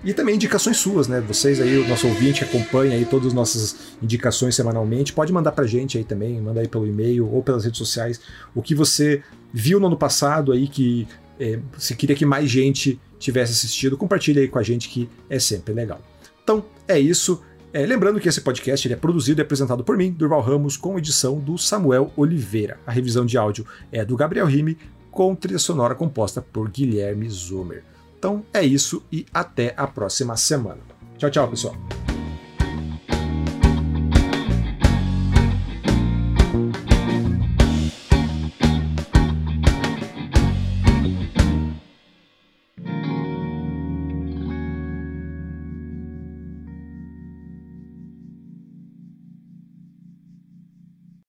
E 0.04 0.12
também 0.12 0.34
indicações 0.34 0.76
suas, 0.76 1.08
né? 1.08 1.20
Vocês 1.20 1.60
aí, 1.60 1.78
o 1.78 1.88
nosso 1.88 2.06
ouvinte 2.06 2.44
acompanha 2.44 2.94
aí 2.94 3.04
todas 3.06 3.28
as 3.28 3.32
nossas 3.32 3.76
indicações 4.02 4.54
semanalmente. 4.54 5.12
Pode 5.12 5.32
mandar 5.32 5.52
pra 5.52 5.66
gente 5.66 5.96
aí 5.96 6.04
também, 6.04 6.40
manda 6.40 6.60
aí 6.60 6.68
pelo 6.68 6.86
e-mail 6.86 7.28
ou 7.32 7.42
pelas 7.42 7.64
redes 7.64 7.78
sociais 7.78 8.20
o 8.54 8.62
que 8.62 8.74
você 8.74 9.22
viu 9.52 9.80
no 9.80 9.86
ano 9.86 9.96
passado 9.96 10.52
aí 10.52 10.68
que 10.68 11.08
é, 11.40 11.58
se 11.78 11.94
queria 11.96 12.14
que 12.14 12.26
mais 12.26 12.48
gente 12.48 13.00
tivesse 13.18 13.52
assistido. 13.52 13.96
Compartilha 13.96 14.42
aí 14.42 14.48
com 14.48 14.58
a 14.58 14.62
gente 14.62 14.88
que 14.88 15.08
é 15.30 15.38
sempre 15.38 15.72
legal. 15.72 16.00
Então, 16.44 16.64
é 16.86 17.00
isso. 17.00 17.42
É, 17.76 17.84
lembrando 17.84 18.18
que 18.18 18.26
esse 18.26 18.40
podcast 18.40 18.90
é 18.90 18.96
produzido 18.96 19.38
e 19.38 19.42
apresentado 19.42 19.84
por 19.84 19.98
mim, 19.98 20.10
Durval 20.10 20.40
Ramos, 20.40 20.78
com 20.78 20.96
edição 20.96 21.38
do 21.38 21.58
Samuel 21.58 22.10
Oliveira. 22.16 22.80
A 22.86 22.90
revisão 22.90 23.26
de 23.26 23.36
áudio 23.36 23.66
é 23.92 24.02
do 24.02 24.16
Gabriel 24.16 24.46
Rime, 24.46 24.78
com 25.10 25.34
trilha 25.34 25.58
sonora 25.58 25.94
composta 25.94 26.40
por 26.40 26.70
Guilherme 26.70 27.28
Zumer. 27.28 27.84
Então 28.18 28.42
é 28.50 28.64
isso 28.64 29.02
e 29.12 29.26
até 29.30 29.74
a 29.76 29.86
próxima 29.86 30.38
semana. 30.38 30.80
Tchau, 31.18 31.30
tchau, 31.30 31.48
pessoal. 31.48 31.76